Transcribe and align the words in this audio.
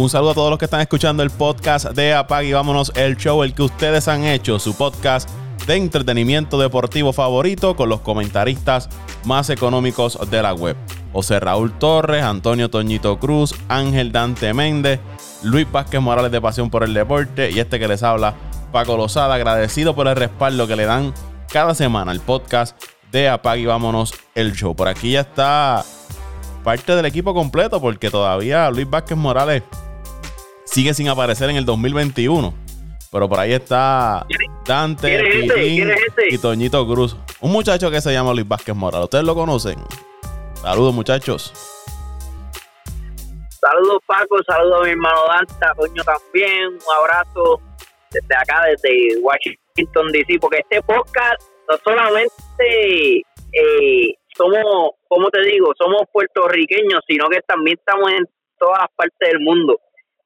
Un 0.00 0.08
saludo 0.08 0.30
a 0.30 0.34
todos 0.34 0.48
los 0.48 0.58
que 0.58 0.64
están 0.64 0.80
escuchando 0.80 1.22
el 1.22 1.28
podcast 1.28 1.90
de 1.90 2.14
Apag 2.14 2.44
y 2.44 2.54
vámonos 2.54 2.90
el 2.96 3.18
show, 3.18 3.42
el 3.42 3.52
que 3.52 3.64
ustedes 3.64 4.08
han 4.08 4.24
hecho, 4.24 4.58
su 4.58 4.74
podcast 4.74 5.28
de 5.66 5.76
entretenimiento 5.76 6.58
deportivo 6.58 7.12
favorito 7.12 7.76
con 7.76 7.90
los 7.90 8.00
comentaristas 8.00 8.88
más 9.26 9.50
económicos 9.50 10.18
de 10.30 10.40
la 10.40 10.54
web. 10.54 10.74
José 11.12 11.38
Raúl 11.38 11.78
Torres, 11.78 12.24
Antonio 12.24 12.70
Toñito 12.70 13.18
Cruz, 13.18 13.54
Ángel 13.68 14.10
Dante 14.10 14.54
Méndez, 14.54 15.00
Luis 15.42 15.70
Vázquez 15.70 16.00
Morales 16.00 16.32
de 16.32 16.40
Pasión 16.40 16.70
por 16.70 16.82
el 16.82 16.94
Deporte 16.94 17.50
y 17.50 17.58
este 17.58 17.78
que 17.78 17.86
les 17.86 18.02
habla, 18.02 18.34
Paco 18.72 18.96
Lozada, 18.96 19.34
agradecido 19.34 19.94
por 19.94 20.08
el 20.08 20.16
respaldo 20.16 20.66
que 20.66 20.76
le 20.76 20.86
dan 20.86 21.12
cada 21.52 21.74
semana 21.74 22.10
al 22.10 22.20
podcast 22.20 22.74
de 23.12 23.28
Apague 23.28 23.60
y 23.60 23.66
Vámonos 23.66 24.14
el 24.34 24.54
Show. 24.54 24.74
Por 24.74 24.88
aquí 24.88 25.10
ya 25.10 25.20
está 25.20 25.84
parte 26.64 26.96
del 26.96 27.04
equipo 27.04 27.34
completo 27.34 27.82
porque 27.82 28.10
todavía 28.10 28.70
Luis 28.70 28.88
Vázquez 28.88 29.18
Morales 29.18 29.62
sigue 30.70 30.94
sin 30.94 31.08
aparecer 31.08 31.50
en 31.50 31.56
el 31.56 31.64
2021. 31.64 32.54
Pero 33.12 33.28
por 33.28 33.40
ahí 33.40 33.52
está 33.52 34.24
Dante, 34.64 35.20
y 36.28 36.38
Toñito 36.38 36.86
Cruz. 36.86 37.16
Un 37.40 37.50
muchacho 37.50 37.90
que 37.90 38.00
se 38.00 38.12
llama 38.12 38.32
Luis 38.32 38.46
Vázquez 38.46 38.74
Morales. 38.74 39.04
¿Ustedes 39.04 39.24
lo 39.24 39.34
conocen? 39.34 39.78
Saludos, 40.54 40.94
muchachos. 40.94 41.52
Saludos, 43.60 43.98
Paco. 44.06 44.36
Saludos 44.46 44.80
a 44.80 44.84
mi 44.84 44.90
hermano 44.90 45.22
Dante, 45.26 45.54
a 45.66 45.74
Toño 45.74 46.04
también. 46.04 46.66
Un 46.68 46.96
abrazo 47.00 47.60
desde 48.12 48.36
acá, 48.36 48.64
desde 48.66 49.18
Washington, 49.20 50.12
D.C. 50.12 50.38
Porque 50.40 50.58
este 50.58 50.80
podcast 50.82 51.42
no 51.68 51.78
solamente 51.82 53.16
eh, 53.52 54.14
somos, 54.36 54.92
como 55.08 55.30
te 55.30 55.42
digo, 55.42 55.72
somos 55.76 56.02
puertorriqueños, 56.12 57.00
sino 57.08 57.28
que 57.28 57.40
también 57.42 57.76
estamos 57.76 58.08
en 58.12 58.24
todas 58.56 58.86
partes 58.94 59.32
del 59.32 59.40
mundo. 59.40 59.80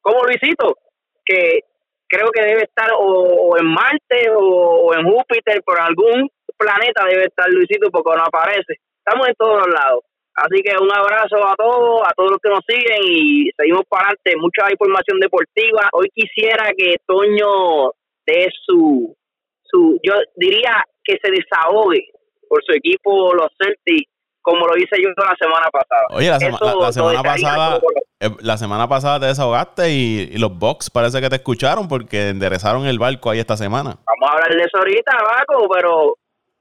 Como 0.05 0.23
Luisito, 0.25 0.77
que 1.25 1.61
creo 2.07 2.29
que 2.31 2.43
debe 2.43 2.65
estar 2.65 2.91
o, 2.99 3.57
en 3.57 3.65
Marte 3.65 4.29
o, 4.37 4.93
en 4.95 5.11
Júpiter, 5.11 5.63
por 5.65 5.81
algún 5.81 6.29
planeta 6.59 7.07
debe 7.09 7.25
estar 7.25 7.49
Luisito 7.49 7.91
porque 7.91 8.15
no 8.15 8.25
aparece. 8.25 8.75
Estamos 8.99 9.29
en 9.29 9.35
todos 9.35 9.67
lados. 9.67 10.05
Así 10.35 10.61
que 10.63 10.77
un 10.77 10.93
abrazo 10.93 11.37
a 11.47 11.55
todos, 11.57 12.03
a 12.07 12.13
todos 12.15 12.33
los 12.33 12.41
que 12.43 12.51
nos 12.51 12.61
siguen 12.69 13.01
y 13.03 13.51
seguimos 13.57 13.85
para 13.89 14.09
adelante. 14.09 14.37
Mucha 14.37 14.71
información 14.71 15.21
deportiva. 15.21 15.89
Hoy 15.93 16.11
quisiera 16.13 16.71
que 16.77 16.97
Toño 17.07 17.93
dé 18.27 18.49
su, 18.67 19.17
su, 19.63 19.99
yo 20.03 20.15
diría 20.37 20.85
que 21.03 21.17
se 21.23 21.31
desahogue 21.31 22.11
por 22.47 22.63
su 22.63 22.73
equipo, 22.73 23.33
los 23.35 23.49
Celtics, 23.57 24.11
como 24.45 24.67
lo 24.67 24.77
hice 24.77 24.97
yo 25.03 25.09
la 25.17 25.35
semana 25.41 25.69
pasada. 25.73 26.05
Oye, 26.11 26.29
la, 26.29 26.39
semana 26.39 27.23
pasada, 27.23 27.81
eh, 28.21 28.31
la 28.41 28.57
semana 28.59 28.89
pasada 28.89 29.21
te 29.21 29.27
desahogaste 29.27 29.91
y, 29.91 30.39
los 30.39 30.57
Bucks 30.57 30.91
parece 30.91 31.21
que 31.23 31.31
te 31.31 31.37
escucharon 31.37 31.89
porque 31.89 32.29
enderezaron 32.29 32.85
el 32.87 32.99
barco 32.99 33.31
ahí 33.31 33.39
esta 33.39 33.57
semana. 33.57 33.97
Vamos 34.05 34.29
a 34.29 34.33
hablar 34.35 34.51
de 34.51 34.63
eso 34.63 34.77
ahorita, 34.77 35.13
Baco, 35.17 35.67
pero, 35.75 36.19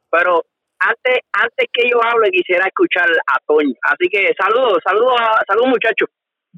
pero 0.10 0.42
antes, 0.80 1.20
antes 1.34 1.68
que 1.74 1.90
yo 1.92 2.00
hable 2.02 2.32
quisiera 2.32 2.66
escuchar 2.68 3.06
a 3.28 3.38
Toño. 3.46 3.74
Así 3.84 4.08
que 4.10 4.34
saludos, 4.40 4.80
saludos, 4.86 5.16
saludos 5.46 5.68
muchachos. 5.68 6.10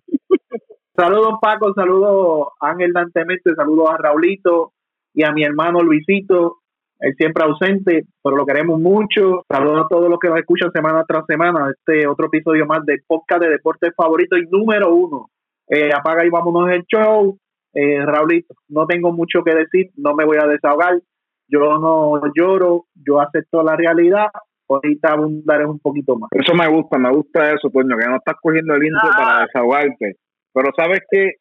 saludos 0.96 1.34
Paco, 1.42 1.74
saludos 1.74 2.50
Ángel 2.60 2.94
Dantemente, 2.94 3.56
saludos 3.56 3.90
a 3.90 3.98
Raulito 3.98 4.74
y 5.16 5.24
a 5.24 5.32
mi 5.32 5.44
hermano 5.44 5.80
Luisito, 5.82 6.58
él 7.00 7.14
siempre 7.18 7.44
ausente, 7.44 8.04
pero 8.24 8.36
lo 8.36 8.46
queremos 8.46 8.80
mucho. 8.80 9.44
Saludos 9.48 9.86
a 9.86 9.88
todos 9.88 10.10
los 10.10 10.20
que 10.20 10.30
nos 10.30 10.40
escuchan 10.40 10.72
semana 10.72 11.04
tras 11.08 11.26
semana. 11.26 11.72
Este 11.72 12.08
otro 12.08 12.28
episodio 12.28 12.66
más 12.66 12.86
de 12.86 13.00
podcast 13.06 13.42
de 13.42 13.50
deportes 13.50 13.94
favorito 13.96 14.38
y 14.38 14.48
número 14.48 14.94
uno. 14.94 15.30
Eh, 15.68 15.90
apaga 15.94 16.26
y 16.26 16.30
vámonos 16.30 16.72
el 16.72 16.84
show. 16.86 17.38
Eh, 17.74 18.06
Raulito, 18.06 18.56
no 18.70 18.86
tengo 18.86 19.12
mucho 19.12 19.44
que 19.44 19.54
decir, 19.54 19.92
no 19.98 20.16
me 20.16 20.26
voy 20.26 20.38
a 20.38 20.48
desahogar 20.48 21.00
yo 21.48 21.78
no 21.78 22.22
lloro, 22.34 22.86
yo 22.96 23.22
acepto 23.22 23.64
la 23.64 23.76
realidad, 23.76 24.28
ahorita 24.68 25.14
abundaré 25.14 25.66
un 25.66 25.80
poquito 25.80 26.18
más. 26.18 26.30
Eso 26.32 26.54
me 26.56 26.68
gusta, 26.68 26.98
me 26.98 27.12
gusta 27.12 27.52
eso, 27.54 27.70
Toño, 27.70 27.96
que 27.98 28.10
no 28.10 28.18
estás 28.18 28.36
cogiendo 28.42 28.74
el 28.74 28.86
intro 28.86 29.10
para 29.16 29.38
ah. 29.38 29.46
desahogarte. 29.46 30.16
Pero 30.54 30.72
sabes 30.76 31.02
que 31.10 31.34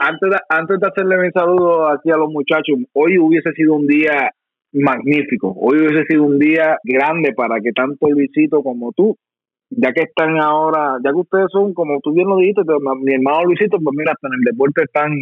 antes, 0.00 0.30
de, 0.30 0.36
antes 0.48 0.80
de 0.80 0.86
hacerle 0.86 1.16
mi 1.18 1.30
saludo 1.30 1.88
aquí 1.88 2.10
a 2.10 2.16
los 2.16 2.30
muchachos, 2.30 2.78
hoy 2.92 3.18
hubiese 3.18 3.52
sido 3.52 3.74
un 3.74 3.86
día 3.86 4.30
magnífico, 4.72 5.54
hoy 5.56 5.78
hubiese 5.78 6.04
sido 6.08 6.24
un 6.24 6.38
día 6.38 6.78
grande 6.82 7.32
para 7.34 7.60
que 7.60 7.72
tanto 7.72 8.08
Luisito 8.08 8.62
como 8.62 8.92
tú, 8.92 9.16
ya 9.70 9.92
que 9.92 10.02
están 10.02 10.40
ahora, 10.40 10.96
ya 11.04 11.10
que 11.10 11.20
ustedes 11.20 11.46
son, 11.50 11.74
como 11.74 12.00
tú 12.00 12.12
bien 12.12 12.28
lo 12.28 12.36
dijiste, 12.36 12.62
mi 13.02 13.14
hermano 13.14 13.44
Luisito, 13.44 13.78
pues 13.78 13.96
mira, 13.96 14.12
hasta 14.12 14.28
en 14.28 14.34
el 14.34 14.44
deporte 14.52 14.82
están 14.84 15.12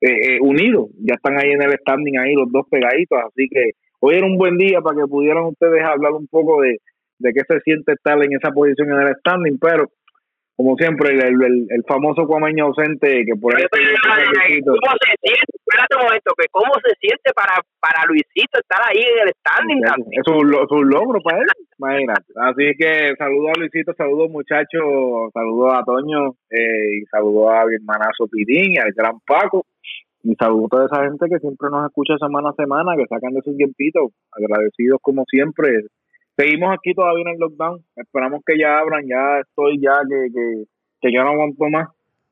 eh, 0.00 0.34
eh, 0.34 0.38
unidos, 0.40 0.90
ya 0.98 1.14
están 1.14 1.38
ahí 1.38 1.50
en 1.50 1.62
el 1.62 1.72
standing 1.78 2.18
ahí 2.18 2.34
los 2.34 2.50
dos 2.50 2.66
pegaditos, 2.70 3.18
así 3.26 3.48
que 3.48 3.72
hoy 4.00 4.16
era 4.16 4.26
un 4.26 4.36
buen 4.36 4.56
día 4.56 4.80
para 4.80 4.96
que 4.96 5.06
pudieran 5.06 5.44
ustedes 5.44 5.82
hablar 5.84 6.12
un 6.12 6.26
poco 6.26 6.62
de, 6.62 6.78
de 7.18 7.32
qué 7.32 7.40
se 7.46 7.60
siente 7.60 7.92
estar 7.92 8.16
en 8.24 8.32
esa 8.32 8.50
posición 8.50 8.90
en 8.90 9.06
el 9.06 9.14
standing, 9.16 9.58
pero 9.60 9.86
como 10.60 10.76
siempre, 10.76 11.16
el, 11.16 11.40
el, 11.40 11.66
el 11.70 11.84
famoso 11.88 12.26
cuameño 12.26 12.66
ausente 12.66 13.24
que 13.24 13.32
por 13.40 13.56
ahí... 13.56 13.64
¿Cómo 13.64 14.92
se 15.00 15.16
siente? 15.24 15.56
Espérate 15.56 15.96
un 15.96 16.04
momento, 16.04 16.34
que 16.36 16.46
¿cómo 16.50 16.72
se 16.84 16.92
siente 17.00 17.32
para, 17.32 17.64
para 17.80 18.04
Luisito 18.04 18.60
estar 18.60 18.76
ahí 18.84 19.00
en 19.00 19.26
el 19.26 19.32
standing? 19.40 19.80
Es, 20.12 20.28
un, 20.28 20.52
es 20.52 20.70
un 20.70 20.90
logro 20.90 21.18
para 21.22 21.38
él, 21.38 21.48
imagínate. 21.78 22.28
Así 22.36 22.76
que 22.76 23.16
saludo 23.16 23.48
a 23.48 23.58
Luisito, 23.58 23.94
saludo 23.94 24.28
muchachos, 24.28 25.32
saludo 25.32 25.72
a 25.72 25.82
Toño 25.82 26.36
eh, 26.50 27.00
y 27.00 27.06
saludo 27.06 27.48
a 27.48 27.64
mi 27.64 27.76
hermanazo 27.76 28.28
Pirín 28.30 28.74
y 28.74 28.78
al 28.78 28.92
gran 28.92 29.16
Paco. 29.26 29.64
Y 30.22 30.34
saludo 30.34 30.66
a 30.66 30.68
toda 30.68 30.86
esa 30.92 31.04
gente 31.08 31.24
que 31.24 31.38
siempre 31.38 31.70
nos 31.70 31.88
escucha 31.88 32.20
semana 32.20 32.50
a 32.50 32.60
semana, 32.60 32.92
que 32.98 33.08
sacan 33.08 33.32
de 33.32 33.40
sus 33.40 33.56
tiempitos, 33.56 34.12
agradecidos 34.36 34.98
como 35.00 35.24
siempre. 35.24 35.88
Seguimos 36.40 36.72
aquí 36.72 36.94
todavía 36.94 37.22
en 37.26 37.34
el 37.34 37.38
lockdown, 37.38 37.84
esperamos 37.96 38.40
que 38.46 38.58
ya 38.58 38.78
abran, 38.78 39.02
ya 39.06 39.40
estoy 39.40 39.78
ya 39.78 40.00
que, 40.08 40.32
que, 40.32 40.64
que 41.02 41.12
yo 41.12 41.22
no 41.22 41.32
aguanto 41.32 41.68
más, 41.68 41.88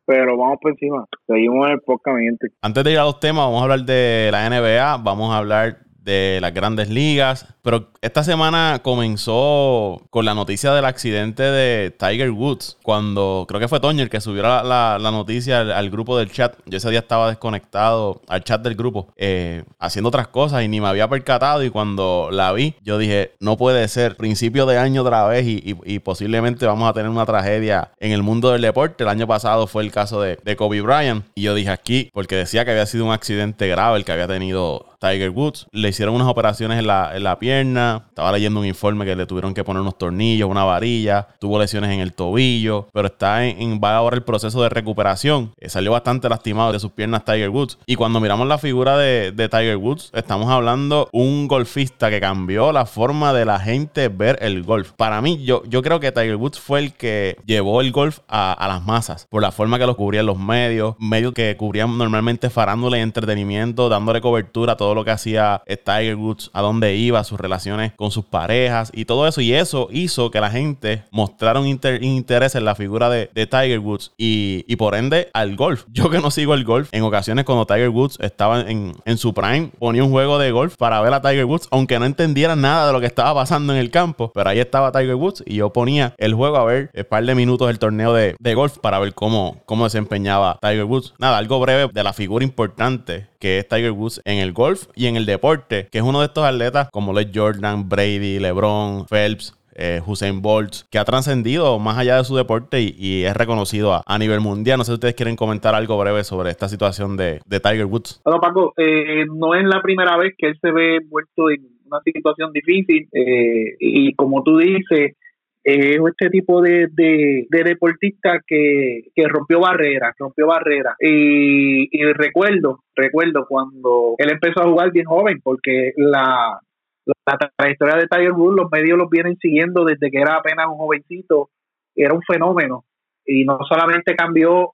pero 0.06 0.34
vamos 0.34 0.56
por 0.62 0.70
encima, 0.70 1.04
seguimos 1.26 1.66
en 1.66 1.74
el 1.74 1.80
podcast, 1.80 2.16
Antes 2.62 2.84
de 2.84 2.92
ir 2.92 2.98
a 2.98 3.04
los 3.04 3.20
temas, 3.20 3.44
vamos 3.44 3.60
a 3.60 3.64
hablar 3.64 3.80
de 3.80 4.30
la 4.32 4.48
NBA, 4.48 4.96
vamos 5.04 5.30
a 5.30 5.36
hablar 5.36 5.76
de 6.08 6.38
las 6.40 6.54
grandes 6.54 6.88
ligas. 6.88 7.46
Pero 7.62 7.90
esta 8.00 8.24
semana 8.24 8.80
comenzó 8.82 10.00
con 10.08 10.24
la 10.24 10.34
noticia 10.34 10.72
del 10.72 10.86
accidente 10.86 11.42
de 11.42 11.90
Tiger 11.90 12.30
Woods. 12.30 12.78
Cuando 12.82 13.44
creo 13.46 13.60
que 13.60 13.68
fue 13.68 13.78
Toño 13.78 14.02
el 14.02 14.08
que 14.08 14.22
subió 14.22 14.42
la, 14.42 14.98
noticia 15.12 15.60
al, 15.60 15.90
grupo 15.90 16.16
del 16.16 16.32
chat. 16.32 16.56
Yo 16.64 16.78
ese 16.78 16.88
día 16.88 17.00
estaba 17.00 17.28
desconectado 17.28 18.22
al 18.26 18.42
chat 18.42 18.62
del 18.62 18.74
grupo, 18.74 19.12
eh, 19.16 19.64
haciendo 19.78 20.08
otras 20.08 20.28
cosas 20.28 20.62
y 20.62 20.68
ni 20.68 20.80
me 20.80 20.88
había 20.88 21.08
percatado. 21.08 21.62
Y 21.62 21.68
cuando 21.68 22.30
la 22.32 22.52
vi, 22.52 22.74
yo 22.82 22.96
dije, 22.96 23.34
no 23.40 23.58
puede 23.58 23.86
ser. 23.88 24.16
Principio 24.16 24.64
de 24.64 24.78
año 24.78 25.02
otra 25.02 25.26
vez 25.26 25.44
y, 25.46 25.98
posiblemente 25.98 26.64
vamos 26.64 26.88
a 26.88 26.94
tener 26.94 27.10
una 27.10 27.26
tragedia 27.26 27.90
en 27.98 28.12
el 28.12 28.22
mundo 28.22 28.50
del 28.50 28.62
deporte. 28.62 29.04
El 29.04 29.10
año 29.10 29.26
pasado 29.26 29.66
fue 29.66 29.82
el 29.82 29.92
caso 29.92 30.22
de, 30.22 30.38
de 30.42 30.56
Kobe 30.56 30.80
Bryant. 30.80 31.26
Y 31.34 31.42
yo 31.42 31.54
dije 31.54 31.70
aquí, 31.70 32.08
porque 32.14 32.36
decía 32.36 32.64
que 32.64 32.70
había 32.70 32.86
sido 32.86 33.04
un 33.04 33.12
accidente 33.12 33.68
grave 33.68 33.98
el 33.98 34.04
que 34.06 34.12
había 34.12 34.26
tenido 34.26 34.86
Tiger 34.98 35.30
Woods. 35.30 35.66
Le 35.72 35.88
hicieron 35.88 36.14
unas 36.14 36.28
operaciones 36.28 36.78
en 36.78 36.86
la, 36.86 37.16
en 37.16 37.24
la 37.24 37.38
pierna. 37.38 38.06
Estaba 38.08 38.32
leyendo 38.32 38.60
un 38.60 38.66
informe 38.66 39.04
que 39.04 39.16
le 39.16 39.26
tuvieron 39.26 39.54
que 39.54 39.64
poner 39.64 39.82
unos 39.82 39.98
tornillos, 39.98 40.48
una 40.48 40.64
varilla. 40.64 41.28
Tuvo 41.38 41.58
lesiones 41.58 41.90
en 41.90 42.00
el 42.00 42.12
tobillo. 42.12 42.88
Pero 42.92 43.06
está 43.06 43.44
en, 43.46 43.80
va 43.82 43.96
ahora 43.96 44.16
el 44.16 44.22
proceso 44.22 44.62
de 44.62 44.68
recuperación. 44.68 45.52
Eh, 45.58 45.68
salió 45.68 45.92
bastante 45.92 46.28
lastimado 46.28 46.72
de 46.72 46.80
sus 46.80 46.92
piernas 46.92 47.24
Tiger 47.24 47.50
Woods. 47.50 47.78
Y 47.86 47.96
cuando 47.96 48.20
miramos 48.20 48.46
la 48.46 48.58
figura 48.58 48.96
de, 48.96 49.32
Tiger 49.48 49.76
Woods, 49.76 50.10
estamos 50.14 50.50
hablando 50.50 51.08
un 51.12 51.48
golfista 51.48 52.10
que 52.10 52.20
cambió 52.20 52.72
la 52.72 52.84
forma 52.84 53.32
de 53.32 53.44
la 53.44 53.58
gente 53.60 54.08
ver 54.08 54.38
el 54.42 54.62
golf. 54.62 54.92
Para 54.92 55.22
mí, 55.22 55.42
yo, 55.42 55.62
yo 55.66 55.82
creo 55.82 56.00
que 56.00 56.12
Tiger 56.12 56.36
Woods 56.36 56.60
fue 56.60 56.80
el 56.80 56.92
que 56.92 57.36
llevó 57.46 57.80
el 57.80 57.92
golf 57.92 58.18
a, 58.28 58.52
a 58.52 58.68
las 58.68 58.84
masas. 58.84 59.26
Por 59.30 59.42
la 59.42 59.52
forma 59.52 59.78
que 59.78 59.86
lo 59.86 59.96
cubrían 59.96 60.26
los 60.26 60.38
medios. 60.38 60.96
Medios 60.98 61.32
que 61.32 61.56
cubrían 61.56 61.96
normalmente 61.96 62.50
farándole 62.50 62.98
y 62.98 63.02
entretenimiento, 63.02 63.88
dándole 63.88 64.20
cobertura 64.20 64.74
a 64.74 64.76
todo 64.76 64.87
todo 64.88 64.94
lo 64.94 65.04
que 65.04 65.10
hacía 65.10 65.62
Tiger 65.66 66.16
Woods, 66.16 66.48
a 66.54 66.62
dónde 66.62 66.96
iba, 66.96 67.22
sus 67.22 67.38
relaciones 67.38 67.92
con 67.94 68.10
sus 68.10 68.24
parejas 68.24 68.90
y 68.94 69.04
todo 69.04 69.28
eso. 69.28 69.42
Y 69.42 69.52
eso 69.52 69.88
hizo 69.90 70.30
que 70.30 70.40
la 70.40 70.48
gente 70.48 71.04
mostrara 71.10 71.60
un 71.60 71.66
interés 71.66 72.54
en 72.54 72.64
la 72.64 72.74
figura 72.74 73.10
de, 73.10 73.28
Tiger 73.34 73.80
Woods 73.80 74.12
y, 74.16 74.76
por 74.76 74.94
ende 74.94 75.28
al 75.34 75.56
golf. 75.56 75.84
Yo 75.92 76.08
que 76.08 76.20
no 76.20 76.30
sigo 76.30 76.54
el 76.54 76.64
golf, 76.64 76.88
en 76.92 77.02
ocasiones 77.02 77.44
cuando 77.44 77.66
Tiger 77.66 77.90
Woods 77.90 78.16
estaba 78.20 78.62
en, 78.62 78.94
su 79.18 79.34
prime, 79.34 79.72
ponía 79.78 80.02
un 80.02 80.10
juego 80.10 80.38
de 80.38 80.52
golf 80.52 80.76
para 80.78 81.02
ver 81.02 81.12
a 81.12 81.20
Tiger 81.20 81.44
Woods, 81.44 81.68
aunque 81.70 81.98
no 81.98 82.06
entendiera 82.06 82.56
nada 82.56 82.86
de 82.86 82.94
lo 82.94 83.00
que 83.00 83.06
estaba 83.06 83.34
pasando 83.34 83.74
en 83.74 83.78
el 83.78 83.90
campo. 83.90 84.32
Pero 84.34 84.48
ahí 84.48 84.58
estaba 84.58 84.90
Tiger 84.90 85.16
Woods 85.16 85.44
y 85.44 85.56
yo 85.56 85.70
ponía 85.70 86.14
el 86.16 86.32
juego 86.32 86.56
a 86.56 86.64
ver 86.64 86.90
un 86.94 87.04
par 87.04 87.26
de 87.26 87.34
minutos 87.34 87.68
del 87.68 87.78
torneo 87.78 88.14
de, 88.14 88.54
golf 88.54 88.78
para 88.78 88.98
ver 88.98 89.12
cómo, 89.12 89.60
cómo 89.66 89.84
desempeñaba 89.84 90.58
Tiger 90.62 90.84
Woods. 90.84 91.12
Nada, 91.18 91.36
algo 91.36 91.60
breve 91.60 91.90
de 91.92 92.02
la 92.02 92.14
figura 92.14 92.42
importante 92.42 93.26
que 93.38 93.58
es 93.58 93.68
Tiger 93.68 93.92
Woods 93.92 94.20
en 94.24 94.38
el 94.38 94.52
golf 94.52 94.86
y 94.94 95.06
en 95.06 95.16
el 95.16 95.26
deporte, 95.26 95.88
que 95.90 95.98
es 95.98 96.04
uno 96.04 96.20
de 96.20 96.26
estos 96.26 96.44
atletas 96.44 96.88
como 96.90 97.12
Les 97.12 97.28
Jordan, 97.34 97.88
Brady, 97.88 98.38
LeBron, 98.38 99.06
Phelps, 99.06 99.58
eh, 99.80 100.00
Hussein 100.04 100.42
Bolt, 100.42 100.88
que 100.90 100.98
ha 100.98 101.04
trascendido 101.04 101.78
más 101.78 101.96
allá 101.96 102.16
de 102.16 102.24
su 102.24 102.34
deporte 102.34 102.80
y, 102.80 103.22
es 103.22 103.36
reconocido 103.36 104.02
a, 104.04 104.18
nivel 104.18 104.40
mundial. 104.40 104.76
No 104.76 104.84
sé 104.84 104.90
si 104.90 104.94
ustedes 104.94 105.14
quieren 105.14 105.36
comentar 105.36 105.74
algo 105.76 105.96
breve 105.96 106.24
sobre 106.24 106.50
esta 106.50 106.68
situación 106.68 107.16
de, 107.16 107.40
Tiger 107.48 107.86
Woods. 107.86 108.20
Bueno, 108.24 108.40
Paco, 108.40 108.74
eh, 108.76 109.24
no 109.32 109.54
es 109.54 109.64
la 109.64 109.80
primera 109.80 110.16
vez 110.16 110.34
que 110.36 110.48
él 110.48 110.58
se 110.60 110.72
ve 110.72 110.96
envuelto 110.96 111.50
en 111.50 111.64
una 111.86 112.00
situación 112.02 112.52
difícil 112.52 113.08
eh, 113.12 113.76
y 113.78 114.14
como 114.14 114.42
tú 114.42 114.58
dices, 114.58 115.16
es 115.64 115.98
este 116.06 116.30
tipo 116.30 116.62
de, 116.62 116.88
de, 116.92 117.46
deportista 117.50 118.40
que, 118.46 119.02
rompió 119.28 119.60
barreras, 119.60 120.14
rompió 120.18 120.46
barreras. 120.46 120.94
Y, 121.00 121.88
y, 121.90 122.12
recuerdo, 122.12 122.84
recuerdo 122.94 123.46
cuando 123.46 124.14
él 124.18 124.30
empezó 124.30 124.62
a 124.62 124.68
jugar 124.68 124.92
bien 124.92 125.06
joven, 125.06 125.40
porque 125.42 125.92
la, 125.96 126.60
la 127.04 127.50
trayectoria 127.56 127.96
de 127.96 128.06
Tiger 128.06 128.32
Woods, 128.32 128.56
los 128.56 128.70
medios 128.70 128.98
los 128.98 129.10
vienen 129.10 129.36
siguiendo 129.36 129.84
desde 129.84 130.10
que 130.10 130.18
era 130.18 130.36
apenas 130.36 130.66
un 130.68 130.78
jovencito, 130.78 131.50
era 131.94 132.14
un 132.14 132.22
fenómeno. 132.22 132.84
Y 133.26 133.44
no 133.44 133.58
solamente 133.68 134.14
cambió 134.14 134.72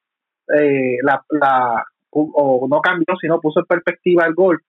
eh, 0.57 0.99
la, 1.03 1.25
la, 1.31 1.85
o 2.11 2.69
no 2.71 2.81
cambió, 2.81 3.17
sino 3.21 3.41
puso 3.41 3.61
en 3.61 3.67
perspectiva 3.67 4.27
el 4.27 4.35
golf, 4.35 4.61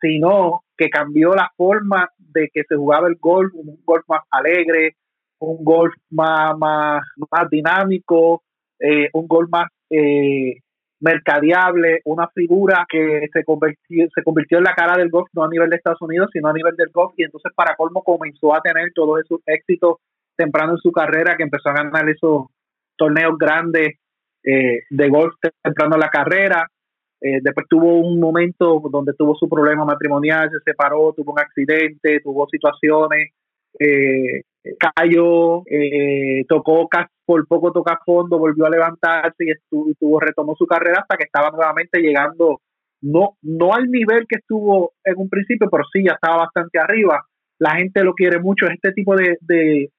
sino 0.00 0.62
que 0.76 0.88
cambió 0.88 1.34
la 1.34 1.50
forma 1.56 2.10
de 2.18 2.48
que 2.52 2.62
se 2.68 2.76
jugaba 2.76 3.08
el 3.08 3.16
golf, 3.16 3.52
un 3.54 3.78
golf 3.84 4.04
más 4.08 4.22
alegre, 4.30 4.96
un 5.38 5.64
golf 5.64 5.94
más, 6.10 6.56
más, 6.58 7.02
más 7.30 7.50
dinámico, 7.50 8.42
eh, 8.78 9.08
un 9.12 9.26
golf 9.26 9.48
más 9.50 9.68
eh, 9.90 10.60
mercadeable, 11.00 12.00
una 12.04 12.28
figura 12.28 12.86
que 12.88 13.28
se 13.32 13.44
convirtió, 13.44 14.06
se 14.14 14.22
convirtió 14.22 14.58
en 14.58 14.64
la 14.64 14.74
cara 14.74 14.96
del 14.96 15.10
golf, 15.10 15.28
no 15.34 15.44
a 15.44 15.48
nivel 15.48 15.70
de 15.70 15.76
Estados 15.76 16.00
Unidos, 16.00 16.30
sino 16.32 16.48
a 16.48 16.52
nivel 16.52 16.74
del 16.76 16.90
golf, 16.90 17.12
y 17.16 17.24
entonces 17.24 17.52
para 17.54 17.76
colmo 17.76 18.02
comenzó 18.02 18.54
a 18.54 18.60
tener 18.60 18.92
todos 18.94 19.20
esos 19.20 19.40
éxitos 19.46 19.96
temprano 20.36 20.72
en 20.72 20.78
su 20.78 20.92
carrera, 20.92 21.36
que 21.36 21.42
empezó 21.42 21.70
a 21.70 21.74
ganar 21.74 22.08
esos 22.08 22.46
torneos 22.96 23.38
grandes 23.38 23.98
eh, 24.44 24.80
de 24.88 25.08
golf 25.08 25.34
temprano 25.62 25.96
en 25.96 26.00
la 26.00 26.08
carrera. 26.08 26.66
Eh, 27.20 27.40
después 27.42 27.66
tuvo 27.68 27.98
un 28.00 28.20
momento 28.20 28.80
donde 28.90 29.14
tuvo 29.14 29.34
su 29.34 29.48
problema 29.48 29.84
matrimonial, 29.84 30.50
se 30.50 30.70
separó, 30.70 31.12
tuvo 31.14 31.32
un 31.32 31.40
accidente, 31.40 32.20
tuvo 32.20 32.46
situaciones, 32.48 33.30
eh, 33.78 34.42
cayó, 34.78 35.62
eh, 35.66 36.44
tocó 36.48 36.88
por 37.24 37.46
poco 37.46 37.72
toca 37.72 37.98
fondo, 38.04 38.38
volvió 38.38 38.66
a 38.66 38.70
levantarse 38.70 39.44
y 39.44 39.50
estuvo, 39.50 40.20
retomó 40.20 40.54
su 40.56 40.66
carrera 40.66 41.00
hasta 41.00 41.16
que 41.16 41.24
estaba 41.24 41.50
nuevamente 41.50 42.00
llegando, 42.00 42.60
no, 43.02 43.36
no 43.42 43.74
al 43.74 43.90
nivel 43.90 44.26
que 44.28 44.38
estuvo 44.38 44.92
en 45.04 45.14
un 45.16 45.28
principio, 45.28 45.68
pero 45.70 45.84
sí 45.92 46.04
ya 46.04 46.12
estaba 46.12 46.44
bastante 46.44 46.78
arriba. 46.78 47.24
La 47.58 47.76
gente 47.76 48.04
lo 48.04 48.14
quiere 48.14 48.38
mucho, 48.38 48.66
es 48.66 48.74
este 48.74 48.92
tipo 48.92 49.16
de, 49.16 49.38
de, 49.40 49.90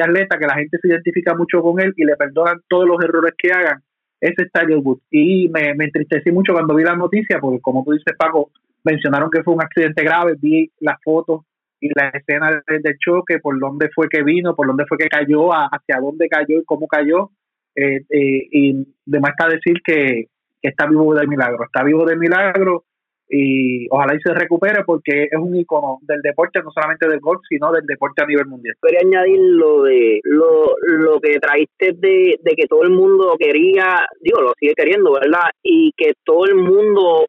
atleta 0.00 0.38
que 0.38 0.46
la 0.46 0.54
gente 0.54 0.78
se 0.80 0.88
identifica 0.88 1.34
mucho 1.34 1.60
con 1.60 1.80
él 1.80 1.92
y 1.96 2.04
le 2.04 2.16
perdonan 2.16 2.60
todos 2.68 2.86
los 2.86 3.02
errores 3.02 3.34
que 3.36 3.52
hagan. 3.52 3.82
Ese 4.20 4.42
es 4.42 4.52
Tiger 4.52 4.78
Woods. 4.78 5.02
Y 5.10 5.48
me, 5.48 5.74
me 5.74 5.86
entristecí 5.86 6.30
mucho 6.30 6.52
cuando 6.52 6.74
vi 6.74 6.84
la 6.84 6.94
noticia, 6.94 7.38
porque 7.40 7.60
como 7.60 7.84
tú 7.84 7.92
dices, 7.92 8.14
Paco, 8.18 8.50
mencionaron 8.84 9.30
que 9.30 9.42
fue 9.42 9.54
un 9.54 9.62
accidente 9.62 10.04
grave, 10.04 10.34
vi 10.38 10.70
las 10.80 10.98
fotos 11.02 11.42
y 11.80 11.88
la 11.94 12.08
escena 12.10 12.62
del 12.66 12.98
choque, 12.98 13.38
por 13.38 13.58
dónde 13.58 13.88
fue 13.94 14.08
que 14.08 14.22
vino, 14.22 14.54
por 14.54 14.66
dónde 14.66 14.84
fue 14.86 14.98
que 14.98 15.08
cayó, 15.08 15.50
hacia 15.52 16.00
dónde 16.00 16.28
cayó 16.28 16.60
y 16.60 16.64
cómo 16.64 16.86
cayó. 16.86 17.30
Eh, 17.74 18.00
eh, 18.10 18.48
y 18.50 18.86
demás 19.06 19.30
está 19.30 19.48
decir 19.48 19.80
que, 19.84 20.26
está 20.62 20.86
vivo 20.86 21.14
de 21.14 21.26
milagro, 21.26 21.64
está 21.64 21.82
vivo 21.82 22.04
de 22.04 22.16
milagro 22.16 22.84
y 23.32 23.86
ojalá 23.88 24.14
y 24.14 24.20
se 24.20 24.34
recupere 24.34 24.82
porque 24.84 25.28
es 25.30 25.38
un 25.38 25.56
icono 25.56 25.98
del 26.02 26.20
deporte, 26.20 26.60
no 26.62 26.70
solamente 26.70 27.08
del 27.08 27.20
golf, 27.20 27.40
sino 27.48 27.72
del 27.72 27.86
deporte 27.86 28.22
a 28.22 28.26
nivel 28.26 28.46
mundial. 28.46 28.74
Quería 28.82 29.00
añadir 29.02 29.38
lo 29.40 29.84
de 29.84 30.20
lo, 30.24 30.74
lo 30.82 31.20
que 31.20 31.38
traíste 31.38 31.92
de, 31.96 32.40
de 32.42 32.54
que 32.56 32.66
todo 32.66 32.82
el 32.82 32.90
mundo 32.90 33.36
quería, 33.38 34.04
digo, 34.20 34.42
lo 34.42 34.52
sigue 34.58 34.74
queriendo, 34.74 35.12
¿verdad? 35.12 35.48
Y 35.62 35.92
que 35.96 36.12
todo 36.24 36.44
el 36.44 36.56
mundo 36.56 37.26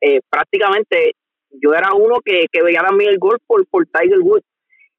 eh, 0.00 0.20
prácticamente 0.28 1.12
yo 1.60 1.74
era 1.74 1.92
uno 1.94 2.20
que, 2.24 2.46
que 2.50 2.62
veía 2.62 2.80
también 2.80 3.10
el 3.10 3.18
golf 3.18 3.40
por, 3.46 3.66
por 3.66 3.86
Tiger 3.86 4.20
Woods. 4.20 4.46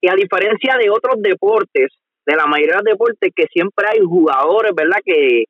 Y 0.01 0.09
a 0.09 0.15
diferencia 0.15 0.77
de 0.77 0.89
otros 0.89 1.15
deportes, 1.21 1.91
de 2.25 2.35
la 2.35 2.45
mayoría 2.45 2.75
de 2.75 2.83
los 2.83 2.91
deportes, 2.93 3.31
que 3.35 3.45
siempre 3.51 3.85
hay 3.89 3.99
jugadores, 3.99 4.71
¿verdad? 4.75 4.99
Que, 5.03 5.45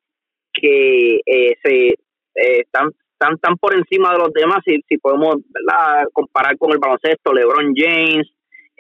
que 0.53 1.21
eh, 1.25 1.55
se 1.63 1.88
eh, 1.89 2.61
están, 2.61 2.91
están, 3.13 3.38
tan 3.39 3.57
por 3.57 3.75
encima 3.75 4.11
de 4.11 4.19
los 4.19 4.33
demás, 4.33 4.59
si, 4.65 4.79
si 4.88 4.97
podemos 4.97 5.38
¿verdad? 5.50 6.05
comparar 6.13 6.57
con 6.57 6.71
el 6.71 6.79
baloncesto, 6.79 7.33
LeBron 7.33 7.73
James. 7.75 8.27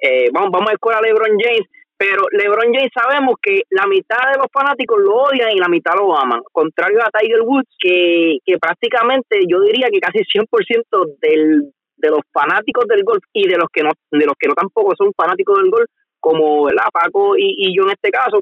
Eh, 0.01 0.29
vamos, 0.31 0.49
vamos 0.51 0.69
a 0.69 0.73
escuchar 0.73 0.99
a 0.99 1.07
LeBron 1.07 1.37
James, 1.39 1.67
pero 1.97 2.23
LeBron 2.31 2.73
James 2.73 2.91
sabemos 2.93 3.35
que 3.41 3.61
la 3.69 3.87
mitad 3.87 4.31
de 4.31 4.37
los 4.37 4.47
fanáticos 4.51 4.99
lo 4.99 5.15
odian 5.15 5.51
y 5.51 5.59
la 5.59 5.69
mitad 5.69 5.95
lo 5.95 6.15
aman. 6.17 6.41
Contrario 6.51 6.99
a 7.01 7.09
Tiger 7.17 7.41
Woods, 7.41 7.69
que, 7.79 8.37
que 8.45 8.57
prácticamente 8.57 9.39
yo 9.47 9.61
diría 9.61 9.89
que 9.89 9.99
casi 9.99 10.19
100% 10.19 11.17
del 11.21 11.71
de 11.97 12.09
los 12.09 12.21
fanáticos 12.31 12.85
del 12.87 13.03
golf 13.03 13.23
y 13.33 13.47
de 13.47 13.57
los 13.57 13.67
que 13.71 13.83
no 13.83 13.91
de 14.11 14.25
los 14.25 14.35
que 14.39 14.47
no 14.47 14.53
tampoco 14.53 14.93
son 14.97 15.11
fanáticos 15.15 15.57
del 15.57 15.71
golf 15.71 15.89
como 16.19 16.65
¿verdad? 16.65 16.87
Paco 16.91 17.35
y, 17.37 17.75
yo 17.75 17.83
en 17.83 17.91
este 17.91 18.09
caso 18.09 18.39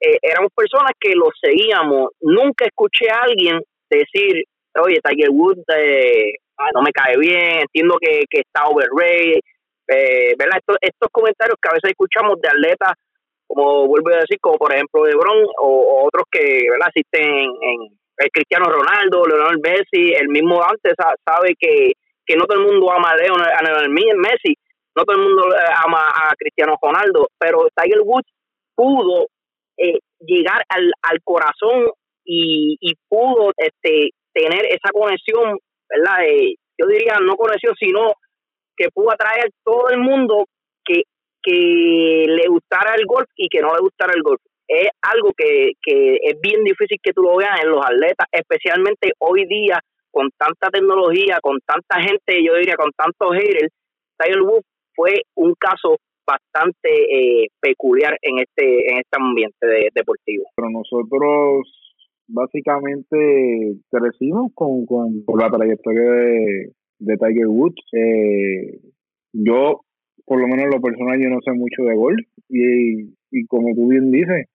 eh, 0.00 0.18
éramos 0.22 0.50
personas 0.54 0.92
que 0.98 1.14
lo 1.14 1.28
seguíamos 1.40 2.10
nunca 2.20 2.66
escuché 2.66 3.10
a 3.10 3.22
alguien 3.22 3.60
decir 3.90 4.44
oye 4.82 5.00
Tiger 5.02 5.30
Woods 5.30 5.62
eh, 5.76 6.34
no 6.74 6.82
me 6.82 6.92
cae 6.92 7.16
bien 7.18 7.60
entiendo 7.60 7.96
que, 8.00 8.24
que 8.30 8.40
está 8.40 8.66
overrated 8.66 9.40
eh, 9.88 10.34
¿verdad? 10.38 10.58
Estos, 10.58 10.76
estos 10.80 11.08
comentarios 11.10 11.56
que 11.60 11.68
a 11.68 11.74
veces 11.74 11.90
escuchamos 11.90 12.40
de 12.40 12.48
atletas 12.48 12.92
como 13.46 13.86
vuelvo 13.86 14.10
a 14.10 14.20
decir 14.20 14.38
como 14.40 14.56
por 14.56 14.72
ejemplo 14.72 15.04
de 15.04 15.14
Bron 15.14 15.44
o, 15.60 16.04
otros 16.06 16.24
que 16.30 16.66
¿verdad? 16.70 16.88
existen 16.94 17.28
en, 17.28 17.78
el 18.18 18.30
Cristiano 18.30 18.66
Ronaldo 18.66 19.26
Leonel 19.26 19.60
Messi 19.62 20.12
el 20.12 20.28
mismo 20.28 20.62
antes 20.62 20.94
sabe 21.24 21.54
que 21.58 21.92
que 22.24 22.36
no 22.36 22.44
todo 22.44 22.60
el 22.60 22.66
mundo 22.66 22.90
ama 22.90 23.10
a 23.10 23.16
Leo, 23.16 23.34
a 23.34 23.88
Messi, 23.88 24.54
no 24.94 25.04
todo 25.04 25.16
el 25.16 25.22
mundo 25.22 25.42
eh, 25.54 25.58
ama 25.84 26.08
a 26.08 26.34
Cristiano 26.36 26.76
Ronaldo, 26.80 27.28
pero 27.38 27.68
Tiger 27.74 28.00
Woods 28.02 28.28
pudo 28.74 29.26
eh, 29.76 29.98
llegar 30.20 30.62
al, 30.68 30.90
al 31.02 31.18
corazón 31.24 31.90
y, 32.24 32.76
y 32.80 32.94
pudo 33.08 33.52
este, 33.56 34.10
tener 34.32 34.66
esa 34.66 34.90
conexión, 34.92 35.58
¿verdad? 35.88 36.26
Eh, 36.26 36.54
yo 36.78 36.86
diría 36.86 37.18
no 37.20 37.36
conexión, 37.36 37.74
sino 37.78 38.12
que 38.76 38.88
pudo 38.90 39.12
atraer 39.12 39.50
todo 39.64 39.90
el 39.90 39.98
mundo 39.98 40.46
que, 40.84 41.02
que 41.42 42.26
le 42.28 42.48
gustara 42.48 42.94
el 42.94 43.06
golf 43.06 43.28
y 43.36 43.48
que 43.48 43.60
no 43.60 43.74
le 43.74 43.80
gustara 43.80 44.12
el 44.14 44.22
golf. 44.22 44.40
Es 44.68 44.88
algo 45.02 45.32
que, 45.36 45.72
que 45.82 46.16
es 46.22 46.40
bien 46.40 46.64
difícil 46.64 46.98
que 47.02 47.12
tú 47.12 47.22
lo 47.22 47.36
veas 47.36 47.60
en 47.62 47.70
los 47.70 47.84
atletas, 47.84 48.26
especialmente 48.30 49.12
hoy 49.18 49.46
día 49.46 49.80
con 50.12 50.30
tanta 50.38 50.70
tecnología, 50.70 51.38
con 51.42 51.58
tanta 51.66 52.00
gente, 52.00 52.44
yo 52.44 52.54
diría 52.54 52.76
con 52.76 52.92
tantos 52.92 53.34
haters, 53.34 53.72
Tiger 54.18 54.42
Woods 54.42 54.66
fue 54.94 55.22
un 55.34 55.54
caso 55.58 55.96
bastante 56.24 56.88
eh, 56.88 57.48
peculiar 57.60 58.16
en 58.22 58.38
este 58.38 58.92
en 58.92 58.98
este 58.98 59.16
ambiente 59.18 59.66
deportivo. 59.94 60.44
Pero 60.54 60.70
nosotros 60.70 61.66
básicamente 62.28 63.76
crecimos 63.90 64.52
con, 64.54 64.86
con, 64.86 65.24
la 65.38 65.50
trayectoria 65.50 66.02
de, 66.02 66.72
de 66.98 67.16
Tiger 67.16 67.48
Woods. 67.48 67.82
Eh, 67.92 68.80
yo, 69.32 69.80
por 70.24 70.40
lo 70.40 70.46
menos 70.46 70.64
en 70.64 70.70
lo 70.70 70.80
personal, 70.80 71.20
yo 71.20 71.28
no 71.28 71.40
sé 71.44 71.52
mucho 71.52 71.82
de 71.82 71.96
golf 71.96 72.26
y, 72.48 73.14
y 73.30 73.46
como 73.46 73.74
tú 73.74 73.88
bien 73.88 74.10
dices, 74.10 74.46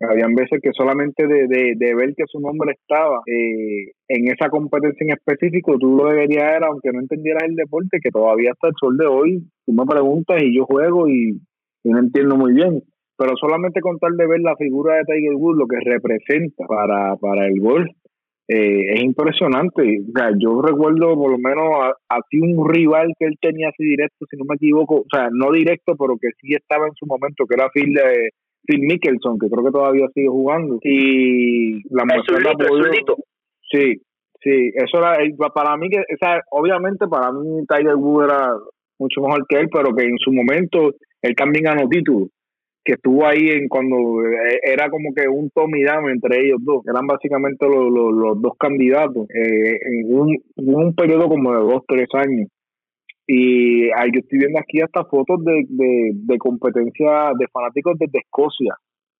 habían 0.00 0.34
veces 0.34 0.60
que 0.62 0.70
solamente 0.72 1.26
de, 1.26 1.74
de, 1.76 1.94
ver 1.94 2.14
que 2.14 2.24
su 2.26 2.40
nombre 2.40 2.72
estaba 2.72 3.20
eh, 3.26 3.92
en 4.08 4.28
esa 4.28 4.48
competencia 4.48 5.04
en 5.04 5.12
específico, 5.12 5.78
tú 5.78 5.96
lo 5.96 6.06
deberías 6.08 6.52
ver, 6.52 6.64
aunque 6.64 6.90
no 6.92 7.00
entendieras 7.00 7.44
el 7.44 7.54
deporte, 7.54 7.98
que 8.02 8.10
todavía 8.10 8.52
hasta 8.52 8.68
el 8.68 8.74
sol 8.80 8.96
de 8.96 9.06
hoy, 9.06 9.44
tú 9.66 9.72
me 9.72 9.84
preguntas 9.84 10.42
y 10.42 10.56
yo 10.56 10.64
juego 10.64 11.08
y, 11.08 11.38
no 11.84 11.98
entiendo 11.98 12.36
muy 12.36 12.52
bien. 12.52 12.82
Pero 13.16 13.32
solamente 13.36 13.82
con 13.82 13.98
tal 13.98 14.16
de 14.16 14.26
ver 14.26 14.40
la 14.40 14.56
figura 14.56 14.96
de 14.96 15.04
Tiger 15.04 15.34
Woods, 15.34 15.58
lo 15.58 15.66
que 15.66 15.76
representa 15.84 16.64
para, 16.66 17.16
para 17.16 17.46
el 17.46 17.60
golf, 17.60 17.90
eh, 18.48 18.94
es 18.94 19.02
impresionante. 19.02 19.82
O 19.82 20.18
sea, 20.18 20.30
yo 20.38 20.62
recuerdo 20.62 21.14
por 21.14 21.30
lo 21.30 21.38
menos 21.38 21.92
así 22.08 22.40
un 22.40 22.66
rival 22.68 23.12
que 23.18 23.26
él 23.26 23.36
tenía 23.40 23.68
así 23.68 23.84
directo, 23.84 24.24
si 24.30 24.36
no 24.38 24.44
me 24.48 24.56
equivoco, 24.56 25.02
o 25.02 25.06
sea, 25.12 25.28
no 25.30 25.52
directo, 25.52 25.94
pero 25.96 26.16
que 26.20 26.30
sí 26.40 26.54
estaba 26.54 26.86
en 26.86 26.94
su 26.94 27.06
momento, 27.06 27.44
que 27.46 27.54
era 27.54 27.68
Phil 27.70 27.92
de 27.92 28.30
Phil 28.64 28.80
Mickelson, 28.80 29.38
que 29.38 29.48
creo 29.48 29.64
que 29.64 29.70
todavía 29.70 30.06
sigue 30.14 30.28
jugando. 30.28 30.78
Y 30.82 31.82
la 31.94 32.04
mujer 32.04 32.42
la 32.42 32.54
Sí, 33.70 34.02
sí, 34.42 34.70
eso 34.74 34.98
era 34.98 35.16
para 35.54 35.76
mí 35.76 35.88
que, 35.88 35.98
o 35.98 36.58
obviamente 36.58 37.06
para 37.06 37.30
mí 37.32 37.64
Tiger 37.68 37.94
Woods 37.94 38.24
era 38.24 38.52
mucho 38.98 39.20
mejor 39.20 39.46
que 39.48 39.60
él, 39.60 39.68
pero 39.72 39.94
que 39.94 40.04
en 40.04 40.18
su 40.18 40.32
momento 40.32 40.92
él 41.22 41.34
también 41.36 41.64
ganó 41.64 41.88
título, 41.88 42.26
que 42.84 42.94
estuvo 42.94 43.26
ahí 43.26 43.48
en 43.48 43.68
cuando 43.68 43.96
eh, 44.24 44.60
era 44.64 44.90
como 44.90 45.14
que 45.14 45.28
un 45.28 45.50
Tommy 45.50 45.84
Dame 45.84 46.10
entre 46.10 46.40
ellos 46.40 46.58
dos, 46.62 46.82
eran 46.86 47.06
básicamente 47.06 47.66
los, 47.66 47.92
los, 47.92 48.42
dos 48.42 48.52
candidatos 48.58 49.28
eh, 49.30 49.78
en 49.82 50.14
un, 50.14 50.36
un 50.56 50.94
periodo 50.94 51.28
como 51.28 51.52
de 51.52 51.60
dos, 51.60 51.82
tres 51.86 52.08
años 52.14 52.48
Y 53.32 53.86
yo 53.86 54.18
estoy 54.18 54.40
viendo 54.40 54.58
aquí 54.58 54.80
hasta 54.80 55.04
fotos 55.04 55.44
de, 55.44 55.64
de, 55.68 56.38
competencia 56.38 57.30
de 57.38 57.46
fanáticos 57.52 57.96
desde 57.96 58.18
Escocia. 58.18 58.74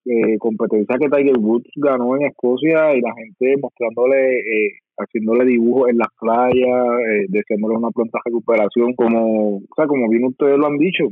Eh, 0.05 0.37
competencia 0.39 0.99
que 0.99 1.09
Tiger 1.09 1.39
Woods 1.39 1.71
ganó 1.77 2.17
en 2.17 2.27
Escocia 2.27 2.97
y 2.97 3.03
la 3.03 3.15
gente 3.15 3.55
mostrándole, 3.63 4.41
eh, 4.41 4.73
haciéndole 4.99 5.45
dibujos 5.45 5.91
en 5.91 5.99
las 5.99 6.09
playas, 6.19 6.87
eh, 7.07 7.27
deseándole 7.29 7.77
una 7.77 7.91
pronta 7.91 8.19
recuperación, 8.25 8.95
como, 8.95 9.59
o 9.59 9.75
sea, 9.77 9.87
como 9.87 10.09
bien 10.09 10.25
ustedes 10.25 10.59
lo 10.59 10.67
han 10.67 10.79
dicho. 10.79 11.05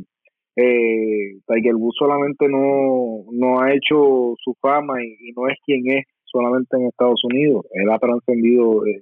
Eh, 0.57 1.39
Tiger 1.47 1.77
Woods 1.77 1.99
solamente 2.01 2.49
no, 2.49 3.27
no 3.31 3.61
ha 3.61 3.75
hecho 3.75 4.35
su 4.43 4.55
fama 4.61 5.05
y, 5.05 5.31
no 5.37 5.47
es 5.47 5.57
quien 5.65 5.89
es 5.89 6.05
solamente 6.25 6.77
en 6.77 6.89
Estados 6.89 7.23
Unidos. 7.23 7.65
Él 7.75 7.89
ha 7.91 7.99
trascendido 8.01 8.85
eh, 8.87 9.01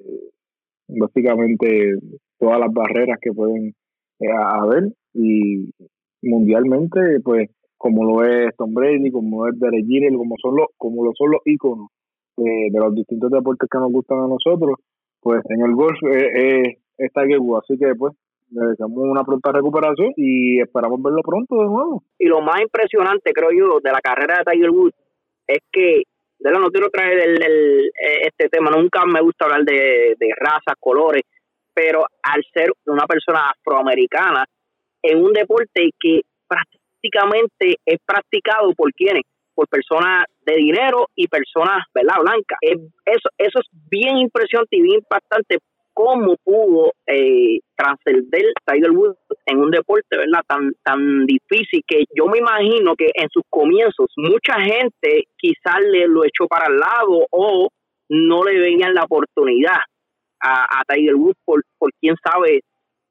básicamente 0.88 1.94
todas 2.38 2.60
las 2.60 2.70
barreras 2.74 3.18
que 3.22 3.32
pueden 3.32 3.72
eh, 4.20 4.26
haber 4.32 4.84
y 5.14 5.70
mundialmente, 6.22 7.20
pues 7.22 7.50
como 7.76 8.04
lo 8.04 8.24
es 8.24 8.54
Tom 8.56 8.74
Brady, 8.74 9.10
como 9.10 9.46
es 9.48 9.58
Derek 9.58 9.86
Jeter, 9.86 10.12
como 10.16 10.36
son 10.40 10.56
los, 10.56 10.68
como 10.76 11.04
lo 11.04 11.12
son 11.14 11.30
los 11.30 11.40
íconos 11.44 11.88
de, 12.36 12.70
los 12.72 12.94
distintos 12.94 13.30
deportes 13.30 13.68
que 13.70 13.78
nos 13.78 13.92
gustan 13.92 14.18
a 14.18 14.28
nosotros, 14.28 14.76
pues 15.20 15.40
en 15.50 15.62
el 15.62 15.74
golf 15.74 15.98
es, 16.10 16.76
es 16.98 17.12
Tiger 17.12 17.38
Woods. 17.38 17.64
Así 17.64 17.78
que 17.78 17.94
pues 17.94 18.14
le 18.50 18.66
deseamos 18.68 18.98
una 18.98 19.24
pronta 19.24 19.52
recuperación 19.52 20.12
y 20.16 20.60
esperamos 20.60 21.02
verlo 21.02 21.22
pronto 21.22 21.56
de 21.56 21.66
nuevo. 21.66 22.02
Y 22.18 22.26
lo 22.26 22.40
más 22.40 22.60
impresionante, 22.60 23.32
creo 23.32 23.50
yo, 23.52 23.80
de 23.80 23.92
la 23.92 24.00
carrera 24.00 24.38
de 24.38 24.52
Tiger 24.52 24.70
Woods 24.70 24.96
es 25.46 25.58
que, 25.70 26.02
de 26.38 26.52
la 26.52 26.58
no 26.58 26.70
quiero 26.70 26.90
traer 26.90 27.18
el, 27.18 27.90
este 28.24 28.48
tema, 28.48 28.70
nunca 28.70 29.04
me 29.06 29.20
gusta 29.20 29.46
hablar 29.46 29.64
de, 29.64 30.14
de 30.18 30.28
razas, 30.38 30.74
colores, 30.78 31.22
pero 31.76 32.06
al 32.22 32.42
ser 32.54 32.72
una 32.86 33.06
persona 33.06 33.50
afroamericana 33.50 34.46
en 35.02 35.22
un 35.22 35.32
deporte 35.34 35.90
que 36.00 36.22
prácticamente 36.48 37.76
es 37.84 37.98
practicado 38.06 38.72
por 38.74 38.90
quienes, 38.94 39.24
por 39.54 39.68
personas 39.68 40.24
de 40.46 40.56
dinero 40.56 41.08
y 41.14 41.28
personas, 41.28 41.84
¿verdad?, 41.94 42.14
blancas. 42.22 42.58
Eso, 42.62 43.28
eso 43.36 43.58
es 43.60 43.66
bien 43.90 44.16
impresionante 44.16 44.76
y 44.76 44.82
bien 44.82 45.00
impactante 45.00 45.58
cómo 45.92 46.36
pudo 46.42 46.92
eh, 47.06 47.58
trascender 47.74 48.52
Tiger 48.66 48.90
Woods 48.90 49.18
en 49.46 49.58
un 49.58 49.70
deporte 49.70 50.16
verdad 50.16 50.42
tan 50.46 50.72
tan 50.84 51.24
difícil 51.24 51.82
que 51.86 52.04
yo 52.14 52.26
me 52.26 52.38
imagino 52.38 52.94
que 52.94 53.06
en 53.14 53.30
sus 53.30 53.44
comienzos 53.48 54.06
mucha 54.18 54.60
gente 54.60 55.24
quizás 55.38 55.80
le 55.90 56.06
lo 56.06 56.22
echó 56.26 56.46
para 56.48 56.66
el 56.66 56.76
lado 56.76 57.26
o 57.30 57.68
no 58.10 58.44
le 58.44 58.58
veían 58.58 58.92
la 58.92 59.04
oportunidad 59.04 59.78
a, 60.42 60.82
Tiger 60.88 61.14
Woods 61.14 61.38
por, 61.44 61.62
por 61.78 61.90
quién 62.00 62.14
sabe 62.22 62.60